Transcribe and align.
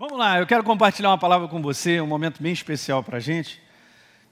Vamos 0.00 0.18
lá, 0.18 0.38
eu 0.38 0.46
quero 0.46 0.64
compartilhar 0.64 1.10
uma 1.10 1.18
palavra 1.18 1.46
com 1.46 1.60
você, 1.60 2.00
um 2.00 2.06
momento 2.06 2.42
bem 2.42 2.54
especial 2.54 3.04
para 3.04 3.18
a 3.18 3.20
gente, 3.20 3.60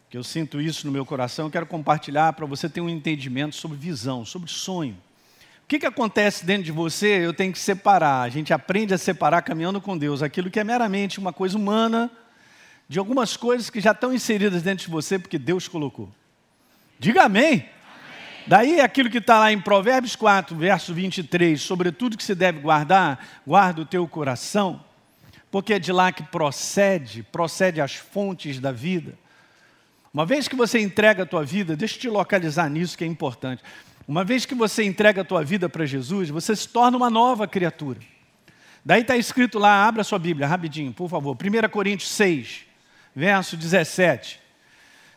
que 0.09 0.17
eu 0.17 0.25
sinto 0.25 0.63
isso 0.63 0.87
no 0.87 0.91
meu 0.91 1.05
coração. 1.05 1.45
Eu 1.45 1.51
quero 1.51 1.67
compartilhar 1.67 2.33
para 2.33 2.47
você 2.47 2.71
ter 2.71 2.81
um 2.81 2.89
entendimento 2.89 3.55
sobre 3.55 3.77
visão, 3.77 4.25
sobre 4.25 4.51
sonho. 4.51 4.95
O 5.65 5.69
que, 5.69 5.79
que 5.79 5.85
acontece 5.85 6.47
dentro 6.47 6.63
de 6.63 6.73
você? 6.73 7.23
Eu 7.23 7.35
tenho 7.35 7.53
que 7.53 7.59
separar. 7.59 8.23
A 8.23 8.31
gente 8.31 8.51
aprende 8.51 8.95
a 8.95 8.99
separar 8.99 9.43
caminhando 9.43 9.79
com 9.79 9.99
Deus 9.99 10.23
aquilo 10.23 10.51
que 10.51 10.59
é 10.59 10.65
meramente 10.65 11.19
uma 11.19 11.35
coisa 11.35 11.59
humana 11.59 12.11
de 12.89 12.99
algumas 12.99 13.37
coisas 13.37 13.69
que 13.69 13.79
já 13.79 13.93
estão 13.93 14.11
inseridas 14.11 14.63
dentro 14.63 14.87
de 14.87 14.91
você 14.91 15.19
porque 15.19 15.39
Deus 15.39 15.69
colocou. 15.69 16.09
Diga 16.99 17.25
amém. 17.25 17.47
amém. 17.47 17.69
Daí 18.47 18.81
aquilo 18.81 19.11
que 19.11 19.19
está 19.19 19.39
lá 19.39 19.53
em 19.53 19.61
Provérbios 19.61 20.17
4, 20.17 20.57
verso 20.57 20.95
23, 20.95 21.61
sobre 21.61 21.93
tudo 21.93 22.17
que 22.17 22.25
se 22.25 22.35
deve 22.35 22.59
guardar, 22.59 23.43
guarda 23.47 23.83
o 23.83 23.85
teu 23.85 24.09
coração 24.09 24.88
porque 25.51 25.75
é 25.75 25.79
de 25.79 25.93
lá 25.93 26.13
que 26.13 26.23
procede, 26.23 27.23
procede 27.23 27.81
as 27.81 27.95
fontes 27.95 28.61
da 28.61 28.73
vida. 28.73 29.15
Uma 30.13 30.27
vez 30.27 30.49
que 30.49 30.57
você 30.57 30.81
entrega 30.81 31.23
a 31.23 31.27
tua 31.27 31.45
vida, 31.45 31.77
deixa 31.77 31.97
eu 31.97 32.01
te 32.01 32.09
localizar 32.09 32.69
nisso 32.69 32.97
que 32.97 33.05
é 33.05 33.07
importante. 33.07 33.63
Uma 34.07 34.25
vez 34.25 34.47
que 34.47 34.55
você 34.55 34.85
entrega 34.85 35.23
a 35.23 35.25
tua 35.25 35.45
vida 35.45 35.69
para 35.69 35.85
Jesus, 35.85 36.31
você 36.31 36.57
se 36.57 36.69
torna 36.69 36.97
uma 36.97 37.11
nova 37.11 37.47
criatura. 37.47 38.01
Daí 38.85 39.03
está 39.03 39.17
escrito 39.17 39.59
lá, 39.59 39.87
abra 39.87 40.03
sua 40.03 40.19
Bíblia 40.19 40.47
rapidinho, 40.47 40.93
por 40.93 41.09
favor. 41.11 41.37
1 41.37 41.69
Coríntios 41.69 42.11
6, 42.13 42.65
verso 43.15 43.57
17. 43.57 44.41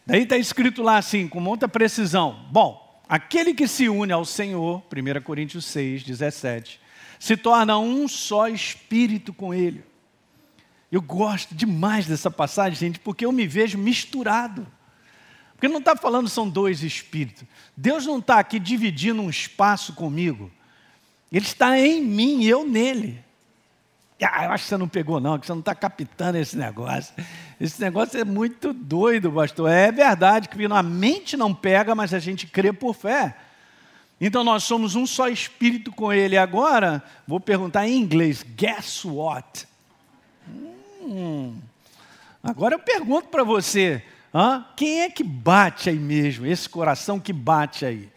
Daí 0.05 0.23
está 0.23 0.38
escrito 0.38 0.81
lá 0.84 0.98
assim, 0.98 1.27
com 1.27 1.39
muita 1.39 1.70
precisão. 1.70 2.45
Bom, 2.52 3.02
aquele 3.08 3.53
que 3.53 3.67
se 3.67 3.88
une 3.88 4.11
ao 4.11 4.25
Senhor, 4.25 4.84
1 4.91 5.22
Coríntios 5.22 5.66
6, 5.66 6.03
17, 6.03 6.81
se 7.20 7.38
torna 7.38 7.77
um 7.77 8.08
só 8.08 8.48
espírito 8.50 9.31
com 9.31 9.53
Ele. 9.53 9.84
Eu 10.91 11.02
gosto 11.02 11.55
demais 11.55 12.05
dessa 12.05 12.30
passagem, 12.30 12.77
gente, 12.77 13.00
porque 13.00 13.26
eu 13.26 13.31
me 13.31 13.48
vejo 13.48 13.77
misturado. 13.77 14.67
Porque 15.53 15.67
não 15.67 15.80
está 15.80 15.95
falando 15.95 16.28
são 16.28 16.50
dois 16.50 16.84
espíritos. 16.84 17.44
Deus 17.78 18.06
não 18.06 18.20
está 18.20 18.39
aqui 18.39 18.59
dividindo 18.59 19.22
um 19.22 19.30
espaço 19.30 19.94
comigo. 19.94 20.52
Ele 21.31 21.45
está 21.45 21.80
em 21.80 22.03
mim 22.03 22.42
e 22.42 22.50
eu 22.50 22.67
nele. 22.67 23.23
Ah, 24.22 24.45
eu 24.45 24.52
acho 24.52 24.66
que 24.66 24.69
você 24.69 24.78
não 24.78 24.88
pegou, 24.88 25.19
não, 25.19 25.39
que 25.39 25.45
você 25.45 25.52
não 25.52 25.62
está 25.62 25.73
captando 25.73 26.38
esse 26.38 26.58
negócio. 26.58 27.14
Esse 27.59 27.81
negócio 27.81 28.19
é 28.19 28.25
muito 28.25 28.73
doido, 28.73 29.31
pastor. 29.31 29.69
É 29.69 29.92
verdade 29.92 30.50
que 30.50 30.66
a 30.66 30.84
mente 30.84 31.38
não 31.38 31.53
pega, 31.53 31.95
mas 31.95 32.14
a 32.14 32.19
gente 32.19 32.45
crê 32.45 32.73
por 32.73 32.94
fé. 32.94 33.36
Então 34.19 34.44
nós 34.44 34.64
somos 34.64 34.95
um 34.95 35.08
só 35.08 35.28
espírito 35.30 35.92
com 35.92 36.12
ele. 36.12 36.38
Agora, 36.38 37.03
vou 37.28 37.39
perguntar 37.39 37.88
em 37.88 37.97
inglês: 37.97 38.44
guess 38.44 39.06
what? 39.06 39.67
Agora 42.44 42.75
eu 42.75 42.80
pergunto 42.80 43.27
para 43.30 43.44
você: 43.44 44.03
hã? 44.33 44.66
quem 44.75 45.02
é 45.02 45.09
que 45.09 45.23
bate 45.23 45.89
aí 45.89 45.99
mesmo? 45.99 46.45
Esse 46.45 46.67
coração 46.67 47.19
que 47.19 47.33
bate 47.33 47.85
aí? 47.85 48.09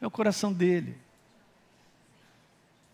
É 0.00 0.06
o 0.06 0.10
coração 0.10 0.52
dele. 0.52 0.96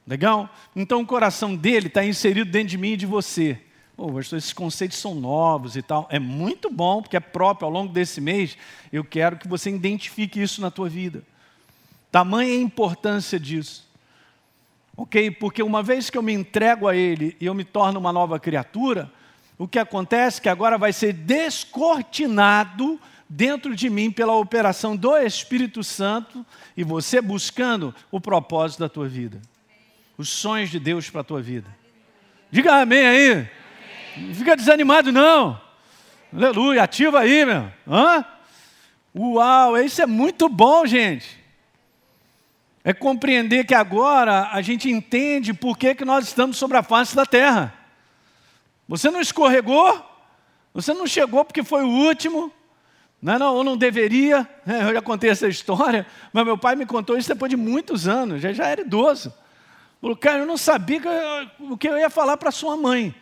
Legal? 0.06 0.48
Então 0.74 1.02
o 1.02 1.06
coração 1.06 1.54
dele 1.54 1.88
está 1.88 2.04
inserido 2.04 2.50
dentro 2.50 2.68
de 2.68 2.78
mim 2.78 2.92
e 2.92 2.96
de 2.96 3.06
você. 3.06 3.60
Pô, 3.94 4.12
pastor, 4.12 4.38
esses 4.38 4.52
conceitos 4.52 4.96
são 4.96 5.14
novos 5.14 5.76
e 5.76 5.82
tal. 5.82 6.06
É 6.08 6.18
muito 6.18 6.70
bom, 6.70 7.02
porque 7.02 7.16
é 7.16 7.20
próprio. 7.20 7.66
Ao 7.66 7.72
longo 7.72 7.92
desse 7.92 8.20
mês, 8.20 8.56
eu 8.92 9.04
quero 9.04 9.36
que 9.36 9.48
você 9.48 9.70
identifique 9.70 10.40
isso 10.40 10.60
na 10.60 10.70
tua 10.70 10.88
vida. 10.88 11.22
Tamanha 12.10 12.54
importância 12.54 13.38
disso. 13.38 13.86
Ok? 14.96 15.30
Porque 15.32 15.62
uma 15.62 15.82
vez 15.82 16.08
que 16.08 16.16
eu 16.16 16.22
me 16.22 16.32
entrego 16.32 16.88
a 16.88 16.96
Ele 16.96 17.36
e 17.40 17.46
eu 17.46 17.54
me 17.54 17.64
torno 17.64 18.00
uma 18.00 18.12
nova 18.12 18.38
criatura, 18.38 19.12
o 19.58 19.66
que 19.66 19.78
acontece 19.78 20.38
é 20.38 20.42
que 20.42 20.48
agora 20.48 20.78
vai 20.78 20.92
ser 20.92 21.12
descortinado 21.12 23.00
dentro 23.28 23.74
de 23.74 23.90
mim 23.90 24.10
pela 24.10 24.34
operação 24.34 24.96
do 24.96 25.16
Espírito 25.16 25.82
Santo 25.82 26.46
e 26.76 26.84
você 26.84 27.20
buscando 27.20 27.94
o 28.10 28.20
propósito 28.20 28.78
da 28.80 28.88
tua 28.88 29.08
vida. 29.08 29.40
Os 30.16 30.28
sonhos 30.28 30.70
de 30.70 30.78
Deus 30.78 31.10
para 31.10 31.22
a 31.22 31.24
tua 31.24 31.42
vida. 31.42 31.68
Diga 32.50 32.80
amém 32.80 33.06
aí. 33.06 33.48
Não 34.16 34.34
fica 34.34 34.56
desanimado 34.56 35.12
não. 35.12 35.60
Aleluia, 36.32 36.82
ativa 36.82 37.20
aí, 37.20 37.44
meu. 37.44 37.70
Hã? 37.86 38.24
Uau, 39.14 39.76
isso 39.78 40.00
é 40.00 40.06
muito 40.06 40.48
bom, 40.48 40.86
gente. 40.86 41.38
É 42.84 42.92
compreender 42.92 43.66
que 43.66 43.74
agora 43.74 44.50
a 44.52 44.62
gente 44.62 44.88
entende 44.88 45.52
por 45.52 45.76
que, 45.76 45.94
que 45.94 46.04
nós 46.04 46.26
estamos 46.26 46.56
sobre 46.56 46.76
a 46.76 46.82
face 46.82 47.14
da 47.14 47.26
terra. 47.26 47.77
Você 48.88 49.10
não 49.10 49.20
escorregou, 49.20 50.02
você 50.72 50.94
não 50.94 51.06
chegou 51.06 51.44
porque 51.44 51.62
foi 51.62 51.84
o 51.84 51.88
último, 51.88 52.50
não, 53.20 53.34
é 53.34 53.38
não, 53.38 53.54
ou 53.54 53.62
não 53.62 53.76
deveria. 53.76 54.48
Eu 54.66 54.94
já 54.94 55.02
contei 55.02 55.28
essa 55.28 55.46
história, 55.46 56.06
mas 56.32 56.44
meu 56.44 56.56
pai 56.56 56.74
me 56.74 56.86
contou 56.86 57.18
isso 57.18 57.28
depois 57.28 57.50
de 57.50 57.56
muitos 57.56 58.08
anos, 58.08 58.40
já, 58.40 58.52
já 58.52 58.66
era 58.66 58.80
idoso. 58.80 59.32
Falou, 60.00 60.16
cara, 60.16 60.38
eu 60.38 60.46
não 60.46 60.56
sabia 60.56 61.00
que 61.00 61.08
eu, 61.08 61.72
o 61.72 61.76
que 61.76 61.88
eu 61.88 61.98
ia 61.98 62.08
falar 62.08 62.36
para 62.36 62.52
sua 62.52 62.76
mãe. 62.76 63.12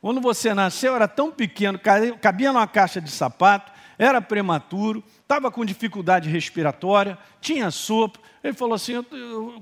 Quando 0.00 0.22
você 0.22 0.54
nasceu, 0.54 0.96
era 0.96 1.06
tão 1.06 1.30
pequeno, 1.30 1.78
cabia 2.18 2.50
numa 2.50 2.66
caixa 2.66 2.98
de 2.98 3.10
sapato, 3.10 3.70
era 3.98 4.22
prematuro, 4.22 5.04
estava 5.20 5.50
com 5.50 5.64
dificuldade 5.66 6.30
respiratória, 6.30 7.18
tinha 7.42 7.70
sopro. 7.70 8.22
Ele 8.42 8.54
falou 8.54 8.74
assim: 8.74 9.04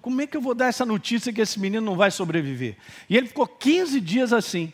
como 0.00 0.20
é 0.22 0.26
que 0.26 0.36
eu 0.36 0.40
vou 0.40 0.54
dar 0.54 0.66
essa 0.66 0.86
notícia 0.86 1.32
que 1.32 1.40
esse 1.40 1.58
menino 1.58 1.84
não 1.84 1.96
vai 1.96 2.12
sobreviver? 2.12 2.76
E 3.10 3.16
ele 3.16 3.26
ficou 3.26 3.46
15 3.46 4.00
dias 4.00 4.32
assim 4.32 4.72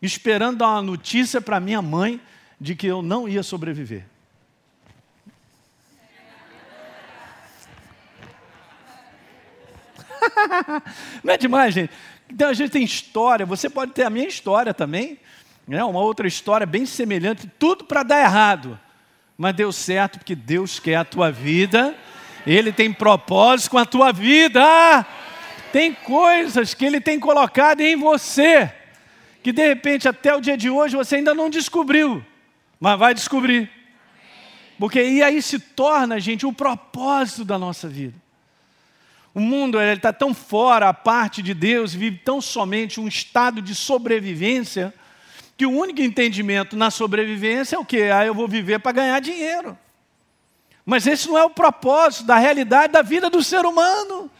esperando 0.00 0.58
dar 0.58 0.68
uma 0.68 0.82
notícia 0.82 1.40
para 1.40 1.60
minha 1.60 1.80
mãe 1.80 2.20
de 2.60 2.74
que 2.74 2.86
eu 2.86 3.02
não 3.02 3.28
ia 3.28 3.42
sobreviver. 3.42 4.04
não 11.22 11.34
é 11.34 11.36
demais, 11.36 11.74
gente? 11.74 11.92
Então 12.30 12.48
a 12.48 12.54
gente 12.54 12.70
tem 12.70 12.82
história, 12.82 13.44
você 13.44 13.68
pode 13.68 13.92
ter 13.92 14.04
a 14.04 14.10
minha 14.10 14.26
história 14.26 14.72
também, 14.72 15.18
né? 15.68 15.84
uma 15.84 16.00
outra 16.00 16.26
história 16.26 16.66
bem 16.66 16.86
semelhante, 16.86 17.50
tudo 17.58 17.84
para 17.84 18.02
dar 18.02 18.20
errado. 18.20 18.78
Mas 19.36 19.54
deu 19.54 19.72
certo 19.72 20.18
porque 20.18 20.34
Deus 20.34 20.78
quer 20.78 20.96
a 20.96 21.04
tua 21.04 21.30
vida, 21.30 21.94
Ele 22.46 22.72
tem 22.72 22.92
propósito 22.92 23.72
com 23.72 23.78
a 23.78 23.84
tua 23.84 24.12
vida. 24.12 25.04
Tem 25.72 25.92
coisas 25.92 26.72
que 26.72 26.84
Ele 26.84 27.00
tem 27.00 27.18
colocado 27.18 27.80
em 27.80 27.96
você 27.96 28.72
que 29.44 29.52
de 29.52 29.62
repente 29.62 30.08
até 30.08 30.34
o 30.34 30.40
dia 30.40 30.56
de 30.56 30.70
hoje 30.70 30.96
você 30.96 31.16
ainda 31.16 31.34
não 31.34 31.50
descobriu, 31.50 32.24
mas 32.80 32.98
vai 32.98 33.12
descobrir. 33.12 33.70
Porque 34.78 35.04
e 35.04 35.22
aí 35.22 35.42
se 35.42 35.58
torna, 35.58 36.18
gente, 36.18 36.46
o 36.46 36.52
propósito 36.52 37.44
da 37.44 37.58
nossa 37.58 37.86
vida. 37.86 38.14
O 39.34 39.40
mundo 39.40 39.78
está 39.78 40.14
tão 40.14 40.32
fora, 40.32 40.88
a 40.88 40.94
parte 40.94 41.42
de 41.42 41.52
Deus, 41.52 41.92
vive 41.92 42.16
tão 42.24 42.40
somente 42.40 42.98
um 42.98 43.06
estado 43.06 43.60
de 43.60 43.74
sobrevivência, 43.74 44.94
que 45.58 45.66
o 45.66 45.70
único 45.70 46.00
entendimento 46.00 46.74
na 46.74 46.90
sobrevivência 46.90 47.76
é 47.76 47.78
o 47.78 47.84
quê? 47.84 48.10
Ah, 48.14 48.24
eu 48.24 48.32
vou 48.32 48.48
viver 48.48 48.78
para 48.78 48.92
ganhar 48.92 49.20
dinheiro. 49.20 49.76
Mas 50.86 51.06
esse 51.06 51.28
não 51.28 51.36
é 51.36 51.44
o 51.44 51.50
propósito 51.50 52.24
da 52.24 52.36
realidade 52.36 52.94
da 52.94 53.02
vida 53.02 53.28
do 53.28 53.42
ser 53.44 53.66
humano. 53.66 54.30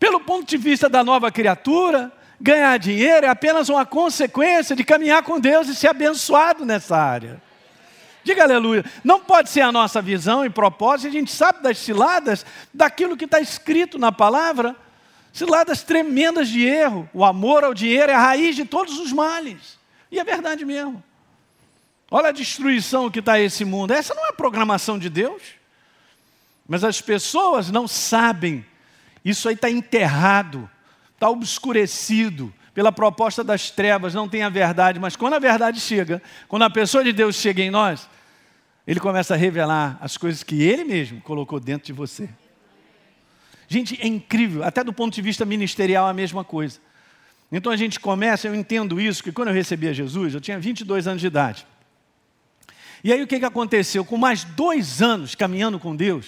Pelo 0.00 0.18
ponto 0.18 0.48
de 0.48 0.56
vista 0.56 0.88
da 0.88 1.04
nova 1.04 1.30
criatura, 1.30 2.12
ganhar 2.40 2.78
dinheiro 2.78 3.26
é 3.26 3.28
apenas 3.28 3.68
uma 3.68 3.86
consequência 3.86 4.74
de 4.74 4.84
caminhar 4.84 5.22
com 5.22 5.40
Deus 5.40 5.68
e 5.68 5.74
ser 5.74 5.88
abençoado 5.88 6.64
nessa 6.64 6.96
área. 6.96 7.42
Diga 8.22 8.42
aleluia. 8.42 8.84
Não 9.04 9.20
pode 9.20 9.50
ser 9.50 9.60
a 9.60 9.70
nossa 9.70 10.00
visão 10.00 10.44
e 10.44 10.50
propósito, 10.50 11.08
a 11.08 11.12
gente 11.12 11.30
sabe 11.30 11.62
das 11.62 11.78
ciladas, 11.78 12.44
daquilo 12.72 13.16
que 13.16 13.26
está 13.26 13.38
escrito 13.38 13.98
na 13.98 14.10
palavra, 14.10 14.74
ciladas 15.32 15.82
tremendas 15.82 16.48
de 16.48 16.64
erro. 16.64 17.08
O 17.12 17.24
amor 17.24 17.64
ao 17.64 17.74
dinheiro 17.74 18.10
é 18.10 18.14
a 18.14 18.20
raiz 18.20 18.56
de 18.56 18.64
todos 18.64 18.98
os 18.98 19.12
males. 19.12 19.78
E 20.10 20.18
é 20.18 20.24
verdade 20.24 20.64
mesmo. 20.64 21.04
Olha 22.10 22.28
a 22.28 22.32
destruição 22.32 23.10
que 23.10 23.18
está 23.18 23.38
esse 23.38 23.64
mundo. 23.64 23.92
Essa 23.92 24.14
não 24.14 24.24
é 24.26 24.30
a 24.30 24.34
programação 24.34 24.98
de 24.98 25.10
Deus. 25.10 25.42
Mas 26.66 26.82
as 26.82 27.00
pessoas 27.00 27.70
não 27.70 27.86
sabem. 27.86 28.64
Isso 29.22 29.48
aí 29.48 29.54
está 29.54 29.70
enterrado 29.70 30.70
está 31.24 31.30
obscurecido 31.30 32.52
pela 32.74 32.92
proposta 32.92 33.42
das 33.42 33.70
trevas, 33.70 34.12
não 34.12 34.28
tem 34.28 34.42
a 34.42 34.50
verdade, 34.50 35.00
mas 35.00 35.16
quando 35.16 35.34
a 35.34 35.38
verdade 35.38 35.80
chega, 35.80 36.20
quando 36.48 36.64
a 36.64 36.70
pessoa 36.70 37.02
de 37.02 37.12
Deus 37.12 37.36
chega 37.36 37.62
em 37.62 37.70
nós, 37.70 38.08
ele 38.86 39.00
começa 39.00 39.32
a 39.32 39.36
revelar 39.36 39.96
as 40.02 40.18
coisas 40.18 40.42
que 40.42 40.62
ele 40.62 40.84
mesmo 40.84 41.20
colocou 41.22 41.58
dentro 41.58 41.86
de 41.86 41.92
você. 41.92 42.28
Gente, 43.66 43.98
é 44.02 44.06
incrível, 44.06 44.62
até 44.62 44.84
do 44.84 44.92
ponto 44.92 45.14
de 45.14 45.22
vista 45.22 45.46
ministerial 45.46 46.06
a 46.06 46.12
mesma 46.12 46.44
coisa. 46.44 46.78
Então 47.50 47.72
a 47.72 47.76
gente 47.76 47.98
começa, 47.98 48.46
eu 48.46 48.54
entendo 48.54 49.00
isso, 49.00 49.22
que 49.22 49.32
quando 49.32 49.48
eu 49.48 49.54
recebi 49.54 49.88
a 49.88 49.92
Jesus, 49.92 50.34
eu 50.34 50.40
tinha 50.40 50.58
22 50.58 51.06
anos 51.06 51.20
de 51.22 51.26
idade. 51.26 51.66
E 53.02 53.12
aí 53.12 53.22
o 53.22 53.26
que, 53.26 53.38
que 53.38 53.44
aconteceu? 53.44 54.04
Com 54.04 54.18
mais 54.18 54.44
dois 54.44 55.00
anos 55.00 55.34
caminhando 55.34 55.78
com 55.78 55.96
Deus, 55.96 56.26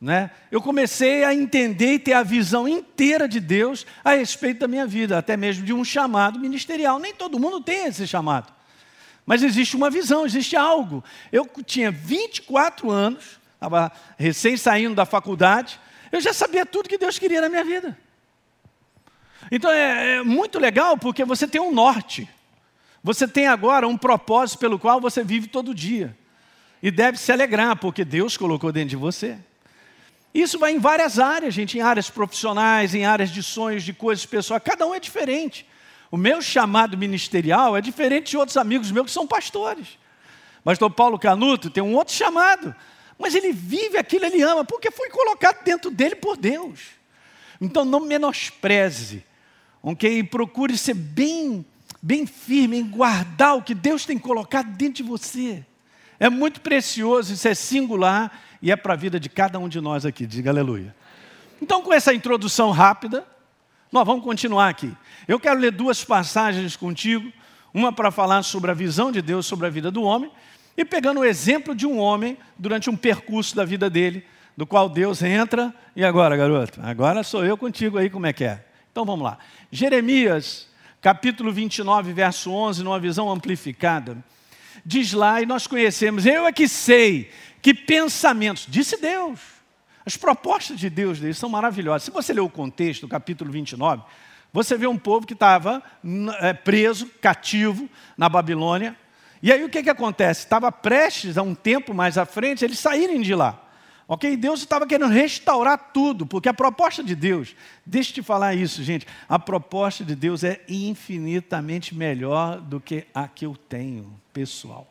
Né? 0.00 0.30
Eu 0.50 0.62
comecei 0.62 1.24
a 1.24 1.34
entender 1.34 1.94
e 1.94 1.98
ter 1.98 2.12
a 2.12 2.22
visão 2.22 2.68
inteira 2.68 3.26
de 3.26 3.40
Deus 3.40 3.84
a 4.04 4.12
respeito 4.12 4.60
da 4.60 4.68
minha 4.68 4.86
vida, 4.86 5.18
até 5.18 5.36
mesmo 5.36 5.64
de 5.64 5.72
um 5.72 5.84
chamado 5.84 6.38
ministerial. 6.38 6.98
Nem 6.98 7.12
todo 7.12 7.38
mundo 7.38 7.60
tem 7.60 7.86
esse 7.86 8.06
chamado. 8.06 8.52
Mas 9.26 9.42
existe 9.42 9.76
uma 9.76 9.90
visão, 9.90 10.24
existe 10.24 10.56
algo. 10.56 11.02
Eu 11.32 11.48
tinha 11.66 11.90
24 11.90 12.90
anos, 12.90 13.40
estava 13.54 13.90
recém 14.16 14.56
saindo 14.56 14.94
da 14.94 15.04
faculdade, 15.04 15.80
eu 16.12 16.20
já 16.20 16.32
sabia 16.32 16.64
tudo 16.64 16.88
que 16.88 16.96
Deus 16.96 17.18
queria 17.18 17.40
na 17.40 17.48
minha 17.48 17.64
vida. 17.64 17.98
Então 19.50 19.70
é, 19.70 20.16
é 20.16 20.22
muito 20.22 20.58
legal 20.58 20.96
porque 20.96 21.24
você 21.24 21.46
tem 21.46 21.60
um 21.60 21.72
norte. 21.72 22.28
Você 23.02 23.26
tem 23.26 23.46
agora 23.46 23.86
um 23.86 23.96
propósito 23.96 24.58
pelo 24.58 24.78
qual 24.78 25.00
você 25.00 25.22
vive 25.22 25.48
todo 25.48 25.74
dia. 25.74 26.16
E 26.82 26.90
deve 26.90 27.18
se 27.18 27.32
alegrar, 27.32 27.76
porque 27.76 28.04
Deus 28.04 28.36
colocou 28.36 28.70
dentro 28.70 28.90
de 28.90 28.96
você. 28.96 29.38
Isso 30.34 30.58
vai 30.58 30.72
em 30.72 30.78
várias 30.78 31.18
áreas, 31.18 31.54
gente, 31.54 31.78
em 31.78 31.80
áreas 31.80 32.10
profissionais, 32.10 32.94
em 32.94 33.04
áreas 33.04 33.30
de 33.30 33.42
sonhos, 33.42 33.82
de 33.82 33.92
coisas 33.92 34.24
pessoais, 34.26 34.62
cada 34.62 34.86
um 34.86 34.94
é 34.94 35.00
diferente. 35.00 35.66
O 36.10 36.16
meu 36.16 36.40
chamado 36.40 36.96
ministerial 36.96 37.76
é 37.76 37.80
diferente 37.80 38.30
de 38.30 38.36
outros 38.36 38.56
amigos 38.56 38.90
meus 38.90 39.06
que 39.06 39.12
são 39.12 39.26
pastores. 39.26 39.98
Pastor 40.64 40.90
Paulo 40.90 41.18
Canuto 41.18 41.70
tem 41.70 41.82
um 41.82 41.94
outro 41.94 42.14
chamado, 42.14 42.74
mas 43.18 43.34
ele 43.34 43.52
vive 43.52 43.96
aquilo, 43.96 44.26
ele 44.26 44.42
ama, 44.42 44.64
porque 44.64 44.90
foi 44.90 45.08
colocado 45.10 45.62
dentro 45.64 45.90
dele 45.90 46.14
por 46.14 46.36
Deus. 46.36 46.80
Então 47.60 47.84
não 47.84 48.00
menospreze, 48.00 49.24
ok? 49.82 50.22
Procure 50.24 50.76
ser 50.76 50.94
bem, 50.94 51.64
bem 52.02 52.26
firme 52.26 52.78
em 52.78 52.86
guardar 52.86 53.56
o 53.56 53.62
que 53.62 53.74
Deus 53.74 54.04
tem 54.04 54.18
colocado 54.18 54.68
dentro 54.76 55.02
de 55.02 55.02
você. 55.02 55.64
É 56.20 56.28
muito 56.28 56.60
precioso, 56.60 57.32
isso 57.32 57.46
é 57.46 57.54
singular 57.54 58.40
e 58.60 58.72
é 58.72 58.76
para 58.76 58.94
a 58.94 58.96
vida 58.96 59.20
de 59.20 59.28
cada 59.28 59.58
um 59.58 59.68
de 59.68 59.80
nós 59.80 60.04
aqui. 60.04 60.26
Diga 60.26 60.50
aleluia. 60.50 60.94
Então, 61.62 61.82
com 61.82 61.92
essa 61.92 62.12
introdução 62.14 62.70
rápida, 62.70 63.24
nós 63.90 64.04
vamos 64.04 64.24
continuar 64.24 64.68
aqui. 64.68 64.92
Eu 65.26 65.40
quero 65.40 65.58
ler 65.58 65.72
duas 65.72 66.04
passagens 66.04 66.76
contigo, 66.76 67.32
uma 67.72 67.92
para 67.92 68.10
falar 68.10 68.42
sobre 68.42 68.70
a 68.70 68.74
visão 68.74 69.10
de 69.12 69.22
Deus 69.22 69.46
sobre 69.46 69.66
a 69.66 69.70
vida 69.70 69.90
do 69.90 70.02
homem, 70.02 70.30
e 70.76 70.84
pegando 70.84 71.20
o 71.20 71.24
exemplo 71.24 71.74
de 71.74 71.86
um 71.86 71.98
homem 71.98 72.36
durante 72.56 72.88
um 72.88 72.96
percurso 72.96 73.54
da 73.56 73.64
vida 73.64 73.90
dele, 73.90 74.24
do 74.56 74.66
qual 74.66 74.88
Deus 74.88 75.22
entra, 75.22 75.74
e 75.94 76.04
agora, 76.04 76.36
garoto? 76.36 76.80
Agora 76.82 77.22
sou 77.22 77.44
eu 77.44 77.56
contigo 77.56 77.98
aí, 77.98 78.10
como 78.10 78.26
é 78.26 78.32
que 78.32 78.44
é? 78.44 78.64
Então 78.90 79.04
vamos 79.04 79.24
lá. 79.24 79.38
Jeremias, 79.70 80.68
capítulo 81.00 81.52
29, 81.52 82.12
verso 82.12 82.50
11, 82.50 82.82
numa 82.82 82.98
visão 82.98 83.30
amplificada, 83.30 84.16
diz 84.88 85.12
lá, 85.12 85.42
e 85.42 85.46
nós 85.46 85.66
conhecemos, 85.66 86.24
eu 86.24 86.46
é 86.46 86.52
que 86.52 86.66
sei 86.66 87.30
que 87.60 87.74
pensamentos, 87.74 88.66
disse 88.66 88.96
Deus. 88.96 89.38
As 90.06 90.16
propostas 90.16 90.80
de 90.80 90.88
Deus 90.88 91.20
deles 91.20 91.36
são 91.36 91.50
maravilhosas. 91.50 92.04
Se 92.04 92.10
você 92.10 92.32
ler 92.32 92.40
o 92.40 92.48
contexto 92.48 93.02
do 93.02 93.08
capítulo 93.08 93.52
29, 93.52 94.02
você 94.50 94.78
vê 94.78 94.86
um 94.86 94.96
povo 94.96 95.26
que 95.26 95.34
estava 95.34 95.82
é, 96.40 96.54
preso, 96.54 97.06
cativo 97.20 97.86
na 98.16 98.30
Babilônia. 98.30 98.96
E 99.42 99.52
aí 99.52 99.62
o 99.62 99.68
que, 99.68 99.82
que 99.82 99.90
acontece? 99.90 100.44
Estava 100.44 100.72
prestes 100.72 101.36
a 101.36 101.42
um 101.42 101.54
tempo 101.54 101.92
mais 101.92 102.16
à 102.16 102.24
frente 102.24 102.64
eles 102.64 102.78
saírem 102.78 103.20
de 103.20 103.34
lá. 103.34 103.67
Ok? 104.10 104.38
Deus 104.38 104.60
estava 104.60 104.86
querendo 104.86 105.12
restaurar 105.12 105.90
tudo, 105.92 106.24
porque 106.24 106.48
a 106.48 106.54
proposta 106.54 107.04
de 107.04 107.14
Deus, 107.14 107.54
deixa 107.84 108.10
eu 108.10 108.14
te 108.14 108.22
falar 108.22 108.54
isso, 108.54 108.82
gente, 108.82 109.06
a 109.28 109.38
proposta 109.38 110.02
de 110.02 110.16
Deus 110.16 110.42
é 110.42 110.62
infinitamente 110.66 111.94
melhor 111.94 112.58
do 112.58 112.80
que 112.80 113.06
a 113.14 113.28
que 113.28 113.44
eu 113.44 113.54
tenho, 113.68 114.10
pessoal. 114.32 114.90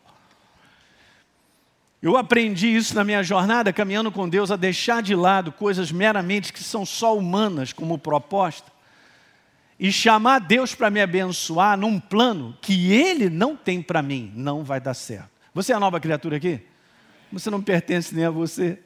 Eu 2.00 2.16
aprendi 2.16 2.68
isso 2.68 2.94
na 2.94 3.04
minha 3.04 3.24
jornada 3.24 3.74
caminhando 3.74 4.12
com 4.12 4.30
Deus, 4.30 4.52
a 4.52 4.56
deixar 4.56 5.02
de 5.02 5.16
lado 5.16 5.52
coisas 5.52 5.92
meramente 5.92 6.54
que 6.54 6.64
são 6.64 6.86
só 6.86 7.18
humanas 7.18 7.74
como 7.74 7.98
proposta 7.98 8.72
e 9.80 9.92
chamar 9.92 10.40
Deus 10.40 10.76
para 10.76 10.92
me 10.92 11.02
abençoar 11.02 11.76
num 11.76 12.00
plano 12.00 12.56
que 12.62 12.94
Ele 12.94 13.32
não 13.32 13.56
tem 13.56 13.82
para 13.82 14.04
mim, 14.04 14.32
não 14.36 14.64
vai 14.64 14.80
dar 14.80 14.94
certo. 14.94 15.30
Você 15.56 15.74
é 15.74 15.76
a 15.76 15.80
nova 15.80 16.00
criatura 16.00 16.38
aqui? 16.38 16.62
Você 17.32 17.50
não 17.50 17.64
pertence 17.64 18.14
nem 18.14 18.26
a 18.26 18.30
você, 18.30 18.80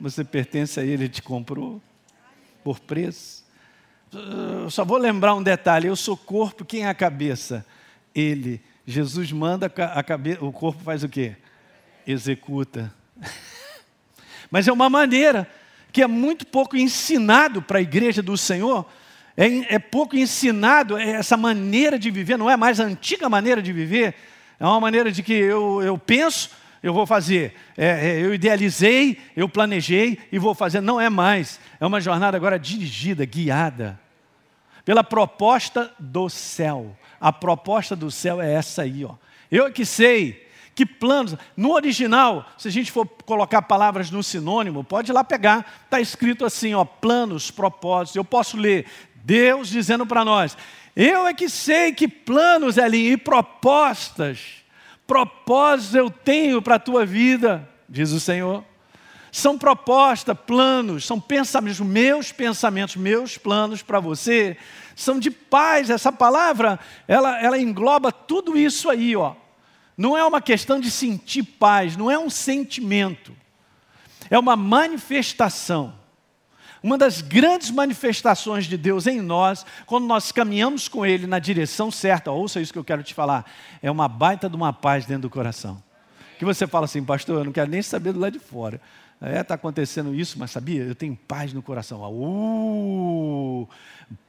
você 0.00 0.24
pertence 0.24 0.78
a 0.78 0.82
Ele, 0.82 1.04
Ele 1.04 1.08
te 1.08 1.22
comprou 1.22 1.80
por 2.62 2.80
preço. 2.80 3.44
Eu 4.12 4.70
só 4.70 4.84
vou 4.84 4.98
lembrar 4.98 5.34
um 5.34 5.42
detalhe: 5.42 5.88
eu 5.88 5.96
sou 5.96 6.16
corpo, 6.16 6.64
quem 6.64 6.84
é 6.84 6.88
a 6.88 6.94
cabeça? 6.94 7.66
Ele. 8.14 8.60
Jesus 8.86 9.32
manda, 9.32 9.66
a 9.66 10.02
cabeça, 10.02 10.44
o 10.44 10.52
corpo 10.52 10.82
faz 10.84 11.02
o 11.02 11.08
quê? 11.08 11.36
executa. 12.06 12.92
Mas 14.50 14.68
é 14.68 14.72
uma 14.72 14.88
maneira 14.88 15.50
que 15.92 16.02
é 16.02 16.06
muito 16.06 16.46
pouco 16.46 16.76
ensinado 16.76 17.60
para 17.60 17.78
a 17.78 17.82
igreja 17.82 18.22
do 18.22 18.36
Senhor. 18.36 18.86
É, 19.36 19.74
é, 19.74 19.78
pouco 19.78 20.16
ensinado 20.16 20.96
essa 20.96 21.36
maneira 21.36 21.98
de 21.98 22.10
viver, 22.10 22.38
não 22.38 22.50
é 22.50 22.56
mais 22.56 22.80
a 22.80 22.84
antiga 22.84 23.28
maneira 23.28 23.60
de 23.60 23.70
viver, 23.70 24.14
é 24.58 24.64
uma 24.64 24.80
maneira 24.80 25.12
de 25.12 25.22
que 25.22 25.34
eu, 25.34 25.82
eu 25.82 25.98
penso, 25.98 26.50
eu 26.82 26.92
vou 26.92 27.06
fazer. 27.06 27.54
É, 27.76 27.86
é, 27.86 28.20
eu 28.20 28.34
idealizei, 28.34 29.18
eu 29.36 29.48
planejei 29.48 30.18
e 30.30 30.38
vou 30.38 30.54
fazer. 30.54 30.80
Não 30.80 31.00
é 31.00 31.08
mais. 31.08 31.60
É 31.80 31.86
uma 31.86 32.00
jornada 32.00 32.36
agora 32.36 32.58
dirigida, 32.58 33.24
guiada, 33.24 33.98
pela 34.84 35.02
proposta 35.02 35.92
do 35.98 36.28
céu. 36.28 36.96
A 37.20 37.32
proposta 37.32 37.96
do 37.96 38.10
céu 38.10 38.40
é 38.40 38.52
essa 38.52 38.82
aí, 38.82 39.04
ó. 39.04 39.14
Eu 39.50 39.66
é 39.66 39.70
que 39.70 39.84
sei 39.84 40.46
que 40.76 40.84
planos? 40.84 41.34
No 41.56 41.72
original, 41.72 42.46
se 42.58 42.68
a 42.68 42.70
gente 42.70 42.92
for 42.92 43.08
colocar 43.24 43.62
palavras 43.62 44.10
no 44.10 44.22
sinônimo, 44.22 44.84
pode 44.84 45.10
ir 45.10 45.14
lá 45.14 45.24
pegar, 45.24 45.84
está 45.84 45.98
escrito 45.98 46.44
assim, 46.44 46.74
ó, 46.74 46.84
planos, 46.84 47.50
propósitos. 47.50 48.14
Eu 48.14 48.24
posso 48.24 48.58
ler 48.58 48.86
Deus 49.24 49.70
dizendo 49.70 50.06
para 50.06 50.22
nós: 50.22 50.56
Eu 50.94 51.26
é 51.26 51.32
que 51.32 51.48
sei 51.48 51.94
que 51.94 52.06
planos, 52.06 52.78
ali 52.78 53.12
e 53.12 53.16
propostas, 53.16 54.65
propósitos 55.06 55.94
eu 55.94 56.10
tenho 56.10 56.60
para 56.60 56.76
a 56.76 56.80
tua 56.80 57.06
vida, 57.06 57.68
diz 57.88 58.10
o 58.12 58.20
Senhor. 58.20 58.64
São 59.30 59.58
propostas, 59.58 60.36
planos, 60.46 61.04
são 61.04 61.20
pensamentos, 61.20 61.80
meus 61.80 62.32
pensamentos, 62.32 62.96
meus 62.96 63.36
planos 63.36 63.82
para 63.82 64.00
você, 64.00 64.56
são 64.94 65.18
de 65.18 65.30
paz. 65.30 65.90
Essa 65.90 66.10
palavra, 66.10 66.80
ela, 67.06 67.38
ela 67.40 67.58
engloba 67.58 68.10
tudo 68.10 68.56
isso 68.56 68.88
aí, 68.88 69.14
ó. 69.14 69.34
Não 69.96 70.16
é 70.16 70.24
uma 70.24 70.40
questão 70.40 70.80
de 70.80 70.90
sentir 70.90 71.42
paz, 71.42 71.96
não 71.96 72.10
é 72.10 72.18
um 72.18 72.28
sentimento, 72.28 73.34
é 74.30 74.38
uma 74.38 74.56
manifestação. 74.56 76.05
Uma 76.86 76.96
das 76.96 77.20
grandes 77.20 77.72
manifestações 77.72 78.66
de 78.66 78.76
Deus 78.76 79.08
em 79.08 79.20
nós, 79.20 79.66
quando 79.86 80.06
nós 80.06 80.30
caminhamos 80.30 80.86
com 80.86 81.04
Ele 81.04 81.26
na 81.26 81.40
direção 81.40 81.90
certa, 81.90 82.30
ouça 82.30 82.60
isso 82.60 82.72
que 82.72 82.78
eu 82.78 82.84
quero 82.84 83.02
te 83.02 83.12
falar, 83.12 83.44
é 83.82 83.90
uma 83.90 84.06
baita 84.06 84.48
de 84.48 84.54
uma 84.54 84.72
paz 84.72 85.04
dentro 85.04 85.22
do 85.22 85.30
coração. 85.30 85.82
Que 86.38 86.44
você 86.44 86.64
fala 86.64 86.84
assim, 86.84 87.02
pastor, 87.02 87.40
eu 87.40 87.44
não 87.44 87.50
quero 87.50 87.68
nem 87.68 87.82
saber 87.82 88.12
do 88.12 88.20
lado 88.20 88.34
de 88.34 88.38
fora. 88.38 88.80
É, 89.20 89.40
está 89.40 89.56
acontecendo 89.56 90.14
isso, 90.14 90.38
mas 90.38 90.52
sabia? 90.52 90.84
Eu 90.84 90.94
tenho 90.94 91.16
paz 91.26 91.52
no 91.52 91.60
coração. 91.60 92.00
Uh, 92.08 93.68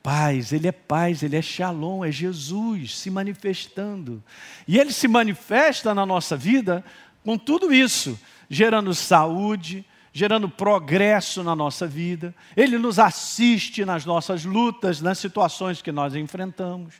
paz, 0.02 0.52
Ele 0.52 0.68
é 0.68 0.72
paz, 0.72 1.22
Ele 1.22 1.36
é 1.36 1.42
shalom, 1.44 2.04
é 2.04 2.12
Jesus 2.12 2.98
se 2.98 3.12
manifestando. 3.12 4.24
E 4.68 4.80
Ele 4.80 4.92
se 4.92 5.08
manifesta 5.08 5.94
na 5.94 6.08
nossa 6.08 6.36
vida 6.36 6.84
com 7.24 7.38
tudo 7.38 7.72
isso, 7.72 8.20
gerando 8.50 8.96
saúde, 8.96 9.86
gerando 10.18 10.50
progresso 10.50 11.44
na 11.44 11.56
nossa 11.56 11.86
vida. 11.86 12.34
Ele 12.56 12.80
nos 12.80 12.98
assiste 12.98 13.86
nas 13.86 14.04
nossas 14.04 14.44
lutas, 14.44 15.00
nas 15.00 15.20
situações 15.20 15.80
que 15.80 15.92
nós 15.92 16.16
enfrentamos. 16.16 16.96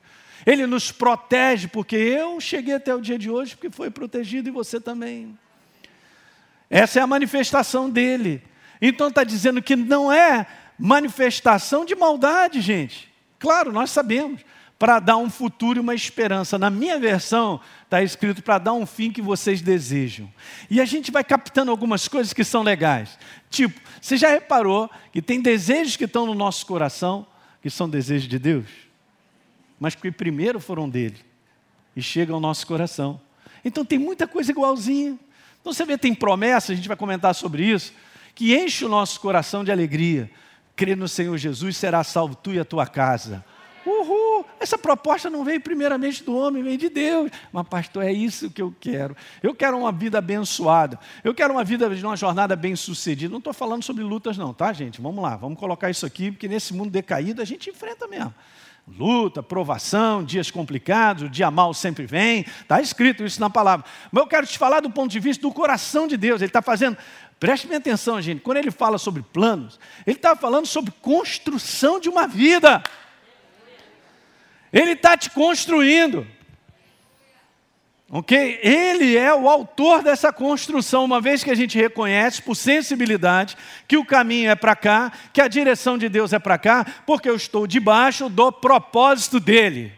Ele 0.46 0.68
nos 0.68 0.92
protege, 0.92 1.68
porque 1.68 1.96
eu 1.96 2.40
cheguei 2.40 2.76
até 2.76 2.94
o 2.94 3.02
dia 3.02 3.18
de 3.18 3.28
hoje 3.28 3.56
porque 3.56 3.72
foi 3.72 3.90
protegido 3.90 4.50
e 4.50 4.52
você 4.52 4.80
também. 4.80 5.36
Essa 6.70 7.00
é 7.00 7.02
a 7.02 7.08
manifestação 7.08 7.90
dele. 7.90 8.44
Então 8.80 9.08
está 9.08 9.24
dizendo 9.24 9.64
que 9.64 9.76
não 9.76 10.14
é 10.14 10.46
manifestação 10.78 11.86
de 11.86 11.96
maldade, 11.96 12.62
gente. 12.62 13.12
Claro, 13.40 13.72
nós 13.72 13.90
sabemos. 13.90 14.42
Para 14.80 15.00
dar 15.00 15.18
um 15.18 15.30
futuro 15.30 15.80
e 15.80 15.82
uma 15.82 15.96
esperança. 15.96 16.58
Na 16.58 16.70
minha 16.70 17.00
versão, 17.00 17.60
está 17.84 18.04
escrito 18.04 18.44
para 18.44 18.60
dar 18.60 18.74
um 18.74 18.86
fim 18.86 19.12
que 19.12 19.22
vocês 19.22 19.62
desejam. 19.62 20.32
E 20.70 20.80
a 20.80 20.86
gente 20.86 21.12
vai 21.12 21.24
captando 21.24 21.72
algumas 21.72 22.08
coisas 22.08 22.32
que 22.32 22.44
são 22.44 22.62
legais. 22.62 23.18
Tipo, 23.50 23.80
você 24.00 24.18
já 24.18 24.30
reparou 24.30 24.90
que 25.12 25.22
tem 25.22 25.42
desejos 25.42 25.96
que 25.96 26.06
estão 26.06 26.26
no 26.26 26.36
nosso 26.36 26.66
coração, 26.66 27.26
que 27.62 27.70
são 27.70 27.90
desejos 27.90 28.28
de 28.28 28.38
Deus? 28.38 28.68
Mas 29.80 29.96
que 29.96 30.12
primeiro 30.12 30.60
foram 30.60 30.88
dele 30.88 31.18
e 31.96 32.02
chegam 32.02 32.36
ao 32.36 32.42
nosso 32.42 32.68
coração. 32.68 33.20
Então 33.66 33.84
tem 33.84 33.98
muita 33.98 34.28
coisa 34.28 34.52
igualzinha. 34.52 35.18
Então 35.60 35.74
você 35.74 35.84
vê, 35.84 35.98
tem 35.98 36.14
promessa, 36.14 36.72
a 36.72 36.76
gente 36.76 36.88
vai 36.88 36.96
comentar 36.96 37.34
sobre 37.34 37.66
isso, 37.66 37.92
que 38.36 38.56
enche 38.56 38.86
o 38.86 38.90
nosso 38.90 39.20
coração 39.20 39.64
de 39.64 39.72
alegria. 39.72 40.30
Crer 40.76 40.96
no 40.96 41.08
Senhor 41.08 41.36
Jesus, 41.38 41.76
será 41.76 42.04
salvo 42.04 42.36
tu 42.36 42.54
e 42.54 42.60
a 42.60 42.64
tua 42.64 42.86
casa. 42.86 43.44
Uhul! 43.84 44.27
Essa 44.60 44.78
proposta 44.78 45.30
não 45.30 45.44
veio 45.44 45.62
primeiramente 45.62 46.24
do 46.24 46.36
homem, 46.36 46.64
veio 46.64 46.78
de 46.78 46.90
Deus. 46.90 47.32
Mas, 47.52 47.68
pastor, 47.68 48.04
é 48.04 48.12
isso 48.12 48.50
que 48.50 48.62
eu 48.62 48.74
quero. 48.80 49.16
Eu 49.42 49.56
quero 49.56 49.78
uma 49.78 49.92
vida 49.92 50.18
abençoada. 50.18 51.00
Eu 51.24 51.34
quero 51.34 51.54
uma 51.54 51.64
vida 51.64 51.94
de 51.96 52.06
uma 52.06 52.16
jornada 52.16 52.56
bem 52.56 52.76
sucedida. 52.76 53.32
Não 53.32 53.40
estou 53.40 53.54
falando 53.54 53.84
sobre 53.84 54.04
lutas, 54.04 54.38
não, 54.38 54.54
tá, 54.54 54.74
gente? 54.74 55.02
Vamos 55.02 55.24
lá, 55.24 55.36
vamos 55.36 55.60
colocar 55.60 55.90
isso 55.90 56.06
aqui, 56.06 56.32
porque 56.32 56.48
nesse 56.48 56.74
mundo 56.74 56.90
decaído 56.90 57.42
a 57.42 57.46
gente 57.46 57.70
enfrenta 57.70 58.08
mesmo. 58.08 58.34
Luta, 58.88 59.44
provação, 59.44 60.24
dias 60.24 60.50
complicados, 60.50 61.24
o 61.24 61.30
dia 61.30 61.52
mal 61.52 61.74
sempre 61.74 62.06
vem. 62.06 62.46
Está 62.62 62.80
escrito 62.80 63.26
isso 63.26 63.40
na 63.42 63.50
palavra. 63.50 63.86
Mas 64.10 64.22
eu 64.22 64.28
quero 64.28 64.48
te 64.48 64.58
falar 64.58 64.80
do 64.80 64.90
ponto 64.90 65.12
de 65.12 65.20
vista 65.20 65.42
do 65.42 65.54
coração 65.54 66.08
de 66.08 66.16
Deus. 66.16 66.40
Ele 66.42 66.50
está 66.50 66.62
fazendo. 66.62 66.98
Preste 67.38 67.68
bem 67.68 67.78
atenção, 67.78 68.22
gente. 68.22 68.40
Quando 68.40 68.58
ele 68.58 68.72
fala 68.72 68.98
sobre 68.98 69.22
planos, 69.22 69.78
ele 70.06 70.16
está 70.16 70.38
falando 70.38 70.66
sobre 70.66 70.92
construção 71.02 72.00
de 72.00 72.08
uma 72.08 72.28
vida. 72.28 72.82
Ele 74.72 74.92
está 74.92 75.16
te 75.18 75.30
construindo. 75.30 76.28
Ok? 78.10 78.60
Ele 78.64 79.18
é 79.18 79.34
o 79.34 79.50
autor 79.50 80.02
dessa 80.02 80.32
construção, 80.32 81.04
uma 81.04 81.20
vez 81.20 81.44
que 81.44 81.52
a 81.52 81.56
gente 81.56 81.78
reconhece 81.78 82.42
por 82.42 82.56
sensibilidade 82.56 83.58
que 83.86 83.98
o 83.98 84.06
caminho 84.06 84.50
é 84.50 84.56
para 84.56 84.76
cá, 84.76 85.12
que 85.34 85.42
a 85.42 85.48
direção 85.48 85.98
de 85.98 86.08
Deus 86.08 86.32
é 86.32 86.40
para 86.40 86.58
cá, 86.58 86.86
porque 87.06 87.30
eu 87.30 87.36
estou 87.36 87.68
debaixo 87.68 88.30
do 88.30 88.50
propósito 88.50 89.42
dele. 89.42 89.92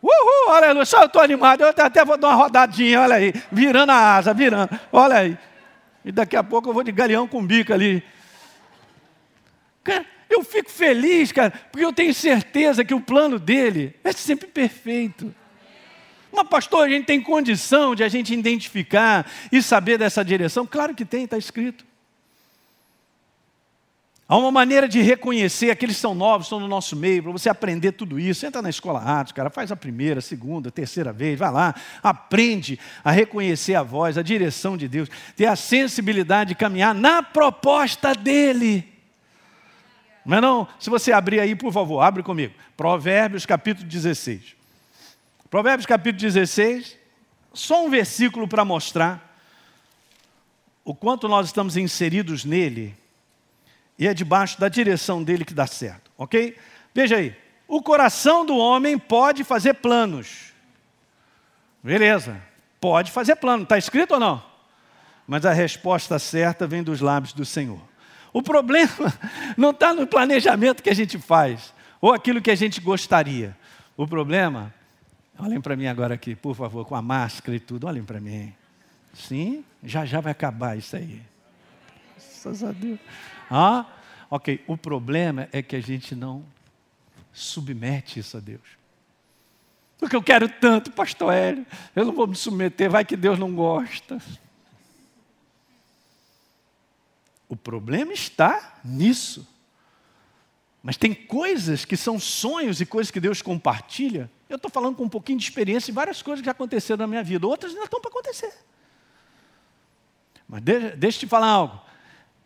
Uhul, 0.00 0.54
aleluia, 0.54 0.84
só 0.84 1.00
eu 1.00 1.06
estou 1.06 1.20
animado, 1.20 1.62
eu 1.62 1.68
até 1.68 2.04
vou 2.04 2.16
dar 2.16 2.28
uma 2.28 2.36
rodadinha, 2.36 3.00
olha 3.00 3.16
aí, 3.16 3.34
virando 3.50 3.90
a 3.90 4.16
asa, 4.16 4.32
virando, 4.32 4.78
olha 4.92 5.16
aí. 5.16 5.38
E 6.04 6.12
daqui 6.12 6.36
a 6.36 6.44
pouco 6.44 6.68
eu 6.68 6.72
vou 6.72 6.84
de 6.84 6.92
galeão 6.92 7.26
com 7.26 7.44
bico 7.44 7.72
ali. 7.72 8.00
Cara, 9.82 10.06
eu 10.36 10.44
fico 10.44 10.70
feliz, 10.70 11.32
cara, 11.32 11.50
porque 11.70 11.84
eu 11.84 11.92
tenho 11.92 12.12
certeza 12.14 12.84
que 12.84 12.94
o 12.94 13.00
plano 13.00 13.38
dele 13.38 13.94
é 14.04 14.12
sempre 14.12 14.46
perfeito. 14.46 15.34
Mas, 16.32 16.48
pastor, 16.48 16.86
a 16.86 16.88
gente 16.88 17.06
tem 17.06 17.20
condição 17.20 17.94
de 17.94 18.04
a 18.04 18.08
gente 18.08 18.34
identificar 18.34 19.26
e 19.50 19.62
saber 19.62 19.98
dessa 19.98 20.24
direção? 20.24 20.66
Claro 20.66 20.94
que 20.94 21.04
tem, 21.04 21.24
está 21.24 21.38
escrito. 21.38 21.84
Há 24.28 24.36
uma 24.36 24.50
maneira 24.50 24.88
de 24.88 25.00
reconhecer 25.00 25.70
aqueles 25.70 25.96
que 25.96 26.02
são 26.02 26.12
novos, 26.12 26.46
estão 26.46 26.58
no 26.58 26.66
nosso 26.66 26.96
meio, 26.96 27.22
para 27.22 27.32
você 27.32 27.48
aprender 27.48 27.92
tudo 27.92 28.18
isso. 28.18 28.44
Entra 28.44 28.60
na 28.60 28.68
escola 28.68 29.00
Atos, 29.00 29.32
cara, 29.32 29.48
faz 29.48 29.70
a 29.70 29.76
primeira, 29.76 30.18
a 30.18 30.22
segunda, 30.22 30.68
a 30.68 30.72
terceira 30.72 31.12
vez, 31.12 31.38
vai 31.38 31.50
lá, 31.52 31.74
aprende 32.02 32.78
a 33.04 33.12
reconhecer 33.12 33.76
a 33.76 33.84
voz, 33.84 34.18
a 34.18 34.22
direção 34.22 34.76
de 34.76 34.88
Deus, 34.88 35.08
ter 35.36 35.46
a 35.46 35.54
sensibilidade 35.54 36.48
de 36.48 36.54
caminhar 36.56 36.92
na 36.92 37.22
proposta 37.22 38.14
dEle. 38.14 38.95
É 40.28 40.40
não? 40.40 40.66
Se 40.78 40.90
você 40.90 41.12
abrir 41.12 41.40
aí, 41.40 41.54
por 41.54 41.72
favor, 41.72 42.00
abre 42.00 42.22
comigo. 42.22 42.54
Provérbios 42.76 43.46
capítulo 43.46 43.86
16. 43.86 44.56
Provérbios 45.48 45.86
capítulo 45.86 46.20
16, 46.20 46.98
só 47.54 47.86
um 47.86 47.90
versículo 47.90 48.48
para 48.48 48.64
mostrar 48.64 49.38
o 50.84 50.94
quanto 50.94 51.28
nós 51.28 51.46
estamos 51.46 51.76
inseridos 51.76 52.44
nele 52.44 52.96
e 53.98 54.06
é 54.06 54.12
debaixo 54.12 54.60
da 54.60 54.68
direção 54.68 55.22
dele 55.22 55.44
que 55.44 55.54
dá 55.54 55.66
certo, 55.66 56.10
ok? 56.18 56.56
Veja 56.94 57.16
aí, 57.16 57.34
o 57.66 57.82
coração 57.82 58.44
do 58.44 58.56
homem 58.56 58.98
pode 58.98 59.44
fazer 59.44 59.74
planos. 59.74 60.52
Beleza, 61.82 62.40
pode 62.80 63.10
fazer 63.10 63.36
plano, 63.36 63.62
está 63.62 63.78
escrito 63.78 64.14
ou 64.14 64.20
não? 64.20 64.44
Mas 65.26 65.46
a 65.46 65.52
resposta 65.52 66.18
certa 66.18 66.66
vem 66.66 66.82
dos 66.82 67.00
lábios 67.00 67.32
do 67.32 67.44
Senhor. 67.44 67.80
O 68.32 68.42
problema 68.42 69.12
não 69.56 69.70
está 69.70 69.94
no 69.94 70.06
planejamento 70.06 70.82
que 70.82 70.90
a 70.90 70.94
gente 70.94 71.18
faz, 71.18 71.72
ou 72.00 72.12
aquilo 72.12 72.40
que 72.40 72.50
a 72.50 72.54
gente 72.54 72.80
gostaria. 72.80 73.56
O 73.96 74.06
problema, 74.06 74.74
olhem 75.38 75.60
para 75.60 75.76
mim 75.76 75.86
agora 75.86 76.14
aqui, 76.14 76.34
por 76.34 76.54
favor, 76.54 76.84
com 76.84 76.94
a 76.94 77.02
máscara 77.02 77.56
e 77.56 77.60
tudo, 77.60 77.86
olhem 77.86 78.04
para 78.04 78.20
mim. 78.20 78.52
Sim, 79.14 79.64
já 79.82 80.04
já 80.04 80.20
vai 80.20 80.32
acabar 80.32 80.76
isso 80.76 80.96
aí. 80.96 81.22
Graças 82.46 82.62
a 82.62 82.72
Deus. 82.72 83.00
Ah, 83.50 83.86
ok. 84.30 84.62
O 84.66 84.76
problema 84.76 85.48
é 85.52 85.62
que 85.62 85.74
a 85.74 85.80
gente 85.80 86.14
não 86.14 86.44
submete 87.32 88.20
isso 88.20 88.36
a 88.36 88.40
Deus. 88.40 88.76
Porque 89.98 90.14
eu 90.14 90.22
quero 90.22 90.48
tanto, 90.48 90.92
pastor 90.92 91.32
Hélio, 91.32 91.66
eu 91.94 92.04
não 92.04 92.12
vou 92.12 92.26
me 92.26 92.36
submeter, 92.36 92.90
vai 92.90 93.04
que 93.04 93.16
Deus 93.16 93.38
não 93.38 93.52
gosta. 93.54 94.20
O 97.48 97.56
problema 97.56 98.12
está 98.12 98.80
nisso. 98.84 99.46
Mas 100.82 100.96
tem 100.96 101.12
coisas 101.12 101.84
que 101.84 101.96
são 101.96 102.18
sonhos 102.18 102.80
e 102.80 102.86
coisas 102.86 103.10
que 103.10 103.20
Deus 103.20 103.42
compartilha. 103.42 104.30
Eu 104.48 104.56
estou 104.56 104.70
falando 104.70 104.96
com 104.96 105.04
um 105.04 105.08
pouquinho 105.08 105.38
de 105.38 105.44
experiência 105.44 105.90
e 105.90 105.94
várias 105.94 106.22
coisas 106.22 106.40
que 106.40 106.46
já 106.46 106.52
aconteceram 106.52 106.98
na 106.98 107.06
minha 107.06 107.24
vida, 107.24 107.46
outras 107.46 107.72
ainda 107.72 107.84
estão 107.84 108.00
para 108.00 108.10
acontecer. 108.10 108.52
Mas 110.48 110.62
deixa, 110.62 110.96
deixa 110.96 111.16
eu 111.16 111.20
te 111.20 111.26
falar 111.26 111.48
algo. 111.48 111.80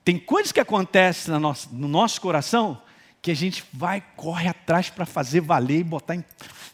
Tem 0.04 0.18
coisas 0.18 0.52
que 0.52 0.60
acontecem 0.60 1.32
no 1.34 1.40
nosso, 1.40 1.68
no 1.74 1.86
nosso 1.86 2.20
coração 2.20 2.80
que 3.22 3.30
a 3.30 3.34
gente 3.34 3.64
vai, 3.72 4.00
corre 4.16 4.48
atrás 4.48 4.88
para 4.88 5.04
fazer 5.04 5.40
valer 5.40 5.80
e 5.80 5.84
botar 5.84 6.14
em. 6.14 6.24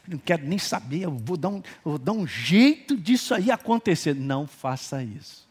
Não 0.07 0.19
quero 0.19 0.47
nem 0.47 0.59
saber, 0.59 1.03
eu 1.03 1.11
vou 1.11 1.37
dar, 1.37 1.49
um, 1.49 1.63
vou 1.85 1.99
dar 1.99 2.13
um 2.13 2.27
jeito 2.27 2.97
disso 2.97 3.35
aí 3.35 3.51
acontecer. 3.51 4.15
Não 4.15 4.47
faça 4.47 5.03
isso. 5.03 5.46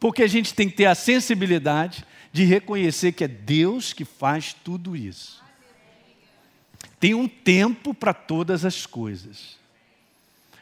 Porque 0.00 0.22
a 0.22 0.26
gente 0.26 0.54
tem 0.54 0.68
que 0.68 0.76
ter 0.76 0.86
a 0.86 0.94
sensibilidade 0.94 2.06
de 2.32 2.44
reconhecer 2.44 3.12
que 3.12 3.24
é 3.24 3.28
Deus 3.28 3.92
que 3.92 4.04
faz 4.04 4.54
tudo 4.54 4.96
isso. 4.96 5.42
Tem 6.98 7.14
um 7.14 7.28
tempo 7.28 7.92
para 7.92 8.14
todas 8.14 8.64
as 8.64 8.86
coisas. 8.86 9.58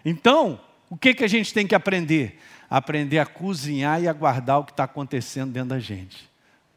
Então, 0.05 0.61
o 0.91 0.97
que, 0.97 1.15
que 1.15 1.25
a 1.25 1.29
gente 1.29 1.55
tem 1.55 1.67
que 1.67 1.75
aprender? 1.75 2.41
Aprender 2.69 3.19
a 3.19 3.27
cozinhar 3.27 4.03
e 4.03 4.09
a 4.09 4.13
guardar 4.13 4.59
o 4.59 4.65
que 4.65 4.73
está 4.73 4.85
acontecendo 4.85 5.53
dentro 5.53 5.71
da 5.71 5.79
gente. 5.79 6.29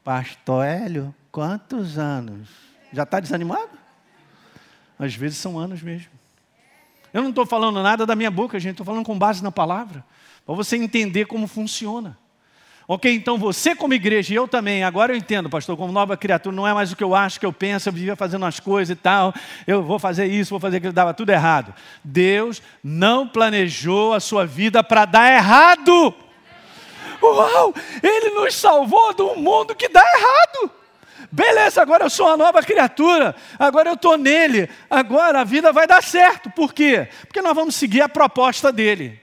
Pastor 0.03 0.65
Hélio, 0.65 1.13
quantos 1.31 1.97
anos? 1.97 2.49
Já 2.93 3.03
está 3.03 3.19
desanimado? 3.19 3.77
Às 4.99 5.15
vezes 5.15 5.37
são 5.37 5.57
anos 5.57 5.81
mesmo. 5.81 6.09
Eu 7.13 7.21
não 7.21 7.29
estou 7.29 7.45
falando 7.45 7.81
nada 7.81 8.05
da 8.05 8.15
minha 8.15 8.31
boca, 8.31 8.59
gente, 8.59 8.71
estou 8.71 8.85
falando 8.85 9.05
com 9.05 9.17
base 9.17 9.43
na 9.43 9.51
palavra, 9.51 10.03
para 10.45 10.55
você 10.55 10.77
entender 10.77 11.25
como 11.25 11.47
funciona. 11.47 12.17
Ok, 12.87 13.13
então 13.13 13.37
você 13.37 13.75
como 13.75 13.93
igreja, 13.93 14.33
e 14.33 14.35
eu 14.35 14.47
também, 14.47 14.83
agora 14.83 15.13
eu 15.13 15.15
entendo, 15.15 15.49
pastor, 15.49 15.77
como 15.77 15.93
nova 15.93 16.17
criatura, 16.17 16.55
não 16.55 16.67
é 16.67 16.73
mais 16.73 16.91
o 16.91 16.95
que 16.95 17.03
eu 17.03 17.15
acho, 17.15 17.39
que 17.39 17.45
eu 17.45 17.53
penso, 17.53 17.87
eu 17.87 17.93
vivia 17.93 18.15
fazendo 18.15 18.43
umas 18.43 18.59
coisas 18.59 18.97
e 18.97 18.99
tal, 18.99 19.33
eu 19.67 19.83
vou 19.83 19.99
fazer 19.99 20.25
isso, 20.25 20.49
vou 20.49 20.59
fazer 20.59 20.77
aquilo, 20.77 20.91
dava 20.91 21.13
tudo 21.13 21.29
errado. 21.29 21.73
Deus 22.03 22.61
não 22.83 23.27
planejou 23.27 24.13
a 24.13 24.19
sua 24.19 24.45
vida 24.45 24.83
para 24.83 25.05
dar 25.05 25.31
errado. 25.31 26.13
Uau, 27.21 27.73
Ele 28.01 28.31
nos 28.31 28.55
salvou 28.55 29.13
de 29.13 29.21
um 29.21 29.35
mundo 29.35 29.75
que 29.75 29.87
dá 29.87 30.01
errado. 30.01 30.71
Beleza, 31.31 31.81
agora 31.81 32.05
eu 32.05 32.09
sou 32.09 32.27
uma 32.27 32.35
nova 32.35 32.61
criatura, 32.63 33.35
agora 33.59 33.89
eu 33.89 33.93
estou 33.93 34.17
nele, 34.17 34.67
agora 34.89 35.41
a 35.41 35.43
vida 35.43 35.71
vai 35.71 35.85
dar 35.85 36.01
certo. 36.01 36.49
Por 36.49 36.73
quê? 36.73 37.07
Porque 37.21 37.41
nós 37.41 37.53
vamos 37.53 37.75
seguir 37.75 38.01
a 38.01 38.09
proposta 38.09 38.71
dele. 38.71 39.20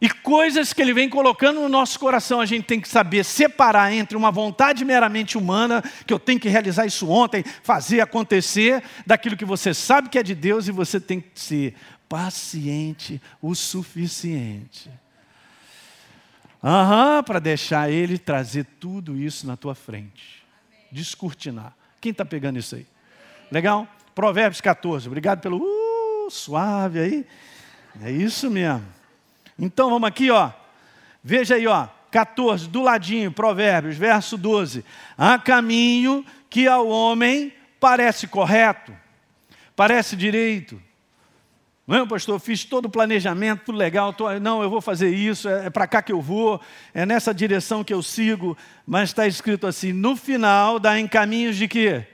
E 0.00 0.08
coisas 0.08 0.72
que 0.72 0.80
ele 0.80 0.94
vem 0.94 1.08
colocando 1.08 1.60
no 1.60 1.68
nosso 1.68 1.98
coração, 1.98 2.40
a 2.40 2.46
gente 2.46 2.64
tem 2.64 2.80
que 2.80 2.88
saber 2.88 3.24
separar 3.24 3.92
entre 3.92 4.16
uma 4.16 4.30
vontade 4.30 4.84
meramente 4.84 5.36
humana, 5.36 5.82
que 6.06 6.12
eu 6.12 6.20
tenho 6.20 6.38
que 6.38 6.48
realizar 6.48 6.86
isso 6.86 7.08
ontem, 7.08 7.44
fazer 7.64 8.00
acontecer, 8.00 8.82
daquilo 9.04 9.36
que 9.36 9.44
você 9.44 9.74
sabe 9.74 10.08
que 10.08 10.18
é 10.18 10.22
de 10.22 10.36
Deus 10.36 10.68
e 10.68 10.72
você 10.72 11.00
tem 11.00 11.20
que 11.20 11.28
ser 11.34 11.74
paciente 12.08 13.20
o 13.42 13.56
suficiente. 13.56 14.88
Aham, 16.62 17.22
para 17.24 17.40
deixar 17.40 17.90
ele 17.90 18.18
trazer 18.18 18.66
tudo 18.78 19.16
isso 19.16 19.46
na 19.46 19.56
tua 19.56 19.74
frente. 19.74 20.44
Descortinar. 20.92 21.74
Quem 22.00 22.12
está 22.12 22.24
pegando 22.24 22.58
isso 22.58 22.76
aí? 22.76 22.86
Legal? 23.50 23.86
Provérbios 24.14 24.60
14. 24.60 25.08
Obrigado 25.08 25.40
pelo 25.40 25.58
uh, 25.58 26.30
suave 26.30 27.00
aí. 27.00 27.26
É 28.02 28.10
isso 28.10 28.48
mesmo. 28.48 28.97
Então 29.58 29.90
vamos 29.90 30.08
aqui, 30.08 30.30
ó. 30.30 30.50
Veja 31.22 31.56
aí, 31.56 31.66
ó. 31.66 31.88
14, 32.10 32.68
do 32.68 32.82
ladinho, 32.82 33.30
Provérbios, 33.30 33.96
verso 33.96 34.36
12. 34.36 34.84
Há 35.16 35.38
caminho 35.38 36.24
que 36.48 36.66
ao 36.66 36.88
homem 36.88 37.52
parece 37.78 38.26
correto, 38.26 38.96
parece 39.76 40.16
direito. 40.16 40.80
Não, 41.86 42.06
pastor, 42.06 42.34
eu 42.34 42.38
fiz 42.38 42.64
todo 42.64 42.84
o 42.84 42.90
planejamento, 42.90 43.62
tudo 43.64 43.78
legal, 43.78 44.12
tô, 44.12 44.30
não, 44.38 44.62
eu 44.62 44.68
vou 44.68 44.80
fazer 44.80 45.08
isso, 45.08 45.48
é, 45.48 45.66
é 45.66 45.70
para 45.70 45.86
cá 45.86 46.02
que 46.02 46.12
eu 46.12 46.20
vou, 46.20 46.60
é 46.92 47.06
nessa 47.06 47.32
direção 47.32 47.82
que 47.82 47.94
eu 47.94 48.02
sigo, 48.02 48.56
mas 48.86 49.08
está 49.08 49.26
escrito 49.26 49.66
assim: 49.66 49.92
no 49.92 50.14
final 50.14 50.78
dá 50.78 50.98
em 50.98 51.08
caminhos 51.08 51.56
de 51.56 51.66
quê? 51.66 52.06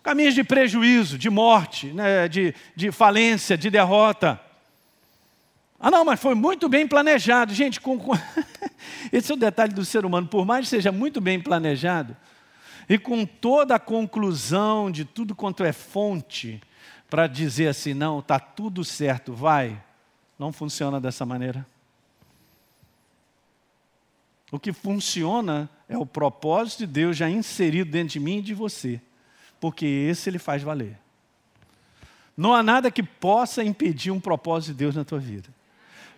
Caminhos 0.00 0.34
de 0.34 0.44
prejuízo, 0.44 1.18
de 1.18 1.28
morte, 1.28 1.88
né, 1.88 2.28
de, 2.28 2.54
de 2.74 2.92
falência, 2.92 3.58
de 3.58 3.68
derrota. 3.68 4.40
Ah, 5.80 5.90
não, 5.90 6.04
mas 6.04 6.20
foi 6.20 6.34
muito 6.34 6.68
bem 6.68 6.88
planejado. 6.88 7.54
Gente, 7.54 7.80
com, 7.80 7.98
esse 9.12 9.30
é 9.30 9.34
o 9.34 9.38
detalhe 9.38 9.72
do 9.72 9.84
ser 9.84 10.04
humano. 10.04 10.26
Por 10.26 10.44
mais 10.44 10.66
que 10.66 10.70
seja 10.70 10.90
muito 10.90 11.20
bem 11.20 11.40
planejado, 11.40 12.16
e 12.88 12.98
com 12.98 13.26
toda 13.26 13.74
a 13.74 13.78
conclusão 13.78 14.90
de 14.90 15.04
tudo 15.04 15.34
quanto 15.34 15.62
é 15.62 15.72
fonte 15.72 16.60
para 17.10 17.26
dizer 17.26 17.68
assim, 17.68 17.94
não, 17.94 18.18
está 18.18 18.40
tudo 18.40 18.84
certo, 18.84 19.32
vai. 19.32 19.80
Não 20.38 20.52
funciona 20.52 21.00
dessa 21.00 21.26
maneira. 21.26 21.66
O 24.50 24.58
que 24.58 24.72
funciona 24.72 25.68
é 25.88 25.98
o 25.98 26.06
propósito 26.06 26.80
de 26.80 26.86
Deus 26.86 27.16
já 27.16 27.28
inserido 27.28 27.90
dentro 27.90 28.14
de 28.14 28.20
mim 28.20 28.38
e 28.38 28.42
de 28.42 28.54
você, 28.54 29.00
porque 29.60 29.84
esse 29.84 30.30
ele 30.30 30.38
faz 30.38 30.62
valer. 30.62 30.98
Não 32.34 32.54
há 32.54 32.62
nada 32.62 32.90
que 32.90 33.02
possa 33.02 33.62
impedir 33.62 34.10
um 34.10 34.20
propósito 34.20 34.72
de 34.72 34.78
Deus 34.78 34.94
na 34.94 35.04
tua 35.04 35.18
vida. 35.18 35.57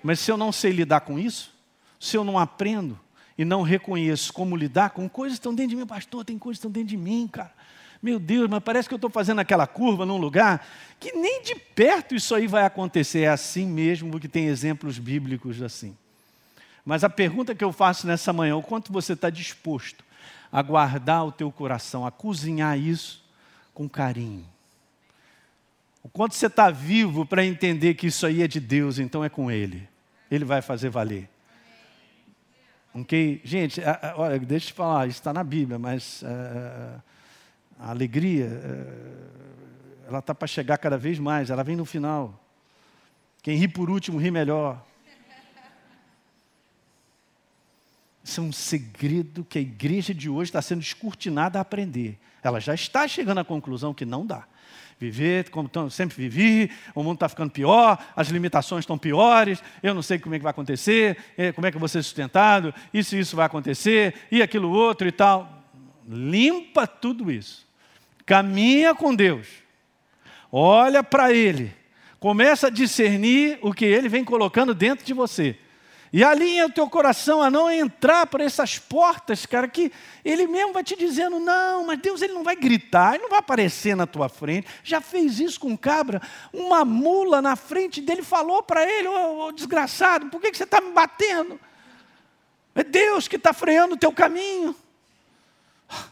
Mas 0.02 0.20
se 0.20 0.30
eu 0.30 0.36
não 0.36 0.50
sei 0.50 0.72
lidar 0.72 1.00
com 1.00 1.18
isso, 1.18 1.52
se 1.98 2.16
eu 2.16 2.24
não 2.24 2.38
aprendo 2.38 2.98
e 3.36 3.44
não 3.44 3.62
reconheço 3.62 4.32
como 4.32 4.56
lidar 4.56 4.90
com 4.90 5.08
coisas 5.08 5.38
que 5.38 5.40
estão 5.40 5.54
dentro 5.54 5.70
de 5.70 5.76
mim, 5.76 5.86
pastor, 5.86 6.24
tem 6.24 6.38
coisas 6.38 6.58
que 6.58 6.66
estão 6.66 6.70
dentro 6.70 6.88
de 6.88 6.96
mim, 6.96 7.28
cara. 7.30 7.52
Meu 8.02 8.18
Deus, 8.18 8.48
mas 8.48 8.62
parece 8.62 8.88
que 8.88 8.94
eu 8.94 8.96
estou 8.96 9.10
fazendo 9.10 9.40
aquela 9.40 9.66
curva 9.66 10.06
num 10.06 10.16
lugar 10.16 10.66
que 10.98 11.12
nem 11.12 11.42
de 11.42 11.54
perto 11.54 12.14
isso 12.14 12.34
aí 12.34 12.46
vai 12.46 12.64
acontecer. 12.64 13.20
É 13.20 13.28
assim 13.28 13.66
mesmo, 13.66 14.10
porque 14.10 14.26
tem 14.26 14.46
exemplos 14.46 14.98
bíblicos 14.98 15.60
assim. 15.60 15.94
Mas 16.84 17.04
a 17.04 17.10
pergunta 17.10 17.54
que 17.54 17.62
eu 17.62 17.72
faço 17.72 18.06
nessa 18.06 18.32
manhã, 18.32 18.56
o 18.56 18.62
quanto 18.62 18.90
você 18.90 19.12
está 19.12 19.28
disposto 19.28 20.02
a 20.50 20.62
guardar 20.62 21.26
o 21.26 21.32
teu 21.32 21.52
coração, 21.52 22.06
a 22.06 22.10
cozinhar 22.10 22.78
isso 22.78 23.22
com 23.74 23.88
carinho. 23.88 24.46
O 26.02 26.08
quanto 26.08 26.34
você 26.34 26.46
está 26.46 26.70
vivo 26.70 27.26
para 27.26 27.44
entender 27.44 27.94
que 27.94 28.06
isso 28.06 28.24
aí 28.24 28.42
é 28.42 28.48
de 28.48 28.58
Deus, 28.58 28.98
então 28.98 29.22
é 29.22 29.28
com 29.28 29.50
Ele. 29.50 29.86
Ele 30.30 30.44
vai 30.44 30.62
fazer 30.62 30.88
valer. 30.90 31.28
Ok? 32.94 33.40
Gente, 33.44 33.80
olha, 34.16 34.38
deixa 34.38 34.66
eu 34.66 34.68
te 34.68 34.72
falar, 34.72 35.06
isso 35.08 35.18
está 35.18 35.32
na 35.32 35.44
Bíblia, 35.44 35.78
mas 35.78 36.22
uh, 36.22 37.02
a 37.78 37.90
alegria, 37.90 38.46
uh, 38.46 40.08
ela 40.08 40.18
está 40.18 40.34
para 40.34 40.48
chegar 40.48 40.76
cada 40.78 40.98
vez 40.98 41.18
mais, 41.18 41.50
ela 41.50 41.62
vem 41.62 41.76
no 41.76 41.84
final. 41.84 42.38
Quem 43.42 43.56
ri 43.56 43.68
por 43.68 43.88
último, 43.88 44.18
ri 44.18 44.30
melhor. 44.30 44.84
Isso 48.22 48.40
é 48.40 48.44
um 48.44 48.52
segredo 48.52 49.44
que 49.44 49.58
a 49.58 49.62
igreja 49.62 50.12
de 50.12 50.28
hoje 50.28 50.50
está 50.50 50.60
sendo 50.60 50.80
descortinada 50.80 51.58
a 51.58 51.62
aprender. 51.62 52.18
Ela 52.42 52.60
já 52.60 52.74
está 52.74 53.06
chegando 53.08 53.38
à 53.38 53.44
conclusão 53.44 53.94
que 53.94 54.04
não 54.04 54.26
dá. 54.26 54.46
Viver 55.00 55.48
como 55.48 55.70
sempre 55.90 56.14
vivi, 56.14 56.70
o 56.94 57.02
mundo 57.02 57.14
está 57.14 57.26
ficando 57.26 57.50
pior, 57.50 57.98
as 58.14 58.28
limitações 58.28 58.82
estão 58.82 58.98
piores, 58.98 59.62
eu 59.82 59.94
não 59.94 60.02
sei 60.02 60.18
como 60.18 60.34
é 60.34 60.38
que 60.38 60.42
vai 60.42 60.50
acontecer, 60.50 61.16
eh, 61.38 61.52
como 61.52 61.66
é 61.66 61.70
que 61.70 61.76
eu 61.78 61.80
vou 61.80 61.88
ser 61.88 62.02
sustentado, 62.02 62.74
isso 62.92 63.16
e 63.16 63.20
isso 63.20 63.34
vai 63.34 63.46
acontecer, 63.46 64.14
e 64.30 64.42
aquilo 64.42 64.68
outro 64.68 65.08
e 65.08 65.12
tal. 65.12 65.64
Limpa 66.06 66.86
tudo 66.86 67.32
isso. 67.32 67.66
Caminha 68.26 68.94
com 68.94 69.14
Deus. 69.14 69.48
Olha 70.52 71.02
para 71.02 71.32
Ele. 71.32 71.72
Começa 72.18 72.66
a 72.66 72.70
discernir 72.70 73.58
o 73.62 73.72
que 73.72 73.86
Ele 73.86 74.06
vem 74.06 74.22
colocando 74.22 74.74
dentro 74.74 75.06
de 75.06 75.14
você. 75.14 75.56
E 76.12 76.24
alinha 76.24 76.66
o 76.66 76.72
teu 76.72 76.90
coração 76.90 77.40
a 77.40 77.48
não 77.48 77.70
entrar 77.70 78.26
por 78.26 78.40
essas 78.40 78.78
portas, 78.78 79.46
cara, 79.46 79.68
que 79.68 79.92
ele 80.24 80.48
mesmo 80.48 80.72
vai 80.72 80.82
te 80.82 80.96
dizendo, 80.96 81.38
não, 81.38 81.86
mas 81.86 82.00
Deus 82.00 82.20
ele 82.20 82.32
não 82.32 82.42
vai 82.42 82.56
gritar, 82.56 83.14
ele 83.14 83.22
não 83.22 83.30
vai 83.30 83.38
aparecer 83.38 83.94
na 83.94 84.08
tua 84.08 84.28
frente. 84.28 84.66
Já 84.82 85.00
fez 85.00 85.38
isso 85.38 85.60
com 85.60 85.76
cabra. 85.76 86.20
Uma 86.52 86.84
mula 86.84 87.40
na 87.40 87.54
frente 87.54 88.00
dele 88.00 88.22
falou 88.22 88.60
para 88.60 88.84
ele, 88.84 89.06
ô 89.06 89.12
oh, 89.12 89.46
oh, 89.46 89.52
desgraçado, 89.52 90.28
por 90.30 90.40
que, 90.40 90.50
que 90.50 90.56
você 90.56 90.64
está 90.64 90.80
me 90.80 90.90
batendo? 90.90 91.60
É 92.74 92.82
Deus 92.82 93.28
que 93.28 93.36
está 93.36 93.52
freando 93.52 93.94
o 93.94 93.98
teu 93.98 94.12
caminho. 94.12 94.74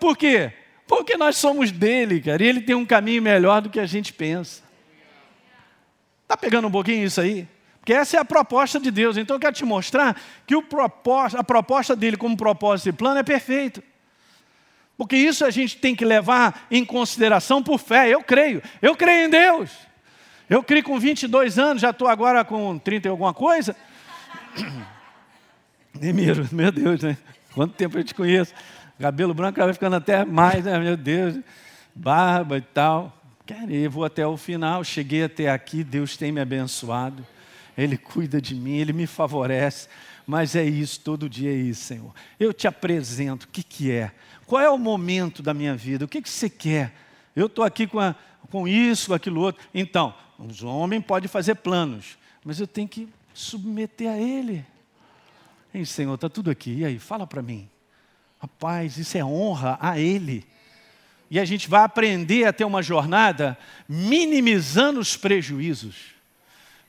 Por 0.00 0.16
quê? 0.16 0.52
Porque 0.86 1.16
nós 1.16 1.36
somos 1.36 1.70
dele, 1.70 2.20
cara, 2.20 2.42
e 2.42 2.46
ele 2.46 2.62
tem 2.62 2.74
um 2.74 2.86
caminho 2.86 3.20
melhor 3.20 3.60
do 3.60 3.68
que 3.68 3.78
a 3.78 3.84
gente 3.84 4.12
pensa. 4.12 4.62
Está 6.22 6.36
pegando 6.36 6.66
um 6.66 6.70
pouquinho 6.70 7.04
isso 7.04 7.20
aí? 7.20 7.46
Que 7.88 7.94
essa 7.94 8.18
é 8.18 8.20
a 8.20 8.24
proposta 8.24 8.78
de 8.78 8.90
Deus. 8.90 9.16
Então 9.16 9.36
eu 9.36 9.40
quero 9.40 9.56
te 9.56 9.64
mostrar 9.64 10.14
que 10.46 10.54
a 10.54 11.42
proposta 11.42 11.96
dele 11.96 12.18
como 12.18 12.36
propósito 12.36 12.90
e 12.90 12.92
plano 12.92 13.18
é 13.18 13.22
perfeito. 13.22 13.82
Porque 14.94 15.16
isso 15.16 15.42
a 15.42 15.50
gente 15.50 15.78
tem 15.78 15.96
que 15.96 16.04
levar 16.04 16.66
em 16.70 16.84
consideração 16.84 17.62
por 17.62 17.78
fé. 17.78 18.06
Eu 18.06 18.22
creio. 18.22 18.62
Eu 18.82 18.94
creio 18.94 19.26
em 19.26 19.30
Deus. 19.30 19.70
Eu 20.50 20.62
criei 20.62 20.82
com 20.82 21.00
22 21.00 21.58
anos, 21.58 21.80
já 21.80 21.88
estou 21.88 22.06
agora 22.06 22.44
com 22.44 22.78
30 22.78 23.08
e 23.08 23.10
alguma 23.10 23.32
coisa. 23.32 23.74
Nemiro, 25.98 26.46
meu 26.52 26.70
Deus, 26.70 27.02
né? 27.02 27.16
Quanto 27.54 27.72
tempo 27.72 27.98
eu 27.98 28.04
te 28.04 28.14
conheço? 28.14 28.52
Cabelo 29.00 29.32
branco 29.32 29.60
vai 29.60 29.72
ficando 29.72 29.96
até 29.96 30.26
mais, 30.26 30.62
né? 30.62 30.78
Meu 30.78 30.94
Deus. 30.94 31.40
Barba 31.94 32.58
e 32.58 32.60
tal. 32.60 33.18
Quero 33.46 33.72
ir, 33.72 33.88
vou 33.88 34.04
até 34.04 34.26
o 34.26 34.36
final. 34.36 34.84
Cheguei 34.84 35.24
até 35.24 35.48
aqui, 35.48 35.82
Deus 35.82 36.18
tem 36.18 36.30
me 36.30 36.42
abençoado. 36.42 37.26
Ele 37.78 37.96
cuida 37.96 38.42
de 38.42 38.56
mim, 38.56 38.76
Ele 38.76 38.92
me 38.92 39.06
favorece. 39.06 39.88
Mas 40.26 40.56
é 40.56 40.64
isso, 40.64 41.00
todo 41.00 41.28
dia 41.28 41.50
é 41.50 41.54
isso, 41.54 41.84
Senhor. 41.84 42.12
Eu 42.38 42.52
te 42.52 42.66
apresento, 42.66 43.46
o 43.46 43.48
que, 43.48 43.62
que 43.62 43.92
é? 43.92 44.10
Qual 44.46 44.60
é 44.60 44.68
o 44.68 44.76
momento 44.76 45.42
da 45.42 45.54
minha 45.54 45.76
vida? 45.76 46.04
O 46.04 46.08
que, 46.08 46.20
que 46.20 46.28
você 46.28 46.50
quer? 46.50 46.92
Eu 47.36 47.46
estou 47.46 47.64
aqui 47.64 47.86
com, 47.86 48.00
a, 48.00 48.16
com 48.50 48.66
isso, 48.66 49.14
aquilo 49.14 49.40
outro. 49.40 49.64
Então, 49.72 50.12
os 50.38 50.62
homens 50.64 51.04
podem 51.04 51.28
fazer 51.28 51.54
planos, 51.54 52.18
mas 52.44 52.58
eu 52.58 52.66
tenho 52.66 52.88
que 52.88 53.08
submeter 53.32 54.10
a 54.10 54.18
Ele. 54.18 54.66
Ei, 55.72 55.86
Senhor, 55.86 56.14
está 56.14 56.28
tudo 56.28 56.50
aqui. 56.50 56.78
E 56.78 56.84
aí, 56.84 56.98
fala 56.98 57.26
para 57.28 57.40
mim. 57.40 57.70
Rapaz, 58.40 58.98
isso 58.98 59.16
é 59.16 59.24
honra 59.24 59.78
a 59.80 59.98
Ele. 59.98 60.44
E 61.30 61.38
a 61.38 61.44
gente 61.44 61.68
vai 61.68 61.82
aprender 61.82 62.44
a 62.44 62.52
ter 62.52 62.64
uma 62.64 62.82
jornada 62.82 63.56
minimizando 63.88 64.98
os 64.98 65.16
prejuízos 65.16 66.17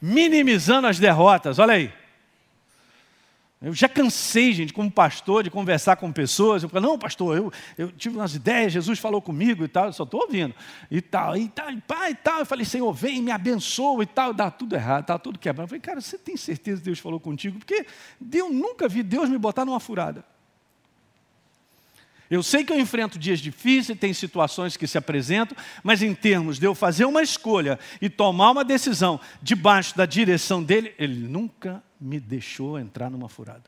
minimizando 0.01 0.87
as 0.87 0.99
derrotas. 0.99 1.59
Olha 1.59 1.73
aí. 1.73 1.93
Eu 3.61 3.73
já 3.73 3.89
cansei, 3.89 4.53
gente, 4.53 4.71
como 4.71 4.89
pastor, 4.89 5.43
de 5.43 5.49
conversar 5.49 5.97
com 5.97 6.13
pessoas. 6.13 6.63
Eu 6.63 6.69
falo, 6.69 6.87
não, 6.87 6.97
pastor, 6.97 7.35
eu, 7.35 7.51
eu 7.77 7.91
tive 7.91 8.15
umas 8.15 8.33
ideias, 8.33 8.71
Jesus 8.71 8.99
falou 8.99 9.21
comigo 9.21 9.65
e 9.65 9.67
tal, 9.67 9.87
eu 9.87 9.93
só 9.93 10.03
estou 10.03 10.21
ouvindo. 10.21 10.55
E 10.89 11.01
tal, 11.01 11.35
e 11.35 11.49
tal, 11.49 11.69
e 11.69 11.81
pai 11.81 12.11
e 12.11 12.15
tal. 12.15 12.39
Eu 12.39 12.45
falei, 12.45 12.63
Senhor, 12.63 12.93
vem, 12.93 13.21
me 13.21 13.31
abençoa 13.31 14.03
e 14.03 14.05
tal. 14.05 14.33
Dá 14.33 14.49
tudo 14.49 14.75
errado, 14.75 15.01
está 15.01 15.19
tudo 15.19 15.37
quebrado. 15.37 15.65
Eu 15.65 15.67
falei, 15.67 15.81
cara, 15.81 15.99
você 15.99 16.17
tem 16.17 16.37
certeza 16.37 16.77
que 16.77 16.85
Deus 16.85 16.99
falou 16.99 17.19
contigo? 17.19 17.59
Porque 17.59 17.85
eu 18.31 18.49
nunca 18.49 18.87
vi 18.87 19.03
Deus 19.03 19.29
me 19.29 19.37
botar 19.37 19.65
numa 19.65 19.79
furada. 19.81 20.23
Eu 22.29 22.43
sei 22.43 22.63
que 22.63 22.71
eu 22.71 22.79
enfrento 22.79 23.17
dias 23.17 23.39
difíceis, 23.39 23.97
tem 23.97 24.13
situações 24.13 24.77
que 24.77 24.85
se 24.85 24.97
apresentam, 24.97 25.57
mas 25.83 26.03
em 26.03 26.13
termos 26.13 26.59
de 26.59 26.65
eu 26.67 26.75
fazer 26.75 27.05
uma 27.05 27.23
escolha 27.23 27.79
e 27.99 28.07
tomar 28.07 28.51
uma 28.51 28.63
decisão 28.63 29.19
debaixo 29.41 29.97
da 29.97 30.05
direção 30.05 30.61
dele, 30.61 30.93
ele 30.99 31.27
nunca 31.27 31.81
me 31.99 32.19
deixou 32.19 32.77
entrar 32.77 33.09
numa 33.09 33.27
furada. 33.27 33.63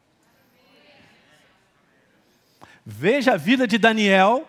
Veja 2.86 3.34
a 3.34 3.38
vida 3.38 3.68
de 3.68 3.80
Daniel, 3.80 4.48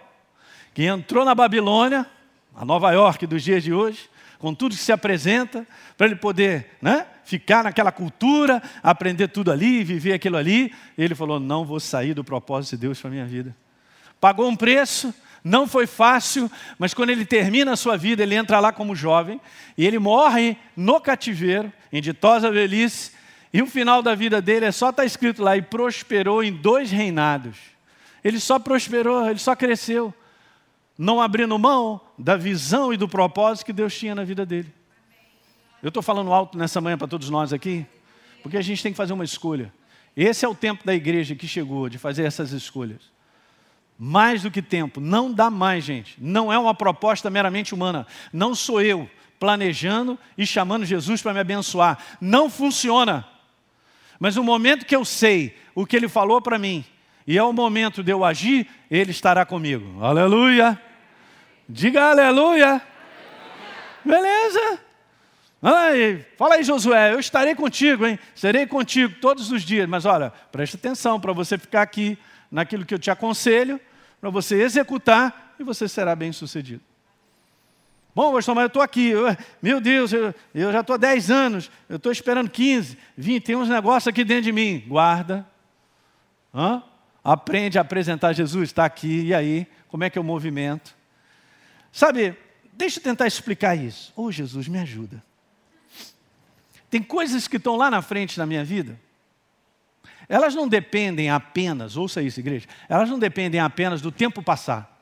que 0.75 0.85
entrou 0.85 1.25
na 1.25 1.35
Babilônia, 1.35 2.07
a 2.55 2.67
Nova 2.67 2.93
York 2.93 3.27
dos 3.27 3.43
dias 3.43 3.63
de 3.63 3.73
hoje, 3.73 4.11
com 4.39 4.55
tudo 4.55 4.75
que 4.75 4.83
se 4.83 4.93
apresenta, 4.93 5.67
para 5.97 6.07
ele 6.07 6.17
poder 6.17 6.77
né, 6.83 7.07
ficar 7.25 7.65
naquela 7.65 7.93
cultura, 7.93 8.63
aprender 8.83 9.29
tudo 9.29 9.51
ali, 9.51 9.85
viver 9.85 10.13
aquilo 10.13 10.37
ali. 10.37 10.75
Ele 10.99 11.15
falou: 11.15 11.39
Não 11.39 11.65
vou 11.65 11.79
sair 11.79 12.13
do 12.13 12.25
propósito 12.25 12.73
de 12.73 12.79
Deus 12.79 13.01
para 13.01 13.09
a 13.09 13.13
minha 13.13 13.27
vida 13.27 13.55
pagou 14.23 14.49
um 14.49 14.55
preço, 14.55 15.13
não 15.43 15.67
foi 15.67 15.85
fácil, 15.85 16.49
mas 16.79 16.95
quando 16.95 17.11
ele 17.11 17.27
termina 17.27 17.73
a 17.73 17.77
sua 17.77 17.97
vida, 17.97 18.23
ele 18.23 18.37
entra 18.37 18.61
lá 18.61 18.73
como 18.73 18.95
jovem 18.95 19.41
e 19.77 19.85
ele 19.85 19.99
morre 19.99 20.57
no 20.77 21.01
cativeiro, 21.01 21.73
em 21.93 22.01
ditosa 22.01 22.49
velhice, 22.49 23.11
e 23.53 23.61
o 23.61 23.67
final 23.67 24.01
da 24.01 24.15
vida 24.15 24.41
dele 24.41 24.65
é 24.65 24.71
só 24.71 24.91
estar 24.91 25.03
tá 25.03 25.07
escrito 25.07 25.43
lá, 25.43 25.57
e 25.57 25.63
prosperou 25.63 26.45
em 26.45 26.53
dois 26.53 26.93
reinados. 26.93 27.57
Ele 28.23 28.39
só 28.39 28.61
prosperou, 28.61 29.29
ele 29.29 29.41
só 29.41 29.57
cresceu, 29.57 30.15
não 30.97 31.21
abrindo 31.21 31.59
mão 31.59 32.01
da 32.17 32.37
visão 32.37 32.93
e 32.93 32.97
do 32.97 33.09
propósito 33.09 33.67
que 33.67 33.73
Deus 33.73 33.93
tinha 33.93 34.15
na 34.15 34.23
vida 34.23 34.47
dele. 34.47 34.73
Eu 35.83 35.89
estou 35.89 36.03
falando 36.03 36.33
alto 36.33 36.57
nessa 36.57 36.81
manhã 36.81 36.97
para 36.97 37.09
todos 37.09 37.29
nós 37.29 37.53
aqui, 37.53 37.85
porque 38.41 38.57
a 38.57 38.63
gente 38.63 38.81
tem 38.81 38.93
que 38.93 38.97
fazer 38.97 39.15
uma 39.15 39.25
escolha. 39.25 39.75
Esse 40.17 40.45
é 40.45 40.49
o 40.49 40.55
tempo 40.55 40.87
da 40.87 40.95
igreja 40.95 41.35
que 41.35 41.49
chegou, 41.49 41.89
de 41.89 41.99
fazer 41.99 42.23
essas 42.23 42.53
escolhas 42.53 43.12
mais 44.05 44.43
do 44.43 44.51
que 44.51 44.61
tempo. 44.61 45.01
Não 45.01 45.33
dá 45.33 45.49
mais, 45.49 45.85
gente. 45.85 46.17
Não 46.19 46.53
é 46.53 46.59
uma 46.59 46.75
proposta 46.75 47.31
meramente 47.31 47.73
humana. 47.73 48.05
Não 48.33 48.53
sou 48.53 48.83
eu 48.83 49.09
planejando 49.39 50.19
e 50.37 50.45
chamando 50.45 50.85
Jesus 50.85 51.23
para 51.23 51.33
me 51.33 51.39
abençoar. 51.39 51.97
Não 52.21 52.51
funciona. 52.51 53.25
Mas 54.19 54.35
no 54.35 54.43
momento 54.43 54.85
que 54.85 54.97
eu 54.97 55.05
sei 55.05 55.57
o 55.73 55.87
que 55.87 55.95
ele 55.95 56.09
falou 56.09 56.43
para 56.43 56.59
mim, 56.59 56.85
e 57.25 57.39
é 57.39 57.43
o 57.45 57.53
momento 57.53 58.03
de 58.03 58.11
eu 58.11 58.25
agir, 58.25 58.69
ele 58.91 59.13
estará 59.13 59.47
comigo. 59.47 60.03
Aleluia! 60.05 60.77
Diga 61.69 62.11
aleluia! 62.11 62.83
Beleza? 64.05 64.81
Aí, 65.63 66.27
fala 66.37 66.57
aí, 66.57 66.65
Josué, 66.65 67.13
eu 67.13 67.21
estarei 67.21 67.55
contigo, 67.55 68.05
hein? 68.05 68.19
Serei 68.35 68.67
contigo 68.67 69.15
todos 69.21 69.53
os 69.53 69.63
dias. 69.63 69.89
Mas 69.89 70.05
olha, 70.05 70.33
preste 70.51 70.75
atenção 70.75 71.21
para 71.21 71.33
você 71.33 71.57
ficar 71.57 71.83
aqui 71.83 72.19
naquilo 72.51 72.85
que 72.85 72.95
eu 72.95 72.99
te 72.99 73.13
aconselho, 73.13 73.81
para 74.23 74.31
você 74.31 74.63
executar 74.63 75.57
e 75.59 75.65
você 75.65 75.89
será 75.89 76.15
bem 76.15 76.33
sucedido. 76.33 76.81
Bom, 78.15 78.33
pastor, 78.33 78.55
mas 78.55 78.63
eu 78.63 78.67
estou 78.69 78.81
aqui, 78.81 79.09
eu, 79.09 79.25
meu 79.61 79.81
Deus, 79.81 80.13
eu, 80.13 80.33
eu 80.55 80.71
já 80.71 80.79
estou 80.79 80.95
há 80.95 80.97
10 80.97 81.31
anos, 81.33 81.71
eu 81.89 81.97
estou 81.97 82.13
esperando 82.13 82.49
15, 82.49 82.97
20, 83.17 83.43
tem 83.43 83.57
uns 83.57 83.69
negócios 83.69 84.07
aqui 84.07 84.23
dentro 84.23 84.45
de 84.45 84.53
mim. 84.53 84.85
Guarda, 84.87 85.45
Hã? 86.55 86.85
aprende 87.25 87.79
a 87.79 87.81
apresentar 87.81 88.33
Jesus, 88.33 88.69
está 88.69 88.85
aqui, 88.85 89.23
e 89.23 89.35
aí, 89.35 89.67
como 89.89 90.05
é 90.05 90.11
que 90.11 90.17
é 90.17 90.21
o 90.21 90.25
movimento? 90.25 90.95
Sabe, 91.91 92.37
deixa 92.75 93.01
eu 93.01 93.03
tentar 93.03 93.27
explicar 93.27 93.75
isso. 93.75 94.13
Ô 94.15 94.27
oh, 94.27 94.31
Jesus, 94.31 94.69
me 94.69 94.79
ajuda. 94.79 95.21
Tem 96.89 97.03
coisas 97.03 97.49
que 97.49 97.57
estão 97.57 97.75
lá 97.75 97.91
na 97.91 98.03
frente 98.03 98.39
na 98.39 98.47
minha 98.47 98.65
vida, 98.65 99.01
elas 100.33 100.55
não 100.55 100.67
dependem 100.67 101.29
apenas, 101.29 101.95
ouça 101.95 102.23
isso, 102.23 102.41
igreja, 102.41 102.67
elas 102.89 103.11
não 103.11 103.19
dependem 103.19 103.61
apenas 103.61 104.01
do 104.01 104.11
tempo 104.11 104.43
passar. 104.43 104.99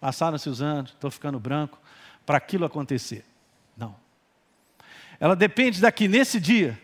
Passaram-se 0.00 0.48
os 0.48 0.62
anos, 0.62 0.92
estou 0.92 1.10
ficando 1.10 1.38
branco, 1.38 1.78
para 2.24 2.38
aquilo 2.38 2.64
acontecer. 2.64 3.22
Não. 3.76 3.94
Ela 5.20 5.36
depende 5.36 5.82
daqui 5.82 6.08
nesse 6.08 6.40
dia, 6.40 6.80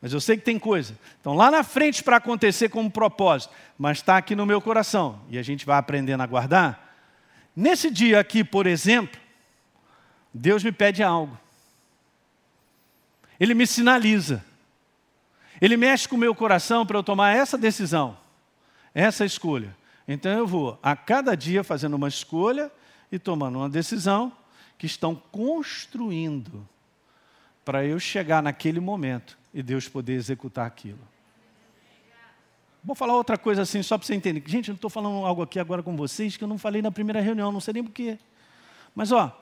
mas 0.00 0.12
eu 0.12 0.20
sei 0.20 0.36
que 0.36 0.44
tem 0.44 0.60
coisa. 0.60 0.96
Então, 1.20 1.34
lá 1.34 1.50
na 1.50 1.64
frente 1.64 2.04
para 2.04 2.18
acontecer 2.18 2.68
como 2.68 2.88
propósito, 2.88 3.52
mas 3.76 3.98
está 3.98 4.16
aqui 4.16 4.36
no 4.36 4.46
meu 4.46 4.60
coração, 4.60 5.20
e 5.28 5.36
a 5.36 5.42
gente 5.42 5.66
vai 5.66 5.76
aprendendo 5.76 6.22
a 6.22 6.26
guardar. 6.26 6.94
Nesse 7.56 7.90
dia 7.90 8.20
aqui, 8.20 8.44
por 8.44 8.64
exemplo, 8.64 9.20
Deus 10.32 10.62
me 10.62 10.70
pede 10.70 11.02
algo. 11.02 11.36
Ele 13.40 13.54
me 13.54 13.66
sinaliza. 13.66 14.44
Ele 15.60 15.76
mexe 15.76 16.08
com 16.08 16.16
o 16.16 16.18
meu 16.18 16.34
coração 16.34 16.86
para 16.86 16.96
eu 16.98 17.02
tomar 17.02 17.36
essa 17.36 17.58
decisão, 17.58 18.16
essa 18.94 19.24
escolha. 19.24 19.76
Então 20.08 20.32
eu 20.32 20.46
vou 20.46 20.78
a 20.82 20.96
cada 20.96 21.36
dia 21.36 21.62
fazendo 21.62 21.94
uma 21.94 22.08
escolha 22.08 22.70
e 23.12 23.18
tomando 23.18 23.58
uma 23.58 23.68
decisão 23.68 24.32
que 24.78 24.86
estão 24.86 25.14
construindo 25.14 26.66
para 27.64 27.84
eu 27.84 28.00
chegar 28.00 28.42
naquele 28.42 28.80
momento 28.80 29.38
e 29.52 29.62
Deus 29.62 29.86
poder 29.86 30.14
executar 30.14 30.66
aquilo. 30.66 30.98
Vou 32.82 32.96
falar 32.96 33.14
outra 33.14 33.36
coisa 33.36 33.62
assim, 33.62 33.82
só 33.82 33.98
para 33.98 34.06
você 34.06 34.14
entender. 34.14 34.42
Gente, 34.46 34.70
eu 34.70 34.74
estou 34.74 34.88
falando 34.88 35.26
algo 35.26 35.42
aqui 35.42 35.58
agora 35.58 35.82
com 35.82 35.94
vocês 35.94 36.36
que 36.36 36.42
eu 36.42 36.48
não 36.48 36.56
falei 36.56 36.80
na 36.80 36.90
primeira 36.90 37.20
reunião, 37.20 37.52
não 37.52 37.60
sei 37.60 37.74
nem 37.74 37.84
porquê. 37.84 38.18
Mas, 38.94 39.12
ó, 39.12 39.38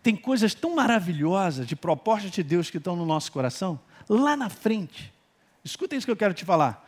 tem 0.00 0.14
coisas 0.14 0.54
tão 0.54 0.76
maravilhosas 0.76 1.66
de 1.66 1.74
propostas 1.74 2.30
de 2.30 2.42
Deus 2.42 2.70
que 2.70 2.78
estão 2.78 2.94
no 2.94 3.04
nosso 3.04 3.32
coração, 3.32 3.80
lá 4.08 4.36
na 4.36 4.48
frente. 4.48 5.12
Escuta 5.68 5.94
isso 5.94 6.06
que 6.06 6.10
eu 6.10 6.16
quero 6.16 6.34
te 6.34 6.44
falar. 6.44 6.86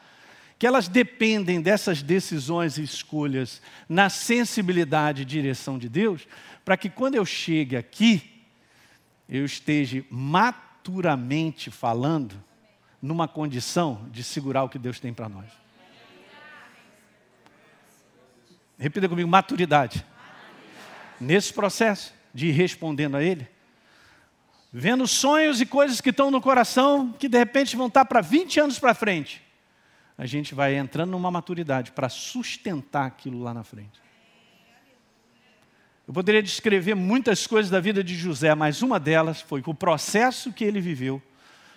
Que 0.58 0.66
elas 0.66 0.88
dependem 0.88 1.60
dessas 1.60 2.02
decisões 2.02 2.78
e 2.78 2.82
escolhas 2.82 3.60
na 3.88 4.08
sensibilidade 4.08 5.22
e 5.22 5.24
direção 5.24 5.78
de 5.78 5.88
Deus, 5.88 6.26
para 6.64 6.76
que 6.76 6.88
quando 6.88 7.14
eu 7.14 7.24
chegue 7.24 7.76
aqui, 7.76 8.44
eu 9.28 9.44
esteja 9.44 10.04
maturamente 10.10 11.70
falando 11.70 12.42
numa 13.00 13.28
condição 13.28 14.08
de 14.10 14.24
segurar 14.24 14.64
o 14.64 14.68
que 14.68 14.78
Deus 14.78 14.98
tem 14.98 15.12
para 15.12 15.28
nós. 15.28 15.50
Repita 18.78 19.08
comigo: 19.08 19.28
maturidade. 19.28 20.04
Nesse 21.20 21.52
processo 21.52 22.14
de 22.32 22.48
ir 22.48 22.52
respondendo 22.52 23.16
a 23.16 23.22
Ele, 23.22 23.46
vendo 24.72 25.06
sonhos 25.06 25.60
e 25.60 25.66
coisas 25.66 26.00
que 26.00 26.10
estão 26.10 26.30
no 26.30 26.40
coração 26.40 27.12
que 27.18 27.28
de 27.28 27.38
repente 27.38 27.76
vão 27.76 27.88
estar 27.88 28.04
para 28.04 28.20
20 28.20 28.60
anos 28.60 28.78
para 28.78 28.94
frente, 28.94 29.42
a 30.16 30.26
gente 30.26 30.54
vai 30.54 30.76
entrando 30.76 31.10
numa 31.10 31.30
maturidade 31.30 31.92
para 31.92 32.08
sustentar 32.08 33.06
aquilo 33.06 33.42
lá 33.42 33.54
na 33.54 33.64
frente. 33.64 34.00
Eu 36.06 36.12
poderia 36.12 36.42
descrever 36.42 36.94
muitas 36.94 37.46
coisas 37.46 37.70
da 37.70 37.80
vida 37.80 38.02
de 38.02 38.14
José, 38.16 38.54
mas 38.54 38.82
uma 38.82 38.98
delas 38.98 39.40
foi 39.40 39.62
que 39.62 39.70
o 39.70 39.74
processo 39.74 40.52
que 40.52 40.64
ele 40.64 40.80
viveu 40.80 41.22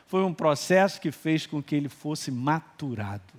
foi 0.07 0.23
um 0.23 0.33
processo 0.33 0.99
que 0.99 1.11
fez 1.11 1.45
com 1.45 1.61
que 1.61 1.75
ele 1.75 1.89
fosse 1.89 2.31
maturado. 2.31 3.33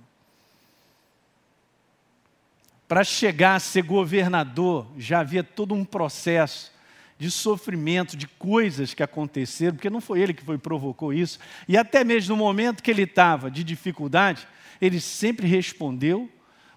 Para 2.87 3.03
chegar 3.03 3.55
a 3.55 3.59
ser 3.59 3.81
governador, 3.81 4.87
já 4.97 5.19
havia 5.19 5.43
todo 5.43 5.73
um 5.73 5.83
processo 5.83 6.71
de 7.17 7.31
sofrimento, 7.31 8.17
de 8.17 8.27
coisas 8.27 8.93
que 8.93 9.01
aconteceram, 9.01 9.75
porque 9.75 9.89
não 9.89 10.01
foi 10.01 10.19
ele 10.19 10.33
que 10.33 10.43
foi 10.43 10.57
provocou 10.57 11.13
isso. 11.13 11.39
E 11.67 11.77
até 11.77 12.03
mesmo 12.03 12.35
no 12.35 12.43
momento 12.43 12.83
que 12.83 12.91
ele 12.91 13.03
estava 13.03 13.49
de 13.49 13.63
dificuldade, 13.63 14.47
ele 14.81 14.99
sempre 14.99 15.47
respondeu 15.47 16.29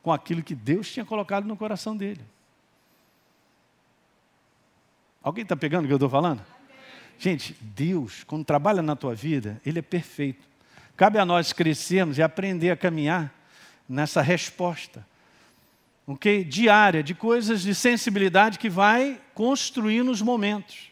com 0.03 0.13
aquilo 0.13 0.43
que 0.43 0.55
Deus 0.55 0.91
tinha 0.91 1.05
colocado 1.05 1.45
no 1.45 1.57
coração 1.57 1.97
dele. 1.97 2.21
Alguém 5.23 5.43
está 5.43 5.57
pegando 5.57 5.85
o 5.85 5.87
que 5.89 5.93
eu 5.93 5.97
estou 5.97 6.09
falando? 6.09 6.41
Gente, 7.19 7.57
Deus, 7.61 8.23
quando 8.23 8.45
trabalha 8.45 8.81
na 8.81 8.95
tua 8.95 9.15
vida, 9.15 9.61
Ele 9.67 9.81
é 9.81 9.83
perfeito. 9.83 10.47
Cabe 10.97 11.19
a 11.19 11.25
nós 11.25 11.53
crescermos 11.53 12.17
e 12.17 12.23
aprender 12.23 12.71
a 12.71 12.77
caminhar 12.77 13.35
nessa 13.89 14.23
resposta 14.23 15.05
okay? 16.09 16.43
diária, 16.43 17.03
de 17.03 17.15
coisas 17.15 17.63
de 17.63 17.75
sensibilidade 17.75 18.59
que 18.59 18.71
vai 18.71 19.21
construir 19.35 20.03
nos 20.03 20.23
momentos. 20.23 20.91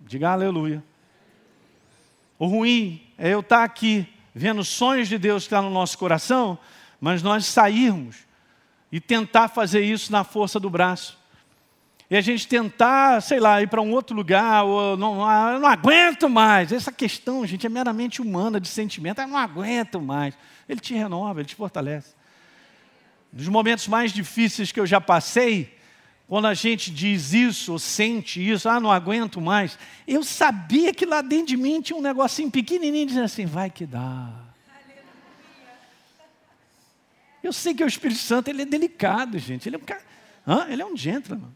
Diga 0.00 0.30
aleluia. 0.30 0.82
O 2.38 2.46
ruim 2.46 3.00
é 3.16 3.32
eu 3.32 3.40
estar 3.40 3.62
aqui 3.62 4.08
vendo 4.34 4.64
sonhos 4.64 5.08
de 5.08 5.18
Deus 5.18 5.44
que 5.44 5.46
estão 5.46 5.62
no 5.62 5.70
nosso 5.70 5.96
coração, 5.96 6.58
mas 7.00 7.22
nós 7.22 7.46
sairmos 7.46 8.16
e 8.90 9.00
tentar 9.00 9.48
fazer 9.48 9.82
isso 9.82 10.10
na 10.10 10.24
força 10.24 10.58
do 10.58 10.68
braço. 10.68 11.18
E 12.10 12.16
a 12.16 12.20
gente 12.20 12.48
tentar, 12.48 13.20
sei 13.22 13.38
lá, 13.38 13.62
ir 13.62 13.68
para 13.68 13.80
um 13.80 13.92
outro 13.92 14.16
lugar, 14.16 14.64
ou 14.64 14.96
não, 14.96 15.24
ah, 15.24 15.60
não 15.60 15.68
aguento 15.68 16.28
mais. 16.28 16.72
Essa 16.72 16.90
questão, 16.90 17.46
gente, 17.46 17.66
é 17.66 17.68
meramente 17.68 18.20
humana, 18.20 18.58
de 18.58 18.66
sentimento, 18.66 19.20
eu 19.20 19.28
não 19.28 19.36
aguento 19.36 20.00
mais. 20.00 20.36
Ele 20.68 20.80
te 20.80 20.92
renova, 20.92 21.38
ele 21.38 21.48
te 21.48 21.54
fortalece. 21.54 22.19
Nos 23.32 23.48
momentos 23.48 23.86
mais 23.86 24.12
difíceis 24.12 24.72
que 24.72 24.80
eu 24.80 24.86
já 24.86 25.00
passei, 25.00 25.78
quando 26.26 26.46
a 26.46 26.54
gente 26.54 26.90
diz 26.90 27.32
isso 27.32 27.72
ou 27.72 27.78
sente 27.78 28.40
isso, 28.40 28.68
ah, 28.68 28.78
não 28.78 28.90
aguento 28.90 29.40
mais, 29.40 29.78
eu 30.06 30.22
sabia 30.22 30.92
que 30.94 31.04
lá 31.04 31.22
dentro 31.22 31.46
de 31.46 31.56
mim 31.56 31.80
tinha 31.80 31.96
um 31.96 32.02
negocinho 32.02 32.50
pequenininho 32.50 33.06
dizendo 33.06 33.24
assim: 33.24 33.46
vai 33.46 33.70
que 33.70 33.86
dá. 33.86 34.32
Eu 37.42 37.52
sei 37.52 37.74
que 37.74 37.82
o 37.82 37.86
Espírito 37.86 38.20
Santo 38.20 38.48
ele 38.48 38.62
é 38.62 38.66
delicado, 38.66 39.38
gente. 39.38 39.68
Ele 39.68 39.76
é 39.76 39.78
um, 39.78 39.82
cara, 39.82 40.02
hã? 40.46 40.66
Ele 40.68 40.82
é 40.82 40.86
um 40.86 40.96
gentleman. 40.96 41.50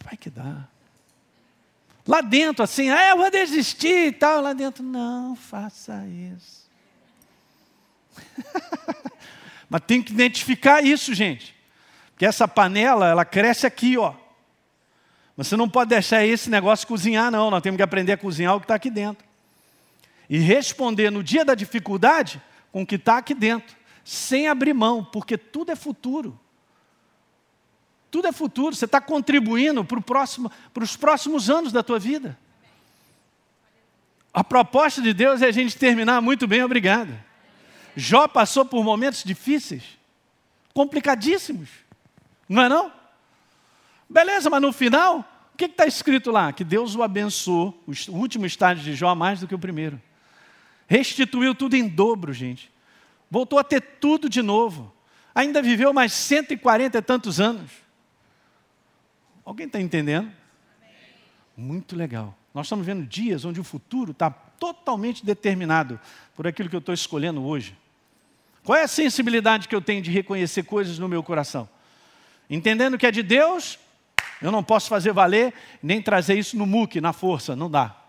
Vai 0.00 0.16
que 0.16 0.28
dá. 0.28 0.68
Lá 2.06 2.20
dentro, 2.20 2.62
assim, 2.62 2.90
ah, 2.90 3.10
eu 3.10 3.16
vou 3.16 3.30
desistir 3.30 4.08
e 4.08 4.12
tal. 4.12 4.42
Lá 4.42 4.52
dentro, 4.52 4.82
não 4.82 5.34
faça 5.34 6.04
isso. 6.06 6.68
Mas 9.74 9.82
tem 9.88 10.00
que 10.00 10.12
identificar 10.12 10.84
isso, 10.84 11.12
gente. 11.12 11.52
Porque 12.12 12.24
essa 12.24 12.46
panela, 12.46 13.08
ela 13.08 13.24
cresce 13.24 13.66
aqui, 13.66 13.98
ó. 13.98 14.14
Você 15.36 15.56
não 15.56 15.68
pode 15.68 15.88
deixar 15.90 16.24
esse 16.24 16.48
negócio 16.48 16.86
cozinhar, 16.86 17.28
não. 17.28 17.50
Nós 17.50 17.60
temos 17.60 17.76
que 17.76 17.82
aprender 17.82 18.12
a 18.12 18.16
cozinhar 18.16 18.54
o 18.54 18.60
que 18.60 18.66
está 18.66 18.76
aqui 18.76 18.88
dentro. 18.88 19.26
E 20.30 20.38
responder 20.38 21.10
no 21.10 21.24
dia 21.24 21.44
da 21.44 21.56
dificuldade 21.56 22.40
com 22.70 22.82
o 22.82 22.86
que 22.86 22.94
está 22.94 23.18
aqui 23.18 23.34
dentro. 23.34 23.74
Sem 24.04 24.46
abrir 24.46 24.74
mão, 24.74 25.04
porque 25.04 25.36
tudo 25.36 25.72
é 25.72 25.74
futuro. 25.74 26.38
Tudo 28.12 28.28
é 28.28 28.32
futuro. 28.32 28.76
Você 28.76 28.84
está 28.84 29.00
contribuindo 29.00 29.84
para, 29.84 30.00
próximo, 30.00 30.52
os 30.80 30.96
próximos 30.96 31.50
anos 31.50 31.72
da 31.72 31.82
tua 31.82 31.98
vida. 31.98 32.38
A 34.32 34.44
proposta 34.44 35.02
de 35.02 35.12
Deus 35.12 35.42
é 35.42 35.46
a 35.46 35.52
gente 35.52 35.76
terminar 35.76 36.20
muito 36.20 36.46
bem, 36.46 36.62
obrigado. 36.62 37.12
Jó 37.96 38.26
passou 38.26 38.64
por 38.64 38.82
momentos 38.82 39.22
difíceis, 39.22 39.82
complicadíssimos, 40.72 41.68
não 42.48 42.62
é 42.62 42.68
não? 42.68 42.92
Beleza, 44.08 44.50
mas 44.50 44.60
no 44.60 44.72
final, 44.72 45.20
o 45.54 45.56
que 45.56 45.66
está 45.66 45.86
escrito 45.86 46.30
lá? 46.30 46.52
Que 46.52 46.64
Deus 46.64 46.94
o 46.94 47.02
abençoou, 47.02 47.82
o 47.86 48.16
último 48.16 48.44
estágio 48.44 48.82
de 48.84 48.94
Jó, 48.94 49.14
mais 49.14 49.40
do 49.40 49.48
que 49.48 49.54
o 49.54 49.58
primeiro. 49.58 50.00
Restituiu 50.86 51.54
tudo 51.54 51.74
em 51.74 51.88
dobro, 51.88 52.32
gente. 52.32 52.70
Voltou 53.30 53.58
a 53.58 53.64
ter 53.64 53.80
tudo 53.80 54.28
de 54.28 54.42
novo. 54.42 54.92
Ainda 55.34 55.62
viveu 55.62 55.92
mais 55.92 56.12
140 56.12 56.98
e 56.98 57.02
tantos 57.02 57.40
anos. 57.40 57.70
Alguém 59.44 59.66
está 59.66 59.80
entendendo? 59.80 60.30
Muito 61.56 61.96
legal. 61.96 62.36
Nós 62.52 62.66
estamos 62.66 62.86
vendo 62.86 63.06
dias 63.06 63.44
onde 63.44 63.60
o 63.60 63.64
futuro 63.64 64.12
está 64.12 64.30
totalmente 64.30 65.24
determinado 65.24 65.98
por 66.36 66.46
aquilo 66.46 66.68
que 66.68 66.76
eu 66.76 66.80
estou 66.80 66.94
escolhendo 66.94 67.44
hoje. 67.44 67.76
Qual 68.64 68.76
é 68.76 68.82
a 68.82 68.88
sensibilidade 68.88 69.68
que 69.68 69.76
eu 69.76 69.80
tenho 69.80 70.02
de 70.02 70.10
reconhecer 70.10 70.64
coisas 70.64 70.98
no 70.98 71.08
meu 71.08 71.22
coração? 71.22 71.68
Entendendo 72.50 72.98
que 72.98 73.06
é 73.06 73.10
de 73.10 73.22
Deus, 73.22 73.78
eu 74.42 74.50
não 74.50 74.64
posso 74.64 74.88
fazer 74.88 75.12
valer, 75.12 75.54
nem 75.82 76.02
trazer 76.02 76.34
isso 76.34 76.56
no 76.56 76.66
muque, 76.66 77.00
na 77.00 77.12
força, 77.12 77.54
não 77.54 77.70
dá. 77.70 78.04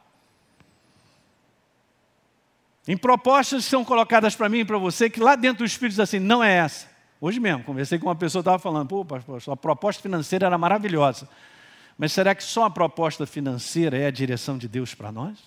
em 2.88 2.96
propostas 2.96 3.64
que 3.64 3.70
são 3.70 3.84
colocadas 3.84 4.36
para 4.36 4.48
mim 4.48 4.60
e 4.60 4.66
para 4.66 4.78
você, 4.78 5.10
que 5.10 5.20
lá 5.20 5.36
dentro 5.36 5.60
do 5.60 5.66
Espírito 5.66 5.94
diz 5.94 6.00
assim, 6.00 6.20
não 6.20 6.44
é 6.44 6.54
essa. 6.54 6.88
Hoje 7.20 7.40
mesmo, 7.40 7.64
conversei 7.64 7.98
com 7.98 8.08
uma 8.08 8.16
pessoa 8.16 8.44
que 8.44 8.50
estava 8.50 8.60
falando, 8.60 8.88
pô, 8.88 9.04
pastor, 9.04 9.42
a 9.54 9.58
proposta 9.58 10.02
financeira 10.02 10.46
era 10.46 10.58
maravilhosa. 10.58 11.28
Mas 11.98 12.12
será 12.12 12.36
que 12.36 12.44
só 12.44 12.66
a 12.66 12.70
proposta 12.70 13.26
financeira 13.26 13.98
é 13.98 14.06
a 14.06 14.12
direção 14.12 14.58
de 14.58 14.68
Deus 14.68 14.94
para 14.94 15.12
nós? 15.12 15.38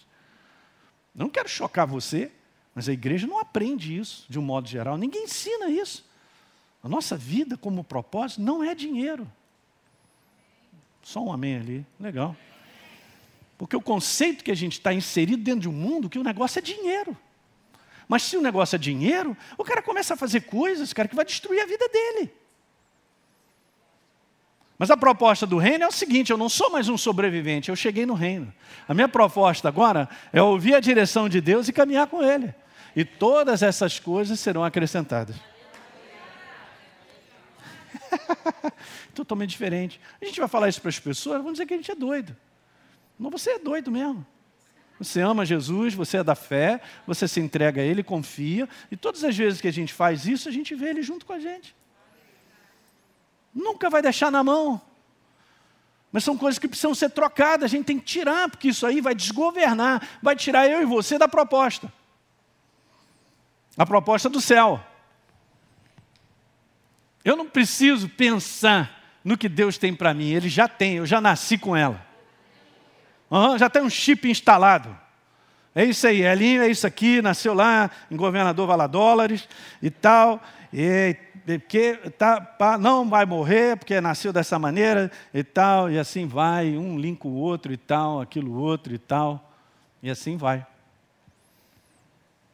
Não 1.14 1.28
quero 1.28 1.48
chocar 1.48 1.86
você, 1.86 2.32
mas 2.78 2.88
a 2.88 2.92
igreja 2.92 3.26
não 3.26 3.40
aprende 3.40 3.98
isso 3.98 4.24
de 4.28 4.38
um 4.38 4.42
modo 4.42 4.68
geral. 4.68 4.96
Ninguém 4.96 5.24
ensina 5.24 5.68
isso. 5.68 6.08
A 6.80 6.88
nossa 6.88 7.16
vida 7.16 7.56
como 7.56 7.82
propósito 7.82 8.40
não 8.40 8.62
é 8.62 8.72
dinheiro. 8.72 9.28
Só 11.02 11.20
um 11.20 11.32
amém 11.32 11.56
ali, 11.56 11.86
legal. 11.98 12.36
Porque 13.58 13.74
o 13.74 13.80
conceito 13.80 14.44
que 14.44 14.52
a 14.52 14.54
gente 14.54 14.74
está 14.74 14.94
inserido 14.94 15.42
dentro 15.42 15.62
de 15.62 15.68
um 15.68 15.72
mundo 15.72 16.08
que 16.08 16.20
o 16.20 16.22
negócio 16.22 16.60
é 16.60 16.62
dinheiro. 16.62 17.16
Mas 18.06 18.22
se 18.22 18.36
o 18.36 18.40
negócio 18.40 18.76
é 18.76 18.78
dinheiro, 18.78 19.36
o 19.58 19.64
cara 19.64 19.82
começa 19.82 20.14
a 20.14 20.16
fazer 20.16 20.42
coisas, 20.42 20.92
cara, 20.92 21.08
que 21.08 21.16
vai 21.16 21.24
destruir 21.24 21.60
a 21.60 21.66
vida 21.66 21.88
dele. 21.88 22.30
Mas 24.78 24.88
a 24.88 24.96
proposta 24.96 25.44
do 25.44 25.58
reino 25.58 25.82
é 25.82 25.88
o 25.88 25.90
seguinte: 25.90 26.30
eu 26.30 26.38
não 26.38 26.48
sou 26.48 26.70
mais 26.70 26.88
um 26.88 26.96
sobrevivente, 26.96 27.70
eu 27.70 27.74
cheguei 27.74 28.06
no 28.06 28.14
reino. 28.14 28.54
A 28.86 28.94
minha 28.94 29.08
proposta 29.08 29.66
agora 29.66 30.08
é 30.32 30.40
ouvir 30.40 30.76
a 30.76 30.80
direção 30.80 31.28
de 31.28 31.40
Deus 31.40 31.66
e 31.66 31.72
caminhar 31.72 32.06
com 32.06 32.22
Ele. 32.22 32.54
E 32.94 33.04
todas 33.04 33.62
essas 33.62 33.98
coisas 33.98 34.40
serão 34.40 34.64
acrescentadas. 34.64 35.36
Totalmente 39.14 39.50
diferente. 39.50 40.00
A 40.20 40.24
gente 40.24 40.40
vai 40.40 40.48
falar 40.48 40.68
isso 40.68 40.80
para 40.80 40.88
as 40.88 40.98
pessoas, 40.98 41.42
vão 41.42 41.52
dizer 41.52 41.66
que 41.66 41.74
a 41.74 41.76
gente 41.76 41.90
é 41.90 41.94
doido. 41.94 42.36
Não, 43.18 43.30
você 43.30 43.52
é 43.52 43.58
doido 43.58 43.90
mesmo. 43.90 44.26
Você 44.98 45.20
ama 45.20 45.46
Jesus, 45.46 45.94
você 45.94 46.18
é 46.18 46.24
da 46.24 46.34
fé, 46.34 46.80
você 47.06 47.28
se 47.28 47.38
entrega 47.40 47.80
a 47.80 47.84
Ele, 47.84 48.02
confia, 48.02 48.68
e 48.90 48.96
todas 48.96 49.22
as 49.22 49.36
vezes 49.36 49.60
que 49.60 49.68
a 49.68 49.72
gente 49.72 49.92
faz 49.92 50.26
isso, 50.26 50.48
a 50.48 50.52
gente 50.52 50.74
vê 50.74 50.88
Ele 50.90 51.02
junto 51.02 51.24
com 51.24 51.32
a 51.32 51.38
gente. 51.38 51.74
Nunca 53.54 53.88
vai 53.88 54.02
deixar 54.02 54.30
na 54.30 54.42
mão. 54.42 54.80
Mas 56.10 56.24
são 56.24 56.36
coisas 56.36 56.58
que 56.58 56.66
precisam 56.66 56.94
ser 56.94 57.10
trocadas, 57.10 57.64
a 57.64 57.68
gente 57.68 57.84
tem 57.84 57.98
que 57.98 58.04
tirar, 58.04 58.48
porque 58.48 58.68
isso 58.68 58.86
aí 58.86 59.00
vai 59.00 59.14
desgovernar, 59.14 60.06
vai 60.22 60.34
tirar 60.34 60.68
eu 60.68 60.82
e 60.82 60.84
você 60.84 61.18
da 61.18 61.28
proposta. 61.28 61.92
A 63.78 63.86
proposta 63.86 64.28
do 64.28 64.40
céu. 64.40 64.84
Eu 67.24 67.36
não 67.36 67.48
preciso 67.48 68.08
pensar 68.08 69.18
no 69.22 69.38
que 69.38 69.48
Deus 69.48 69.78
tem 69.78 69.94
para 69.94 70.12
mim, 70.12 70.30
Ele 70.30 70.48
já 70.48 70.66
tem, 70.66 70.96
eu 70.96 71.06
já 71.06 71.20
nasci 71.20 71.56
com 71.56 71.76
ela. 71.76 72.04
Uhum, 73.30 73.56
já 73.56 73.70
tem 73.70 73.82
um 73.82 73.90
chip 73.90 74.28
instalado. 74.28 74.96
É 75.74 75.84
isso 75.84 76.06
aí, 76.06 76.22
Elinho 76.22 76.62
é 76.62 76.68
isso 76.68 76.86
aqui, 76.86 77.22
nasceu 77.22 77.54
lá 77.54 77.90
em 78.10 78.16
Governador 78.16 78.66
Valadólares 78.66 79.48
e 79.80 79.90
tal, 79.90 80.42
e 80.72 81.14
porque 81.44 81.94
tá, 82.18 82.40
pá, 82.40 82.76
não 82.76 83.08
vai 83.08 83.24
morrer, 83.24 83.76
porque 83.76 84.00
nasceu 84.00 84.32
dessa 84.32 84.58
maneira 84.58 85.10
e 85.32 85.44
tal, 85.44 85.90
e 85.90 85.98
assim 85.98 86.26
vai, 86.26 86.76
um 86.76 86.98
linka 86.98 87.28
o 87.28 87.34
outro 87.34 87.72
e 87.72 87.76
tal, 87.76 88.20
aquilo 88.20 88.58
outro 88.58 88.92
e 88.92 88.98
tal, 88.98 89.52
e 90.02 90.10
assim 90.10 90.36
vai. 90.36 90.66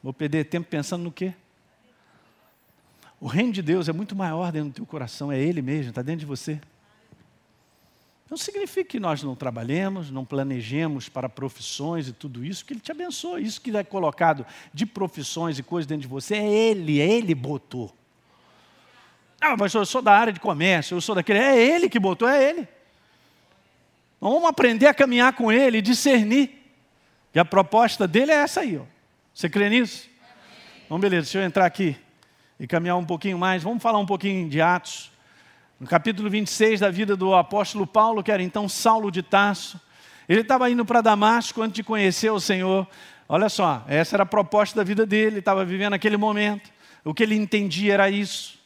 Vou 0.05 0.13
perder 0.13 0.45
tempo 0.45 0.69
pensando 0.69 1.03
no 1.03 1.11
quê? 1.11 1.33
O 3.19 3.27
reino 3.27 3.51
de 3.51 3.63
Deus 3.63 3.89
é 3.89 3.93
muito 3.93 4.15
maior 4.15 4.53
dentro 4.53 4.69
do 4.69 4.75
teu 4.75 4.85
coração, 4.85 5.33
é 5.33 5.41
Ele 5.41 5.63
mesmo, 5.63 5.89
está 5.89 6.03
dentro 6.03 6.21
de 6.21 6.27
você. 6.27 6.61
Não 8.29 8.37
significa 8.37 8.91
que 8.91 9.01
nós 9.01 9.23
não 9.23 9.35
trabalhemos, 9.35 10.11
não 10.11 10.23
planejemos 10.23 11.09
para 11.09 11.27
profissões 11.27 12.07
e 12.07 12.13
tudo 12.13 12.45
isso, 12.45 12.67
que 12.67 12.75
Ele 12.75 12.81
te 12.81 12.93
abençoa. 12.93 13.41
Isso 13.41 13.59
que 13.59 13.75
é 13.75 13.83
colocado 13.83 14.45
de 14.75 14.85
profissões 14.85 15.59
e 15.59 15.63
coisas 15.63 15.87
dentro 15.87 16.03
de 16.03 16.09
você, 16.09 16.35
é 16.35 16.53
Ele, 16.53 17.01
é 17.01 17.09
Ele 17.09 17.35
botou. 17.35 17.91
Ah, 19.41 19.57
mas 19.57 19.73
eu 19.73 19.87
sou 19.87 20.03
da 20.03 20.13
área 20.13 20.35
de 20.35 20.41
comércio, 20.41 20.95
eu 20.95 21.01
sou 21.01 21.15
daquele. 21.15 21.39
É 21.39 21.57
Ele 21.59 21.89
que 21.89 21.99
botou, 21.99 22.29
é 22.29 22.51
Ele. 22.51 22.69
Vamos 24.21 24.45
aprender 24.45 24.87
a 24.87 24.93
caminhar 24.93 25.33
com 25.33 25.51
Ele 25.51 25.81
discernir. 25.81 26.63
E 27.35 27.39
a 27.39 27.45
proposta 27.45 28.07
dele 28.07 28.33
é 28.33 28.37
essa 28.37 28.61
aí. 28.61 28.77
Ó. 28.77 28.94
Você 29.35 29.49
crê 29.49 29.69
nisso? 29.69 30.09
Então, 30.87 30.97
beleza, 30.97 31.23
deixa 31.23 31.39
eu 31.39 31.43
entrar 31.43 31.67
aqui 31.67 31.97
e 32.59 32.69
caminhar 32.69 32.97
um 32.97 33.05
pouquinho 33.05 33.37
mais. 33.37 33.65
Vamos 33.65 33.83
falar 33.83 33.99
um 33.99 34.07
pouquinho 34.07 34.49
de 34.49 34.61
Atos. 34.61 35.11
No 35.81 35.89
capítulo 35.89 36.31
26 36.31 36.79
da 36.79 36.89
vida 36.89 37.17
do 37.17 37.35
apóstolo 37.35 37.85
Paulo, 37.85 38.23
que 38.23 38.31
era 38.31 38.41
então 38.41 38.69
Saulo 38.69 39.11
de 39.11 39.25
Tarso, 39.25 39.81
ele 40.29 40.43
estava 40.43 40.71
indo 40.71 40.85
para 40.85 41.01
Damasco 41.01 41.61
antes 41.61 41.75
de 41.75 41.83
conhecer 41.83 42.31
o 42.31 42.39
Senhor. 42.39 42.87
Olha 43.29 43.49
só, 43.49 43.85
essa 43.89 44.15
era 44.15 44.23
a 44.23 44.27
proposta 44.27 44.77
da 44.77 44.85
vida 44.85 45.05
dele, 45.05 45.33
ele 45.33 45.39
estava 45.41 45.65
vivendo 45.65 45.95
aquele 45.95 46.17
momento. 46.17 46.71
O 47.05 47.13
que 47.13 47.25
ele 47.25 47.35
entendia 47.35 47.95
era 47.95 48.09
isso. 48.09 48.57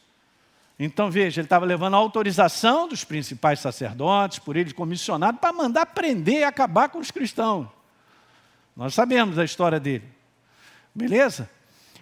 Então 0.77 1.09
veja, 1.09 1.41
ele 1.41 1.47
estava 1.47 1.65
levando 1.65 1.95
a 1.95 1.97
autorização 1.97 2.87
dos 2.87 3.03
principais 3.03 3.59
sacerdotes, 3.59 4.37
por 4.37 4.55
ele 4.55 4.71
comissionado, 4.71 5.39
para 5.39 5.51
mandar 5.51 5.87
prender 5.87 6.41
e 6.41 6.43
acabar 6.43 6.89
com 6.89 6.99
os 6.99 7.09
cristãos. 7.09 7.67
Nós 8.77 8.93
sabemos 8.93 9.39
a 9.39 9.43
história 9.43 9.79
dele. 9.79 10.18
Beleza? 10.99 11.49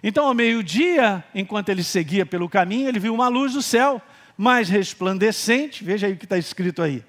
Então, 0.02 0.26
ao 0.26 0.34
meio-dia, 0.34 1.24
enquanto 1.32 1.68
ele 1.68 1.84
seguia 1.84 2.26
pelo 2.26 2.48
caminho, 2.48 2.88
ele 2.88 2.98
viu 2.98 3.14
uma 3.14 3.28
luz 3.28 3.52
do 3.52 3.62
céu 3.62 4.02
mais 4.36 4.68
resplandecente, 4.68 5.84
veja 5.84 6.08
aí 6.08 6.14
o 6.14 6.16
que 6.16 6.24
está 6.24 6.36
escrito 6.36 6.82
aí, 6.82 7.04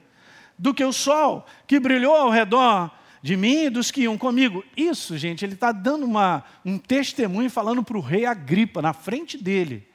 do 0.56 0.71
que 0.71 0.86
o 0.86 0.93
sol, 0.93 1.47
que 1.65 1.80
brilhou 1.80 2.15
ao 2.15 2.30
redor 2.30 2.91
de 3.23 3.36
mim 3.36 3.65
e 3.65 3.69
dos 3.71 3.89
que 3.89 4.02
iam 4.02 4.19
comigo. 4.19 4.63
Isso, 4.78 5.17
gente, 5.17 5.43
ele 5.43 5.56
está 5.56 5.71
dando 5.71 6.06
uma, 6.06 6.43
um 6.63 6.78
testemunho 6.78 7.49
falando 7.49 7.82
para 7.82 7.97
o 7.97 8.02
rei 8.02 8.23
Agripa, 8.23 8.84
na 8.84 8.93
frente 8.93 9.36
dele, 9.36 9.88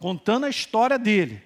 contando 0.00 0.46
a 0.46 0.50
história 0.50 0.98
dele. 0.98 1.40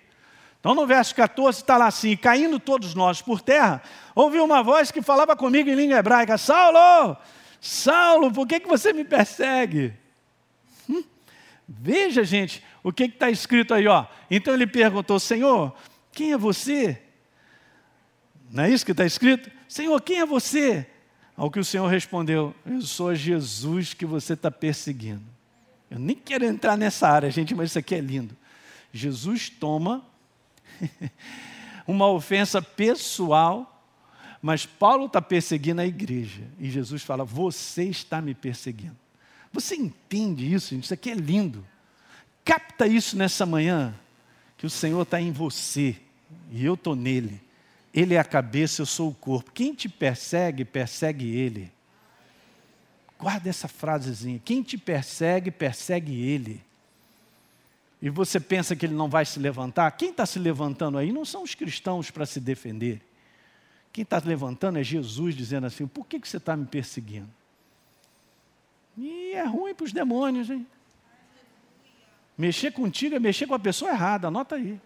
Então, 0.60 0.74
no 0.74 0.86
verso 0.86 1.14
14 1.14 1.60
está 1.60 1.76
lá 1.76 1.88
assim: 1.88 2.16
caindo 2.16 2.58
todos 2.58 2.94
nós 2.94 3.20
por 3.20 3.42
terra, 3.42 3.82
ouvi 4.14 4.40
uma 4.40 4.62
voz 4.62 4.90
que 4.90 5.02
falava 5.02 5.36
comigo 5.36 5.68
em 5.68 5.74
língua 5.74 5.98
hebraica: 5.98 6.38
Saulo, 6.38 7.18
Saulo, 7.60 8.32
por 8.32 8.46
que, 8.46 8.60
que 8.60 8.68
você 8.68 8.92
me 8.92 9.04
persegue? 9.04 9.92
Hum? 10.88 11.02
Veja, 11.68 12.24
gente, 12.24 12.64
o 12.82 12.92
que 12.92 13.04
está 13.04 13.30
escrito 13.30 13.74
aí, 13.74 13.86
ó. 13.86 14.06
Então 14.30 14.54
ele 14.54 14.66
perguntou, 14.66 15.20
Senhor, 15.20 15.74
quem 16.12 16.32
é 16.32 16.38
você? 16.38 17.00
Não 18.50 18.64
é 18.64 18.70
isso 18.70 18.84
que 18.84 18.92
está 18.92 19.04
escrito? 19.04 19.50
Senhor, 19.68 20.00
quem 20.00 20.20
é 20.20 20.26
você? 20.26 20.86
Ao 21.36 21.50
que 21.50 21.60
o 21.60 21.64
Senhor 21.64 21.86
respondeu, 21.86 22.54
eu 22.66 22.82
sou 22.82 23.14
Jesus 23.14 23.94
que 23.94 24.04
você 24.04 24.32
está 24.32 24.50
perseguindo. 24.50 25.24
Eu 25.90 25.98
nem 25.98 26.16
quero 26.16 26.44
entrar 26.44 26.76
nessa 26.76 27.08
área, 27.08 27.30
gente, 27.30 27.54
mas 27.54 27.70
isso 27.70 27.78
aqui 27.78 27.94
é 27.94 28.00
lindo. 28.00 28.36
Jesus 28.92 29.48
toma 29.48 30.04
uma 31.86 32.08
ofensa 32.08 32.60
pessoal, 32.60 33.69
mas 34.42 34.64
Paulo 34.64 35.06
está 35.06 35.20
perseguindo 35.20 35.80
a 35.80 35.86
igreja. 35.86 36.42
E 36.58 36.70
Jesus 36.70 37.02
fala: 37.02 37.24
Você 37.24 37.84
está 37.84 38.20
me 38.20 38.34
perseguindo. 38.34 38.96
Você 39.52 39.74
entende 39.74 40.52
isso, 40.52 40.74
gente? 40.74 40.84
Isso 40.84 40.94
aqui 40.94 41.10
é 41.10 41.14
lindo. 41.14 41.66
Capta 42.44 42.86
isso 42.86 43.16
nessa 43.16 43.44
manhã, 43.44 43.94
que 44.56 44.64
o 44.64 44.70
Senhor 44.70 45.02
está 45.02 45.20
em 45.20 45.30
você 45.30 45.96
e 46.50 46.64
eu 46.64 46.74
estou 46.74 46.96
nele. 46.96 47.40
Ele 47.92 48.14
é 48.14 48.18
a 48.18 48.24
cabeça, 48.24 48.80
eu 48.80 48.86
sou 48.86 49.10
o 49.10 49.14
corpo. 49.14 49.50
Quem 49.50 49.74
te 49.74 49.88
persegue, 49.88 50.64
persegue 50.64 51.28
ele. 51.36 51.70
Guarda 53.18 53.50
essa 53.50 53.68
frasezinha. 53.68 54.40
Quem 54.44 54.62
te 54.62 54.78
persegue, 54.78 55.50
persegue 55.50 56.14
ele. 56.14 56.62
E 58.00 58.08
você 58.08 58.40
pensa 58.40 58.74
que 58.74 58.86
ele 58.86 58.94
não 58.94 59.08
vai 59.08 59.26
se 59.26 59.38
levantar? 59.38 59.90
Quem 59.90 60.10
está 60.10 60.24
se 60.24 60.38
levantando 60.38 60.96
aí 60.96 61.12
não 61.12 61.24
são 61.24 61.42
os 61.42 61.54
cristãos 61.54 62.10
para 62.10 62.24
se 62.24 62.40
defender. 62.40 63.02
Quem 63.92 64.02
está 64.02 64.20
levantando 64.24 64.78
é 64.78 64.84
Jesus 64.84 65.34
dizendo 65.34 65.66
assim: 65.66 65.86
por 65.86 66.06
que, 66.06 66.20
que 66.20 66.28
você 66.28 66.36
está 66.36 66.56
me 66.56 66.66
perseguindo? 66.66 67.28
E 68.96 69.32
é 69.32 69.44
ruim 69.44 69.74
para 69.74 69.84
os 69.84 69.92
demônios, 69.92 70.50
hein? 70.50 70.66
Mexer 72.36 72.72
contigo 72.72 73.16
é 73.16 73.18
mexer 73.18 73.46
com 73.46 73.54
a 73.54 73.58
pessoa 73.58 73.90
errada, 73.90 74.28
anota 74.28 74.56
aí. 74.56 74.80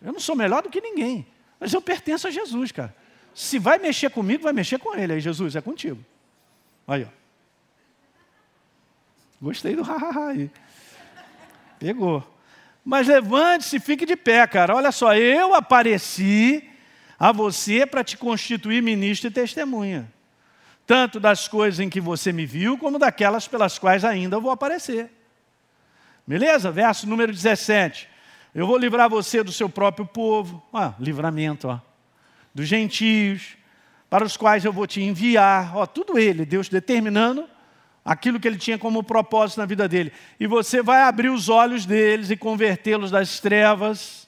Eu 0.00 0.12
não 0.12 0.20
sou 0.20 0.36
melhor 0.36 0.62
do 0.62 0.70
que 0.70 0.80
ninguém, 0.80 1.26
mas 1.58 1.72
eu 1.72 1.82
pertenço 1.82 2.26
a 2.28 2.30
Jesus, 2.30 2.72
cara. 2.72 2.94
Se 3.34 3.58
vai 3.58 3.78
mexer 3.78 4.10
comigo, 4.10 4.42
vai 4.42 4.52
mexer 4.52 4.78
com 4.78 4.94
ele. 4.94 5.12
Aí, 5.12 5.20
Jesus, 5.20 5.54
é 5.54 5.60
contigo. 5.60 6.04
Aí, 6.86 7.04
ó. 7.04 7.08
Gostei 9.40 9.76
do 9.76 9.82
hahaha 9.84 10.28
aí. 10.28 10.50
Pegou. 11.78 12.26
Mas 12.84 13.06
levante-se 13.06 13.78
fique 13.78 14.06
de 14.06 14.16
pé, 14.16 14.46
cara. 14.46 14.74
Olha 14.74 14.90
só, 14.90 15.14
eu 15.14 15.54
apareci 15.54 16.68
a 17.18 17.32
você 17.32 17.84
para 17.84 18.04
te 18.04 18.16
constituir 18.16 18.82
ministro 18.82 19.28
e 19.28 19.32
testemunha. 19.32 20.10
Tanto 20.86 21.18
das 21.18 21.48
coisas 21.48 21.80
em 21.80 21.90
que 21.90 22.00
você 22.00 22.32
me 22.32 22.46
viu, 22.46 22.78
como 22.78 22.98
daquelas 22.98 23.48
pelas 23.48 23.78
quais 23.78 24.04
ainda 24.04 24.38
vou 24.38 24.50
aparecer. 24.50 25.10
Beleza? 26.26 26.70
Verso 26.70 27.08
número 27.08 27.32
17. 27.32 28.08
Eu 28.54 28.66
vou 28.66 28.78
livrar 28.78 29.10
você 29.10 29.42
do 29.42 29.52
seu 29.52 29.68
próprio 29.68 30.06
povo. 30.06 30.62
Ah, 30.72 30.94
livramento, 30.98 31.68
ó. 31.68 31.80
Dos 32.54 32.66
gentios, 32.66 33.56
para 34.08 34.24
os 34.24 34.36
quais 34.36 34.64
eu 34.64 34.72
vou 34.72 34.86
te 34.86 35.02
enviar. 35.02 35.76
Ó, 35.76 35.86
tudo 35.86 36.18
ele, 36.18 36.46
Deus 36.46 36.68
determinando 36.68 37.48
aquilo 38.04 38.40
que 38.40 38.48
ele 38.48 38.56
tinha 38.56 38.78
como 38.78 39.02
propósito 39.02 39.58
na 39.58 39.66
vida 39.66 39.86
dele. 39.86 40.12
E 40.40 40.46
você 40.46 40.82
vai 40.82 41.02
abrir 41.02 41.28
os 41.28 41.48
olhos 41.48 41.84
deles 41.84 42.30
e 42.30 42.36
convertê-los 42.36 43.10
das 43.10 43.40
trevas 43.40 44.27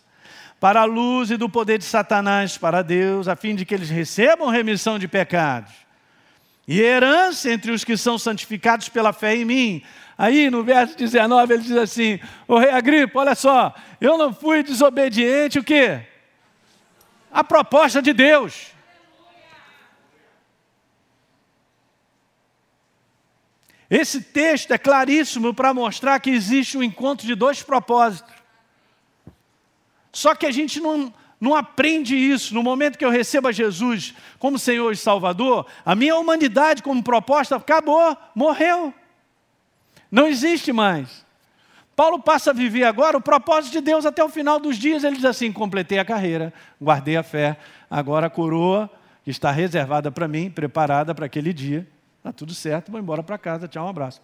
para 0.61 0.83
a 0.83 0.85
luz 0.85 1.31
e 1.31 1.37
do 1.39 1.49
poder 1.49 1.79
de 1.79 1.85
Satanás 1.85 2.59
para 2.59 2.83
Deus, 2.83 3.27
a 3.27 3.35
fim 3.35 3.57
de 3.57 3.65
que 3.65 3.75
eles 3.75 3.89
recebam 3.89 4.49
remissão 4.49 4.99
de 4.99 5.09
pecados 5.09 5.73
e 6.69 6.81
herança 6.81 7.51
entre 7.51 7.73
os 7.73 7.83
que 7.83 7.97
são 7.97 8.17
santificados 8.17 8.89
pela 8.89 9.13
fé 9.13 9.35
em 9.35 9.45
mim. 9.45 9.83
Aí 10.17 10.49
no 10.49 10.63
verso 10.63 10.97
19 10.97 11.55
ele 11.55 11.63
diz 11.65 11.77
assim: 11.77 12.21
O 12.47 12.59
rei 12.59 12.71
Agripa, 12.71 13.19
olha 13.19 13.35
só, 13.35 13.75
eu 14.01 14.17
não 14.17 14.33
fui 14.33 14.63
desobediente, 14.63 15.59
o 15.59 15.65
quê? 15.65 16.03
A 17.33 17.43
proposta 17.43 18.01
de 18.01 18.13
Deus. 18.13 18.69
Esse 23.91 24.21
texto 24.21 24.71
é 24.71 24.79
claríssimo 24.79 25.53
para 25.53 25.75
mostrar 25.75 26.21
que 26.21 26.31
existe 26.31 26.79
um 26.79 26.83
encontro 26.85 27.27
de 27.27 27.35
dois 27.35 27.65
propósitos. 27.65 28.40
Só 30.13 30.35
que 30.35 30.47
a 30.47 30.51
gente 30.51 30.81
não, 30.81 31.13
não 31.41 31.55
aprende 31.55 32.17
isso. 32.17 32.55
No 32.55 32.63
momento 32.63 32.99
que 32.99 33.05
eu 33.05 33.11
recebo 33.11 33.49
a 33.49 33.53
Jesus 33.53 34.15
como 34.39 34.59
Senhor 34.59 34.93
e 34.93 34.97
Salvador, 34.97 35.67
a 35.85 35.95
minha 35.95 36.17
humanidade 36.17 36.83
como 36.83 37.03
proposta 37.03 37.57
acabou, 37.57 38.17
morreu. 38.35 38.93
Não 40.11 40.27
existe 40.27 40.73
mais. 40.73 41.25
Paulo 41.95 42.19
passa 42.19 42.51
a 42.51 42.55
viver 42.55 42.85
agora 42.85 43.17
o 43.17 43.21
propósito 43.21 43.73
de 43.73 43.81
Deus 43.83 44.07
até 44.07 44.25
o 44.25 44.29
final 44.29 44.59
dos 44.59 44.77
dias. 44.77 45.05
Ele 45.05 45.17
diz 45.17 45.25
assim: 45.25 45.53
completei 45.53 45.99
a 45.99 46.05
carreira, 46.05 46.53
guardei 46.81 47.17
a 47.17 47.23
fé, 47.23 47.59
agora 47.91 48.27
a 48.27 48.31
coroa 48.31 48.91
que 49.23 49.31
está 49.31 49.51
reservada 49.51 50.11
para 50.11 50.27
mim, 50.27 50.51
preparada 50.51 51.15
para 51.15 51.27
aquele 51.27 51.53
dia. 51.53 51.87
Está 52.19 52.33
tudo 52.33 52.55
certo, 52.55 52.91
vou 52.91 53.01
embora 53.01 53.23
para 53.23 53.39
casa, 53.39 53.69
tchau, 53.69 53.87
um 53.87 53.89
abraço. 53.89 54.21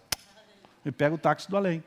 E 0.85 0.91
pego 0.91 1.15
o 1.15 1.17
táxi 1.17 1.49
do 1.49 1.57
além. 1.57 1.83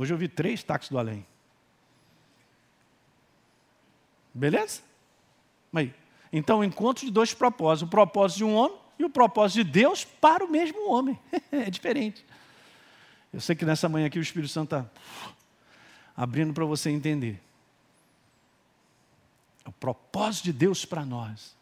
Hoje 0.00 0.14
eu 0.14 0.16
vi 0.16 0.28
três 0.28 0.62
táxis 0.62 0.90
do 0.90 0.98
além. 0.98 1.26
Beleza? 4.32 4.80
Aí. 5.74 5.92
Então, 6.32 6.64
encontro 6.64 7.04
de 7.04 7.12
dois 7.12 7.34
propósitos: 7.34 7.86
o 7.86 7.90
propósito 7.90 8.38
de 8.38 8.44
um 8.44 8.54
homem 8.54 8.78
e 8.98 9.04
o 9.04 9.10
propósito 9.10 9.62
de 9.62 9.70
Deus 9.70 10.02
para 10.02 10.42
o 10.42 10.50
mesmo 10.50 10.90
homem. 10.90 11.18
é 11.52 11.68
diferente. 11.68 12.24
Eu 13.30 13.42
sei 13.42 13.54
que 13.54 13.62
nessa 13.66 13.90
manhã 13.90 14.06
aqui 14.06 14.18
o 14.18 14.22
Espírito 14.22 14.50
Santo 14.50 14.74
está 14.74 14.90
abrindo 16.16 16.54
para 16.54 16.64
você 16.64 16.88
entender. 16.88 17.38
O 19.66 19.72
propósito 19.72 20.44
de 20.44 20.54
Deus 20.54 20.86
para 20.86 21.04
nós 21.04 21.54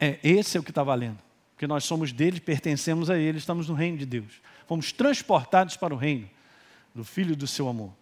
é, 0.00 0.18
esse 0.20 0.56
é 0.56 0.60
o 0.60 0.64
que 0.64 0.72
está 0.72 0.82
valendo. 0.82 1.20
Porque 1.54 1.68
nós 1.68 1.84
somos 1.84 2.10
dele, 2.10 2.40
pertencemos 2.40 3.08
a 3.08 3.16
ele, 3.16 3.38
estamos 3.38 3.68
no 3.68 3.76
reino 3.76 3.98
de 3.98 4.04
Deus. 4.04 4.42
Fomos 4.66 4.90
transportados 4.90 5.76
para 5.76 5.94
o 5.94 5.96
reino 5.96 6.28
do 6.94 7.04
Filho 7.04 7.36
do 7.36 7.46
seu 7.46 7.68
amor. 7.68 7.92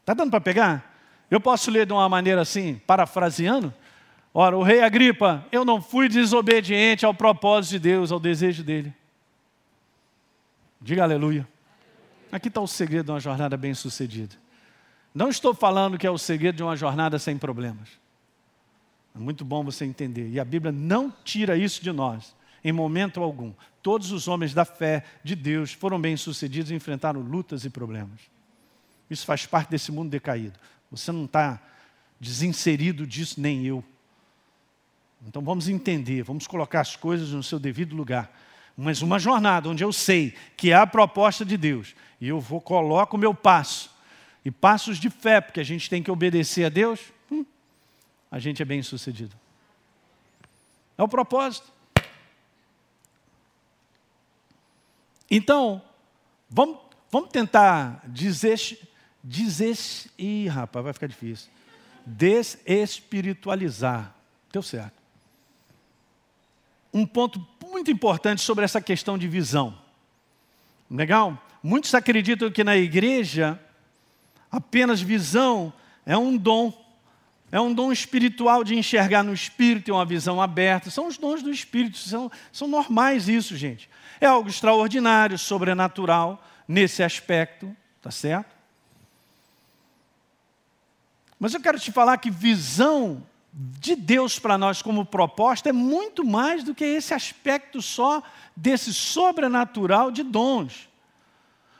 Está 0.00 0.14
dando 0.14 0.30
para 0.30 0.40
pegar? 0.40 0.94
Eu 1.30 1.40
posso 1.40 1.70
ler 1.70 1.86
de 1.86 1.92
uma 1.92 2.08
maneira 2.08 2.42
assim, 2.42 2.80
parafraseando? 2.86 3.72
Ora, 4.32 4.56
o 4.56 4.62
rei 4.62 4.82
Agripa, 4.82 5.46
eu 5.50 5.64
não 5.64 5.80
fui 5.80 6.08
desobediente 6.08 7.06
ao 7.06 7.14
propósito 7.14 7.72
de 7.72 7.78
Deus, 7.78 8.12
ao 8.12 8.20
desejo 8.20 8.62
dele. 8.62 8.92
Diga 10.80 11.04
aleluia. 11.04 11.48
Aqui 12.30 12.48
está 12.48 12.60
o 12.60 12.66
segredo 12.66 13.06
de 13.06 13.12
uma 13.12 13.20
jornada 13.20 13.56
bem-sucedida. 13.56 14.34
Não 15.14 15.28
estou 15.28 15.54
falando 15.54 15.96
que 15.96 16.06
é 16.06 16.10
o 16.10 16.18
segredo 16.18 16.56
de 16.56 16.62
uma 16.62 16.76
jornada 16.76 17.18
sem 17.18 17.38
problemas. 17.38 17.88
É 19.14 19.18
muito 19.18 19.44
bom 19.44 19.62
você 19.62 19.84
entender. 19.84 20.28
E 20.28 20.40
a 20.40 20.44
Bíblia 20.44 20.72
não 20.72 21.12
tira 21.22 21.56
isso 21.56 21.82
de 21.82 21.92
nós, 21.92 22.34
em 22.64 22.72
momento 22.72 23.22
algum. 23.22 23.52
Todos 23.84 24.12
os 24.12 24.28
homens 24.28 24.54
da 24.54 24.64
fé 24.64 25.04
de 25.22 25.36
Deus 25.36 25.74
foram 25.74 26.00
bem-sucedidos 26.00 26.70
e 26.70 26.74
enfrentaram 26.74 27.20
lutas 27.20 27.66
e 27.66 27.70
problemas. 27.70 28.18
Isso 29.10 29.26
faz 29.26 29.44
parte 29.44 29.68
desse 29.68 29.92
mundo 29.92 30.08
decaído. 30.08 30.58
Você 30.90 31.12
não 31.12 31.26
está 31.26 31.60
desinserido 32.18 33.06
disso, 33.06 33.38
nem 33.38 33.66
eu. 33.66 33.84
Então 35.28 35.42
vamos 35.42 35.68
entender, 35.68 36.22
vamos 36.22 36.46
colocar 36.46 36.80
as 36.80 36.96
coisas 36.96 37.32
no 37.32 37.42
seu 37.42 37.58
devido 37.58 37.94
lugar. 37.94 38.34
Mas 38.74 39.02
uma 39.02 39.18
jornada 39.18 39.68
onde 39.68 39.84
eu 39.84 39.92
sei 39.92 40.34
que 40.56 40.70
é 40.70 40.76
a 40.76 40.86
proposta 40.86 41.44
de 41.44 41.58
Deus, 41.58 41.94
e 42.18 42.26
eu 42.26 42.40
vou 42.40 42.62
coloco 42.62 43.18
o 43.18 43.20
meu 43.20 43.34
passo, 43.34 43.90
e 44.42 44.50
passos 44.50 44.96
de 44.96 45.10
fé, 45.10 45.42
porque 45.42 45.60
a 45.60 45.64
gente 45.64 45.90
tem 45.90 46.02
que 46.02 46.10
obedecer 46.10 46.64
a 46.64 46.70
Deus, 46.70 47.00
a 48.30 48.38
gente 48.38 48.62
é 48.62 48.64
bem 48.64 48.82
sucedido. 48.82 49.36
É 50.96 51.02
o 51.02 51.08
propósito. 51.08 51.74
Então, 55.36 55.82
vamos, 56.48 56.78
vamos 57.10 57.30
tentar 57.30 58.04
dizer, 58.06 58.78
dizer, 59.24 59.76
ih, 60.16 60.46
rapaz, 60.46 60.84
vai 60.84 60.92
ficar 60.92 61.08
difícil. 61.08 61.50
Desespiritualizar. 62.06 64.14
Deu 64.52 64.62
certo. 64.62 64.94
Um 66.92 67.04
ponto 67.04 67.44
muito 67.68 67.90
importante 67.90 68.42
sobre 68.42 68.64
essa 68.64 68.80
questão 68.80 69.18
de 69.18 69.26
visão. 69.26 69.76
Legal? 70.88 71.36
Muitos 71.60 71.92
acreditam 71.96 72.48
que 72.48 72.62
na 72.62 72.76
igreja 72.76 73.58
apenas 74.52 75.00
visão 75.00 75.72
é 76.06 76.16
um 76.16 76.36
dom 76.36 76.70
é 77.54 77.60
um 77.60 77.72
dom 77.72 77.92
espiritual 77.92 78.64
de 78.64 78.74
enxergar 78.74 79.22
no 79.22 79.32
espírito, 79.32 79.84
ter 79.84 79.92
uma 79.92 80.04
visão 80.04 80.42
aberta. 80.42 80.90
São 80.90 81.06
os 81.06 81.16
dons 81.16 81.40
do 81.40 81.52
espírito, 81.52 81.96
são, 81.98 82.28
são 82.50 82.66
normais 82.66 83.28
isso, 83.28 83.56
gente. 83.56 83.88
É 84.20 84.26
algo 84.26 84.48
extraordinário, 84.48 85.38
sobrenatural 85.38 86.44
nesse 86.66 87.00
aspecto, 87.00 87.72
tá 88.02 88.10
certo? 88.10 88.52
Mas 91.38 91.54
eu 91.54 91.60
quero 91.60 91.78
te 91.78 91.92
falar 91.92 92.18
que 92.18 92.28
visão 92.28 93.24
de 93.52 93.94
Deus 93.94 94.36
para 94.36 94.58
nós 94.58 94.82
como 94.82 95.06
proposta 95.06 95.68
é 95.68 95.72
muito 95.72 96.24
mais 96.24 96.64
do 96.64 96.74
que 96.74 96.84
esse 96.84 97.14
aspecto 97.14 97.80
só 97.80 98.20
desse 98.56 98.92
sobrenatural 98.92 100.10
de 100.10 100.24
dons. 100.24 100.88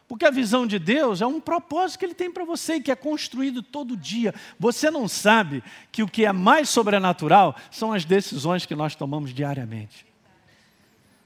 Porque 0.07 0.27
a 0.27 0.31
visão 0.31 0.67
de 0.67 0.79
Deus 0.79 1.23
é 1.23 1.27
um 1.27 1.41
propósito 1.41 1.99
que 1.99 2.05
Ele 2.05 2.15
tem 2.15 2.31
para 2.31 2.45
você, 2.45 2.79
que 2.79 2.91
é 2.91 2.97
construído 2.97 3.63
todo 3.63 3.97
dia. 3.97 4.35
Você 4.59 4.91
não 4.91 5.09
sabe 5.09 5.63
que 5.91 6.03
o 6.03 6.09
que 6.09 6.27
é 6.27 6.33
mais 6.33 6.69
sobrenatural 6.69 7.57
são 7.71 7.93
as 7.93 8.05
decisões 8.05 8.67
que 8.67 8.75
nós 8.75 8.95
tomamos 8.95 9.33
diariamente. 9.33 10.07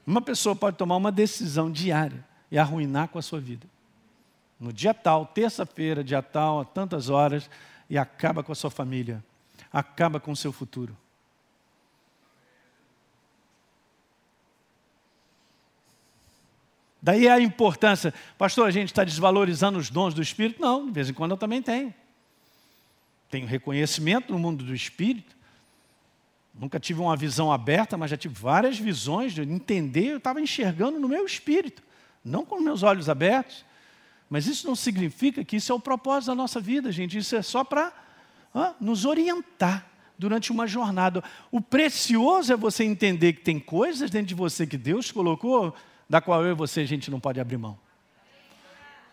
Uma 0.07 0.21
pessoa 0.21 0.55
pode 0.55 0.77
tomar 0.77 0.95
uma 0.95 1.11
decisão 1.11 1.69
diária 1.69 2.25
e 2.49 2.57
arruinar 2.57 3.09
com 3.09 3.19
a 3.19 3.21
sua 3.21 3.39
vida. 3.39 3.67
No 4.59 4.73
dia 4.73 4.93
tal, 4.93 5.25
terça-feira, 5.25 6.03
dia 6.03 6.21
tal, 6.21 6.61
a 6.61 6.65
tantas 6.65 7.09
horas, 7.09 7.49
e 7.89 7.97
acaba 7.97 8.43
com 8.43 8.51
a 8.51 8.55
sua 8.55 8.69
família, 8.69 9.23
acaba 9.71 10.19
com 10.19 10.31
o 10.31 10.35
seu 10.35 10.51
futuro. 10.51 10.95
Daí 17.01 17.27
a 17.27 17.39
importância, 17.39 18.13
pastor, 18.37 18.67
a 18.67 18.71
gente 18.71 18.87
está 18.87 19.03
desvalorizando 19.03 19.79
os 19.79 19.89
dons 19.89 20.13
do 20.13 20.21
Espírito? 20.21 20.61
Não, 20.61 20.85
de 20.85 20.91
vez 20.91 21.09
em 21.09 21.13
quando 21.13 21.31
eu 21.31 21.37
também 21.37 21.61
tenho. 21.61 21.93
Tenho 23.29 23.47
reconhecimento 23.47 24.33
no 24.33 24.39
mundo 24.39 24.63
do 24.63 24.75
Espírito. 24.75 25.37
Nunca 26.53 26.79
tive 26.79 26.99
uma 26.99 27.15
visão 27.15 27.51
aberta, 27.51 27.97
mas 27.97 28.11
já 28.11 28.17
tive 28.17 28.35
várias 28.35 28.77
visões 28.77 29.33
de 29.33 29.41
entender, 29.41 30.07
eu 30.07 30.17
estava 30.17 30.41
enxergando 30.41 30.99
no 30.99 31.07
meu 31.07 31.25
espírito, 31.25 31.81
não 32.25 32.43
com 32.43 32.59
meus 32.59 32.83
olhos 32.83 33.07
abertos. 33.07 33.63
Mas 34.29 34.45
isso 34.45 34.67
não 34.67 34.75
significa 34.75 35.43
que 35.45 35.55
isso 35.55 35.71
é 35.71 35.75
o 35.75 35.79
propósito 35.79 36.27
da 36.27 36.35
nossa 36.35 36.59
vida, 36.59 36.91
gente. 36.91 37.17
Isso 37.17 37.35
é 37.35 37.41
só 37.41 37.63
para 37.63 37.93
nos 38.79 39.05
orientar 39.05 39.87
durante 40.17 40.51
uma 40.51 40.67
jornada. 40.67 41.23
O 41.49 41.61
precioso 41.61 42.51
é 42.51 42.57
você 42.57 42.83
entender 42.83 43.33
que 43.33 43.41
tem 43.41 43.57
coisas 43.57 44.11
dentro 44.11 44.27
de 44.27 44.35
você 44.35 44.67
que 44.67 44.77
Deus 44.77 45.11
colocou 45.11 45.73
da 46.09 46.19
qual 46.19 46.43
eu 46.43 46.51
e 46.51 46.55
você 46.55 46.81
a 46.81 46.87
gente 46.87 47.11
não 47.11 47.19
pode 47.19 47.39
abrir 47.39 47.57
mão. 47.57 47.77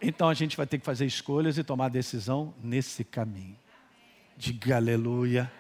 Então 0.01 0.29
a 0.29 0.35
gente 0.35 0.57
vai 0.57 0.67
ter 0.67 0.79
que 0.79 0.85
fazer 0.85 1.07
escolhas 1.07 1.59
e 1.59 1.65
tomar 1.65 1.89
decisão 1.89 2.55
nesse 2.63 3.05
caminho. 3.05 3.57
Diga 4.37 4.77
aleluia. 4.77 5.51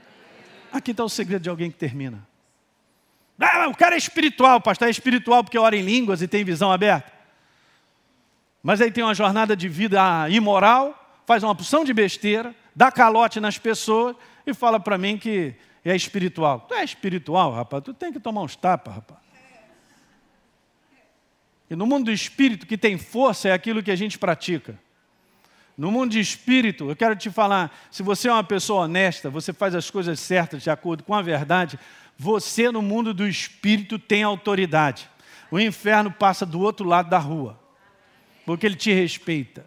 Aqui 0.72 0.90
está 0.90 1.04
o 1.04 1.08
segredo 1.08 1.42
de 1.42 1.48
alguém 1.48 1.70
que 1.70 1.76
termina. 1.76 2.26
Ah, 3.38 3.68
o 3.68 3.76
cara 3.76 3.94
é 3.94 3.98
espiritual, 3.98 4.60
pastor, 4.60 4.88
é 4.88 4.90
espiritual 4.90 5.44
porque 5.44 5.58
ora 5.58 5.76
em 5.76 5.82
línguas 5.82 6.22
e 6.22 6.28
tem 6.28 6.44
visão 6.44 6.72
aberta. 6.72 7.12
Mas 8.62 8.80
aí 8.80 8.90
tem 8.90 9.04
uma 9.04 9.14
jornada 9.14 9.54
de 9.54 9.68
vida 9.68 10.28
imoral, 10.30 11.22
faz 11.26 11.42
uma 11.42 11.54
porção 11.54 11.84
de 11.84 11.92
besteira, 11.92 12.54
dá 12.74 12.90
calote 12.90 13.40
nas 13.40 13.58
pessoas 13.58 14.16
e 14.46 14.54
fala 14.54 14.80
para 14.80 14.96
mim 14.98 15.18
que 15.18 15.54
é 15.84 15.94
espiritual. 15.94 16.60
Tu 16.60 16.74
é 16.74 16.82
espiritual, 16.82 17.52
rapaz, 17.52 17.82
tu 17.84 17.94
tem 17.94 18.12
que 18.12 18.18
tomar 18.18 18.42
uns 18.42 18.56
tapas, 18.56 18.94
rapaz. 18.94 19.25
E 21.68 21.74
no 21.74 21.86
mundo 21.86 22.06
do 22.06 22.12
espírito, 22.12 22.66
que 22.66 22.78
tem 22.78 22.96
força 22.96 23.48
é 23.48 23.52
aquilo 23.52 23.82
que 23.82 23.90
a 23.90 23.96
gente 23.96 24.18
pratica. 24.18 24.78
No 25.76 25.90
mundo 25.90 26.12
de 26.12 26.20
espírito, 26.20 26.88
eu 26.88 26.96
quero 26.96 27.14
te 27.14 27.30
falar: 27.30 27.76
se 27.90 28.02
você 28.02 28.28
é 28.28 28.32
uma 28.32 28.44
pessoa 28.44 28.84
honesta, 28.84 29.28
você 29.28 29.52
faz 29.52 29.74
as 29.74 29.90
coisas 29.90 30.18
certas 30.20 30.62
de 30.62 30.70
acordo 30.70 31.04
com 31.04 31.14
a 31.14 31.20
verdade, 31.20 31.78
você 32.16 32.70
no 32.70 32.80
mundo 32.80 33.12
do 33.12 33.26
espírito 33.26 33.98
tem 33.98 34.22
autoridade. 34.22 35.10
O 35.50 35.60
inferno 35.60 36.10
passa 36.10 36.46
do 36.46 36.60
outro 36.60 36.86
lado 36.86 37.10
da 37.10 37.18
rua, 37.18 37.60
porque 38.44 38.64
ele 38.64 38.76
te 38.76 38.92
respeita. 38.92 39.66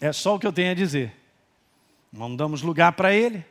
É 0.00 0.12
só 0.12 0.34
o 0.36 0.38
que 0.38 0.46
eu 0.46 0.52
tenho 0.52 0.70
a 0.70 0.74
dizer. 0.74 1.14
Não 2.12 2.34
damos 2.34 2.62
lugar 2.62 2.92
para 2.92 3.12
ele. 3.12 3.44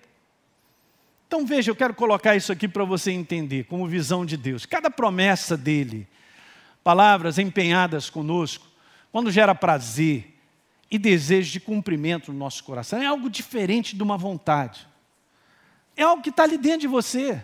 Então 1.28 1.45
veja, 1.45 1.69
eu 1.69 1.75
quero 1.75 1.93
colocar 1.93 2.36
isso 2.38 2.53
aqui 2.53 2.67
para 2.69 2.86
você 2.86 3.11
entender, 3.11 3.65
como 3.65 3.86
visão 3.86 4.25
de 4.25 4.38
Deus. 4.38 4.65
Cada 4.65 4.89
promessa 4.89 5.57
dele, 5.57 6.07
palavras 6.82 7.38
empenhadas 7.38 8.09
conosco, 8.09 8.65
quando 9.11 9.30
gera 9.30 9.53
prazer 9.53 10.34
e 10.89 10.97
desejo 10.97 11.51
de 11.51 11.59
cumprimento 11.59 12.32
no 12.32 12.39
nosso 12.39 12.63
coração, 12.63 13.01
é 13.01 13.05
algo 13.05 13.30
diferente 13.30 13.93
de 13.93 14.01
uma 14.01 14.17
vontade. 14.17 14.88
É 15.97 16.03
algo 16.03 16.23
que 16.23 16.30
está 16.30 16.43
ali 16.43 16.57
dentro 16.57 16.82
de 16.82 16.88
você. 16.88 17.43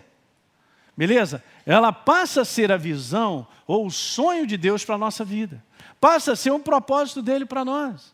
Beleza? 0.96 1.44
Ela 1.66 1.92
passa 1.92 2.40
a 2.40 2.44
ser 2.44 2.72
a 2.72 2.78
visão 2.78 3.46
ou 3.66 3.86
o 3.86 3.90
sonho 3.90 4.46
de 4.46 4.56
Deus 4.56 4.82
para 4.82 4.94
a 4.94 4.98
nossa 4.98 5.24
vida. 5.24 5.62
Passa 6.00 6.32
a 6.32 6.36
ser 6.36 6.52
um 6.52 6.60
propósito 6.60 7.20
dele 7.20 7.44
para 7.44 7.64
nós. 7.64 8.13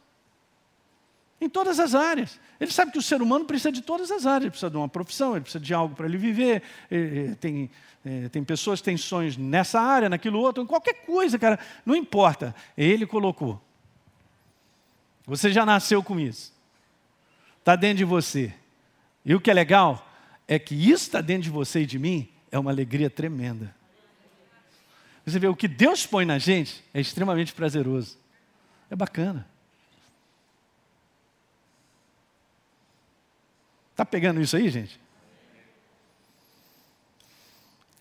Em 1.41 1.49
todas 1.49 1.81
as 1.81 1.95
áreas. 1.95 2.39
Ele 2.61 2.71
sabe 2.71 2.93
que 2.93 2.99
o 2.99 3.03
ser 3.03 3.23
humano 3.23 3.45
precisa 3.47 3.73
de 3.73 3.81
todas 3.81 4.11
as 4.11 4.27
áreas. 4.27 4.43
Ele 4.43 4.51
precisa 4.51 4.71
de 4.71 4.77
uma 4.77 4.89
profissão, 4.89 5.33
ele 5.33 5.41
precisa 5.41 5.65
de 5.65 5.73
algo 5.73 5.95
para 5.95 6.07
ele 6.07 6.19
viver. 6.19 6.63
Tem, 7.41 7.71
tem 8.31 8.45
pessoas 8.45 8.81
que 8.81 8.85
têm 8.85 8.97
sonhos 8.97 9.37
nessa 9.37 9.81
área, 9.81 10.09
naquilo 10.09 10.39
outro, 10.39 10.63
em 10.63 10.67
qualquer 10.67 11.07
coisa, 11.07 11.39
cara. 11.39 11.59
Não 11.87 11.97
importa. 11.97 12.55
Ele 12.77 13.07
colocou. 13.07 13.61
Você 15.27 15.51
já 15.51 15.65
nasceu 15.65 16.03
com 16.03 16.21
isso. 16.21 16.53
Está 17.59 17.75
dentro 17.75 17.99
de 17.99 18.05
você. 18.05 18.53
E 19.25 19.35
o 19.35 19.41
que 19.41 19.51
é 19.51 19.55
legal 19.55 20.07
é 20.47 20.59
que 20.59 20.75
isso 20.75 21.05
está 21.05 21.21
dentro 21.21 21.45
de 21.45 21.51
você 21.51 21.81
e 21.81 21.87
de 21.87 21.99
mim 21.99 22.29
é 22.51 22.59
uma 22.59 22.71
alegria 22.71 23.09
tremenda. 23.09 23.75
Você 25.25 25.39
vê, 25.39 25.47
o 25.47 25.55
que 25.55 25.69
Deus 25.69 26.05
põe 26.07 26.25
na 26.25 26.39
gente 26.39 26.83
é 26.93 27.01
extremamente 27.01 27.53
prazeroso. 27.53 28.19
É 28.91 28.97
bacana. 28.97 29.47
Está 34.01 34.07
pegando 34.07 34.41
isso 34.41 34.57
aí, 34.57 34.71
gente? 34.71 34.99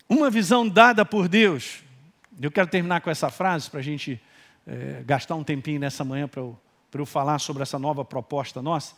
Uma 0.08 0.30
visão 0.30 0.66
dada 0.66 1.04
por 1.04 1.28
Deus. 1.28 1.82
Eu 2.40 2.50
quero 2.50 2.68
terminar 2.68 3.02
com 3.02 3.10
essa 3.10 3.28
frase 3.28 3.68
para 3.68 3.80
a 3.80 3.82
gente 3.82 4.18
é, 4.66 5.02
gastar 5.04 5.34
um 5.34 5.44
tempinho 5.44 5.78
nessa 5.78 6.02
manhã 6.02 6.26
para 6.26 6.40
eu, 6.40 6.58
eu 6.90 7.04
falar 7.04 7.38
sobre 7.38 7.62
essa 7.62 7.78
nova 7.78 8.02
proposta 8.02 8.62
nossa. 8.62 8.94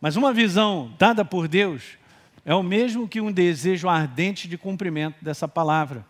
Mas 0.00 0.16
uma 0.16 0.32
visão 0.32 0.92
dada 0.98 1.24
por 1.24 1.46
Deus 1.46 1.96
é 2.44 2.52
o 2.52 2.60
mesmo 2.60 3.06
que 3.06 3.20
um 3.20 3.30
desejo 3.30 3.88
ardente 3.88 4.48
de 4.48 4.58
cumprimento 4.58 5.24
dessa 5.24 5.46
palavra 5.46 6.04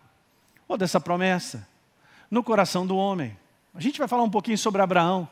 ou 0.67 0.79
dessa 0.79 0.99
promessa 0.99 1.67
no 2.31 2.41
coração 2.41 2.87
do 2.87 2.97
homem. 2.97 3.37
A 3.71 3.79
gente 3.79 3.99
vai 3.99 4.07
falar 4.07 4.23
um 4.23 4.31
pouquinho 4.31 4.57
sobre 4.57 4.81
Abraão. 4.81 5.29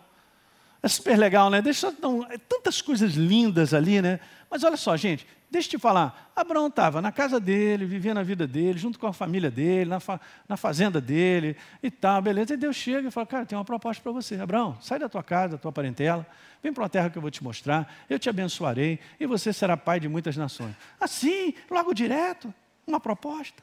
É 0.84 0.88
super 0.88 1.18
legal, 1.18 1.50
né? 1.50 1.62
Deixa, 1.62 1.94
não, 2.02 2.24
é 2.24 2.38
tantas 2.38 2.82
coisas 2.82 3.14
lindas 3.14 3.74
ali, 3.74 4.02
né? 4.02 4.20
Mas 4.50 4.64
olha 4.64 4.76
só, 4.76 4.98
gente, 4.98 5.28
deixa 5.50 5.68
eu 5.68 5.72
te 5.72 5.78
falar. 5.78 6.32
Abraão 6.36 6.68
estava 6.68 7.02
na 7.02 7.12
casa 7.12 7.40
dele, 7.40 7.86
vivendo 7.86 8.18
a 8.18 8.24
vida 8.24 8.48
dele, 8.48 8.80
junto 8.80 8.98
com 8.98 9.06
a 9.06 9.14
família 9.14 9.52
dele, 9.52 9.90
na, 9.90 10.00
fa, 10.00 10.20
na 10.50 10.58
fazenda 10.58 11.00
dele 11.00 11.56
e 11.84 11.92
tal, 11.92 12.20
beleza. 12.22 12.56
E 12.56 12.58
Deus 12.58 12.76
chega 12.76 13.08
e 13.08 13.12
fala: 13.12 13.28
Cara, 13.28 13.46
tem 13.46 13.56
uma 13.56 13.64
proposta 13.64 14.02
para 14.02 14.12
você. 14.12 14.36
Abraão, 14.36 14.76
sai 14.82 14.98
da 14.98 15.08
tua 15.08 15.22
casa, 15.22 15.54
da 15.54 15.58
tua 15.60 15.72
parentela, 15.72 16.26
vem 16.64 16.74
para 16.74 16.82
uma 16.82 16.90
terra 16.90 17.12
que 17.12 17.18
eu 17.18 17.22
vou 17.22 17.30
te 17.30 17.44
mostrar, 17.44 17.94
eu 18.10 18.18
te 18.18 18.28
abençoarei 18.28 19.00
e 19.20 19.28
você 19.28 19.54
será 19.54 19.78
pai 19.78 20.00
de 20.00 20.10
muitas 20.10 20.36
nações. 20.36 20.76
Assim, 21.00 21.54
logo 21.70 21.94
direto, 21.94 22.52
uma 22.88 23.00
proposta. 23.00 23.62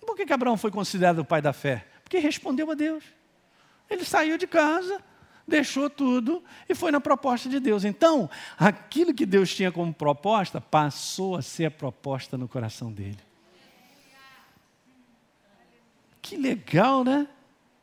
Por 0.00 0.16
que, 0.16 0.24
que 0.24 0.32
Abraão 0.32 0.56
foi 0.56 0.70
considerado 0.70 1.18
o 1.18 1.24
pai 1.24 1.42
da 1.42 1.52
fé? 1.52 1.86
Porque 2.02 2.18
respondeu 2.18 2.70
a 2.70 2.74
Deus. 2.74 3.04
Ele 3.88 4.04
saiu 4.04 4.38
de 4.38 4.46
casa, 4.46 5.02
deixou 5.46 5.88
tudo 5.90 6.42
e 6.68 6.74
foi 6.74 6.90
na 6.90 7.00
proposta 7.00 7.48
de 7.48 7.60
Deus. 7.60 7.84
Então, 7.84 8.28
aquilo 8.58 9.14
que 9.14 9.26
Deus 9.26 9.54
tinha 9.54 9.70
como 9.70 9.92
proposta 9.92 10.60
passou 10.60 11.36
a 11.36 11.42
ser 11.42 11.66
a 11.66 11.70
proposta 11.70 12.36
no 12.36 12.48
coração 12.48 12.90
dele. 12.90 13.18
Que 16.20 16.36
legal, 16.36 17.04
né? 17.04 17.28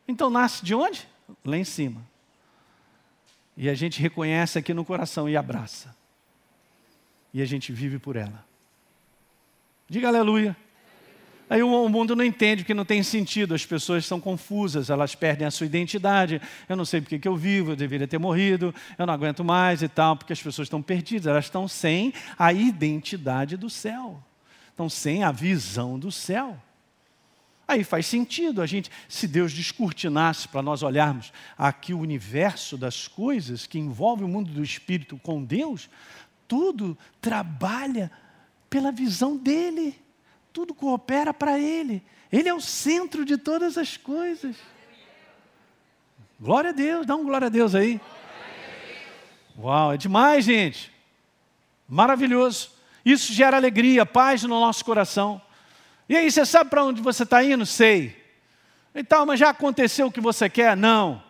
Então 0.08 0.30
nasce 0.30 0.66
de 0.66 0.74
onde? 0.74 1.08
Lá 1.46 1.58
em 1.58 1.64
cima. 1.64 2.02
E 3.56 3.70
a 3.70 3.76
gente 3.76 4.02
reconhece 4.02 4.58
aqui 4.58 4.74
no 4.74 4.84
coração 4.84 5.30
e 5.30 5.38
abraça. 5.38 5.96
E 7.34 7.42
a 7.42 7.46
gente 7.46 7.72
vive 7.72 8.00
por 8.00 8.16
ela. 8.16 8.44
Diga 9.88 10.08
aleluia. 10.08 10.58
Aí 11.52 11.62
o 11.62 11.90
mundo 11.90 12.16
não 12.16 12.24
entende 12.24 12.64
que 12.64 12.74
não 12.74 12.86
tem 12.86 13.04
sentido, 13.04 13.54
as 13.54 13.66
pessoas 13.66 14.06
são 14.06 14.22
confusas, 14.22 14.90
elas 14.90 15.16
perdem 15.16 15.46
a 15.46 15.52
sua 15.52 15.66
identidade. 15.66 16.42
Eu 16.70 16.78
não 16.78 16.86
sei 16.86 17.02
porque 17.02 17.20
que 17.20 17.28
eu 17.28 17.36
vivo, 17.36 17.74
eu 17.74 17.76
deveria 17.76 18.08
ter 18.08 18.18
morrido, 18.18 18.74
eu 18.98 19.06
não 19.06 19.14
aguento 19.14 19.44
mais 19.44 19.82
e 19.82 19.90
tal, 19.90 20.16
porque 20.16 20.32
as 20.32 20.42
pessoas 20.42 20.68
estão 20.68 20.82
perdidas, 20.82 21.28
elas 21.28 21.44
estão 21.44 21.68
sem 21.68 22.14
a 22.40 22.54
identidade 22.54 23.58
do 23.58 23.70
céu, 23.70 24.24
estão 24.70 24.88
sem 24.88 25.26
a 25.26 25.32
visão 25.34 26.00
do 26.00 26.10
céu. 26.10 26.58
Aí 27.68 27.84
faz 27.84 28.06
sentido 28.06 28.62
a 28.62 28.66
gente, 28.66 28.90
se 29.10 29.28
Deus 29.28 29.52
descortinasse 29.52 30.48
para 30.48 30.62
nós 30.62 30.82
olharmos 30.82 31.34
aqui 31.58 31.94
o 31.94 32.00
universo 32.00 32.78
das 32.78 33.10
coisas 33.10 33.68
que 33.68 33.78
envolve 33.78 34.24
o 34.24 34.28
mundo 34.30 34.50
do 34.50 34.64
espírito 34.64 35.18
com 35.18 35.44
Deus, 35.44 35.90
tudo 36.48 36.98
trabalha 37.20 38.10
pela 38.70 38.90
visão 38.90 39.36
dele 39.36 40.00
tudo 40.54 40.74
coopera 40.74 41.34
para 41.34 41.58
Ele. 41.58 42.04
Ele 42.32 42.48
é 42.48 42.54
o 42.54 42.62
centro 42.62 43.26
de 43.26 43.38
todas 43.38 43.78
as 43.78 43.98
coisas. 43.98 44.56
Glória 46.40 46.72
a 46.72 46.74
Deus, 46.74 47.06
dá 47.06 47.16
um 47.16 47.24
glória 47.24 47.48
a 47.48 47.50
Deus 47.50 47.76
aí. 47.76 48.00
Uau, 49.60 49.94
é 49.94 49.98
demais, 49.98 50.46
gente. 50.46 50.92
Maravilhoso. 51.88 52.72
Isso 53.06 53.34
gera 53.34 53.58
alegria, 53.58 54.06
paz 54.06 54.44
no 54.44 54.60
nosso 54.60 54.84
coração. 54.84 55.42
E 56.08 56.16
aí, 56.16 56.32
você 56.32 56.46
sabe 56.46 56.70
para 56.70 56.84
onde 56.84 57.02
você 57.02 57.24
está 57.24 57.44
indo? 57.44 57.66
Sei. 57.66 58.20
Então, 58.94 59.26
mas 59.26 59.40
já 59.40 59.50
aconteceu 59.50 60.08
o 60.08 60.12
que 60.12 60.20
você 60.20 60.50
quer? 60.50 60.76
Não. 60.76 61.22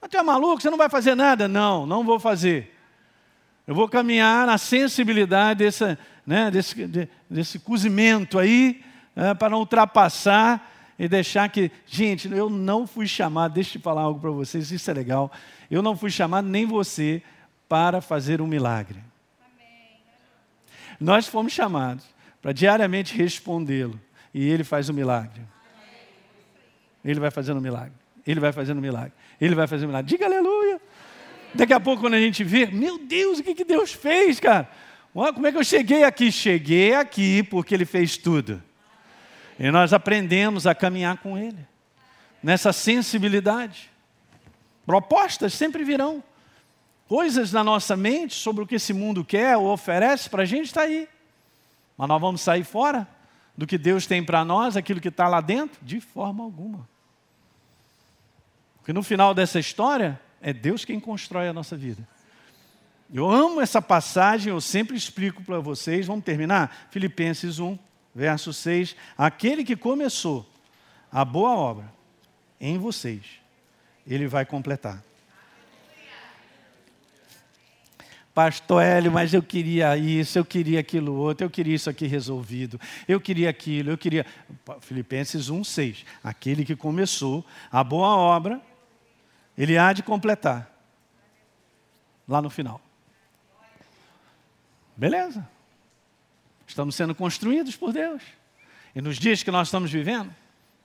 Mas 0.00 0.10
tu 0.10 0.16
é 0.16 0.22
maluco, 0.22 0.60
você 0.60 0.70
não 0.70 0.78
vai 0.78 0.88
fazer 0.88 1.14
nada? 1.14 1.46
Não, 1.46 1.84
não 1.84 2.04
vou 2.04 2.18
fazer. 2.18 2.74
Eu 3.66 3.74
vou 3.74 3.88
caminhar 3.88 4.46
na 4.46 4.56
sensibilidade 4.56 5.64
dessa, 5.64 5.98
né, 6.30 6.48
desse, 6.48 6.86
de, 6.86 7.08
desse 7.28 7.58
cozimento 7.58 8.38
aí, 8.38 8.84
é, 9.16 9.34
para 9.34 9.50
não 9.50 9.58
ultrapassar 9.58 10.72
e 10.96 11.08
deixar 11.08 11.48
que. 11.48 11.72
Gente, 11.84 12.30
eu 12.30 12.48
não 12.48 12.86
fui 12.86 13.08
chamado, 13.08 13.54
deixa 13.54 13.78
eu 13.78 13.82
falar 13.82 14.02
algo 14.02 14.20
para 14.20 14.30
vocês, 14.30 14.70
isso 14.70 14.88
é 14.88 14.94
legal. 14.94 15.32
Eu 15.68 15.82
não 15.82 15.96
fui 15.96 16.08
chamado 16.08 16.46
nem 16.46 16.64
você 16.64 17.20
para 17.68 18.00
fazer 18.00 18.40
um 18.40 18.46
milagre. 18.46 19.00
Amém. 19.40 19.98
Nós 21.00 21.26
fomos 21.26 21.52
chamados 21.52 22.04
para 22.40 22.52
diariamente 22.52 23.16
respondê-lo. 23.16 24.00
E 24.32 24.48
ele 24.48 24.62
faz 24.62 24.88
o 24.88 24.92
um 24.92 24.94
milagre. 24.94 25.42
Ele 27.04 27.18
vai 27.18 27.32
fazendo 27.32 27.58
um 27.58 27.60
milagre. 27.60 27.92
Ele 28.24 28.38
vai 28.38 28.52
fazendo 28.52 28.78
um 28.78 28.82
milagre. 28.82 29.12
Ele 29.40 29.54
vai 29.56 29.66
fazendo 29.66 29.88
um 29.88 29.90
milagre. 29.90 30.08
Diga 30.08 30.26
aleluia. 30.26 30.80
Daqui 31.52 31.72
a 31.72 31.80
pouco, 31.80 32.02
quando 32.02 32.14
a 32.14 32.20
gente 32.20 32.44
vê, 32.44 32.66
meu 32.66 32.98
Deus, 32.98 33.40
o 33.40 33.42
que, 33.42 33.52
que 33.52 33.64
Deus 33.64 33.92
fez, 33.92 34.38
cara? 34.38 34.68
Como 35.12 35.46
é 35.46 35.52
que 35.52 35.58
eu 35.58 35.64
cheguei 35.64 36.04
aqui? 36.04 36.30
Cheguei 36.30 36.94
aqui 36.94 37.42
porque 37.42 37.74
Ele 37.74 37.84
fez 37.84 38.16
tudo. 38.16 38.62
E 39.58 39.70
nós 39.70 39.92
aprendemos 39.92 40.66
a 40.66 40.74
caminhar 40.74 41.18
com 41.18 41.36
Ele, 41.36 41.66
nessa 42.42 42.72
sensibilidade. 42.72 43.90
Propostas 44.86 45.52
sempre 45.52 45.84
virão. 45.84 46.22
Coisas 47.06 47.52
na 47.52 47.64
nossa 47.64 47.96
mente 47.96 48.34
sobre 48.34 48.62
o 48.62 48.66
que 48.66 48.76
esse 48.76 48.92
mundo 48.92 49.24
quer 49.24 49.56
ou 49.56 49.66
oferece 49.66 50.30
para 50.30 50.42
a 50.42 50.46
gente 50.46 50.66
está 50.66 50.82
aí. 50.82 51.08
Mas 51.98 52.08
nós 52.08 52.20
vamos 52.20 52.40
sair 52.40 52.64
fora 52.64 53.06
do 53.56 53.66
que 53.66 53.76
Deus 53.76 54.06
tem 54.06 54.24
para 54.24 54.44
nós, 54.44 54.76
aquilo 54.76 55.00
que 55.00 55.08
está 55.08 55.28
lá 55.28 55.40
dentro? 55.40 55.84
De 55.84 56.00
forma 56.00 56.42
alguma. 56.42 56.88
Porque 58.78 58.92
no 58.92 59.02
final 59.02 59.34
dessa 59.34 59.58
história, 59.58 60.18
é 60.40 60.52
Deus 60.52 60.84
quem 60.84 60.98
constrói 60.98 61.48
a 61.48 61.52
nossa 61.52 61.76
vida. 61.76 62.08
Eu 63.12 63.28
amo 63.28 63.60
essa 63.60 63.82
passagem, 63.82 64.52
eu 64.52 64.60
sempre 64.60 64.96
explico 64.96 65.42
para 65.42 65.58
vocês. 65.58 66.06
Vamos 66.06 66.24
terminar? 66.24 66.88
Filipenses 66.90 67.58
1, 67.58 67.76
verso 68.14 68.52
6. 68.52 68.94
Aquele 69.18 69.64
que 69.64 69.74
começou 69.74 70.48
a 71.10 71.24
boa 71.24 71.50
obra 71.56 71.92
em 72.60 72.78
vocês, 72.78 73.22
ele 74.06 74.28
vai 74.28 74.46
completar. 74.46 75.02
Pastor 78.32 78.80
Hélio, 78.80 79.10
mas 79.10 79.34
eu 79.34 79.42
queria 79.42 79.96
isso, 79.96 80.38
eu 80.38 80.44
queria 80.44 80.78
aquilo 80.78 81.14
outro, 81.14 81.44
eu 81.44 81.50
queria 81.50 81.74
isso 81.74 81.90
aqui 81.90 82.06
resolvido, 82.06 82.80
eu 83.08 83.20
queria 83.20 83.50
aquilo, 83.50 83.90
eu 83.90 83.98
queria. 83.98 84.24
Filipenses 84.80 85.50
1, 85.50 85.64
6. 85.64 86.04
Aquele 86.22 86.64
que 86.64 86.76
começou 86.76 87.44
a 87.72 87.82
boa 87.82 88.16
obra, 88.16 88.60
ele 89.58 89.76
há 89.76 89.92
de 89.92 90.04
completar. 90.04 90.70
Lá 92.28 92.40
no 92.40 92.48
final. 92.48 92.80
Beleza. 95.00 95.48
Estamos 96.66 96.94
sendo 96.94 97.14
construídos 97.14 97.74
por 97.74 97.90
Deus. 97.90 98.22
E 98.94 99.00
nos 99.00 99.16
dias 99.16 99.42
que 99.42 99.50
nós 99.50 99.68
estamos 99.68 99.90
vivendo, 99.90 100.30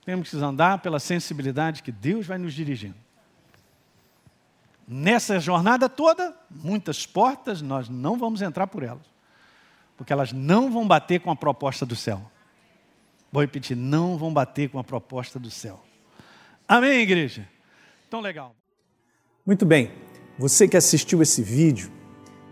temos 0.05 0.29
que 0.29 0.37
andar 0.37 0.77
pela 0.77 0.99
sensibilidade 0.99 1.83
que 1.83 1.91
Deus 1.91 2.25
vai 2.25 2.37
nos 2.37 2.53
dirigindo. 2.53 2.95
Nessa 4.87 5.37
jornada 5.37 5.89
toda, 5.89 6.33
muitas 6.49 7.05
portas 7.05 7.61
nós 7.61 7.89
não 7.89 8.17
vamos 8.17 8.41
entrar 8.41 8.67
por 8.67 8.83
elas, 8.83 9.05
porque 9.97 10.13
elas 10.13 10.31
não 10.31 10.71
vão 10.71 10.87
bater 10.87 11.19
com 11.19 11.29
a 11.29 11.35
proposta 11.35 11.85
do 11.85 11.95
céu. 11.95 12.31
Vou 13.33 13.41
repetir, 13.41 13.75
não 13.75 14.17
vão 14.17 14.33
bater 14.33 14.69
com 14.69 14.79
a 14.79 14.83
proposta 14.83 15.37
do 15.37 15.51
céu. 15.51 15.83
Amém, 16.65 17.01
igreja? 17.01 17.45
Tão 18.09 18.21
legal. 18.21 18.55
Muito 19.45 19.65
bem. 19.65 19.91
Você 20.39 20.69
que 20.69 20.77
assistiu 20.77 21.21
esse 21.21 21.43
vídeo 21.43 21.91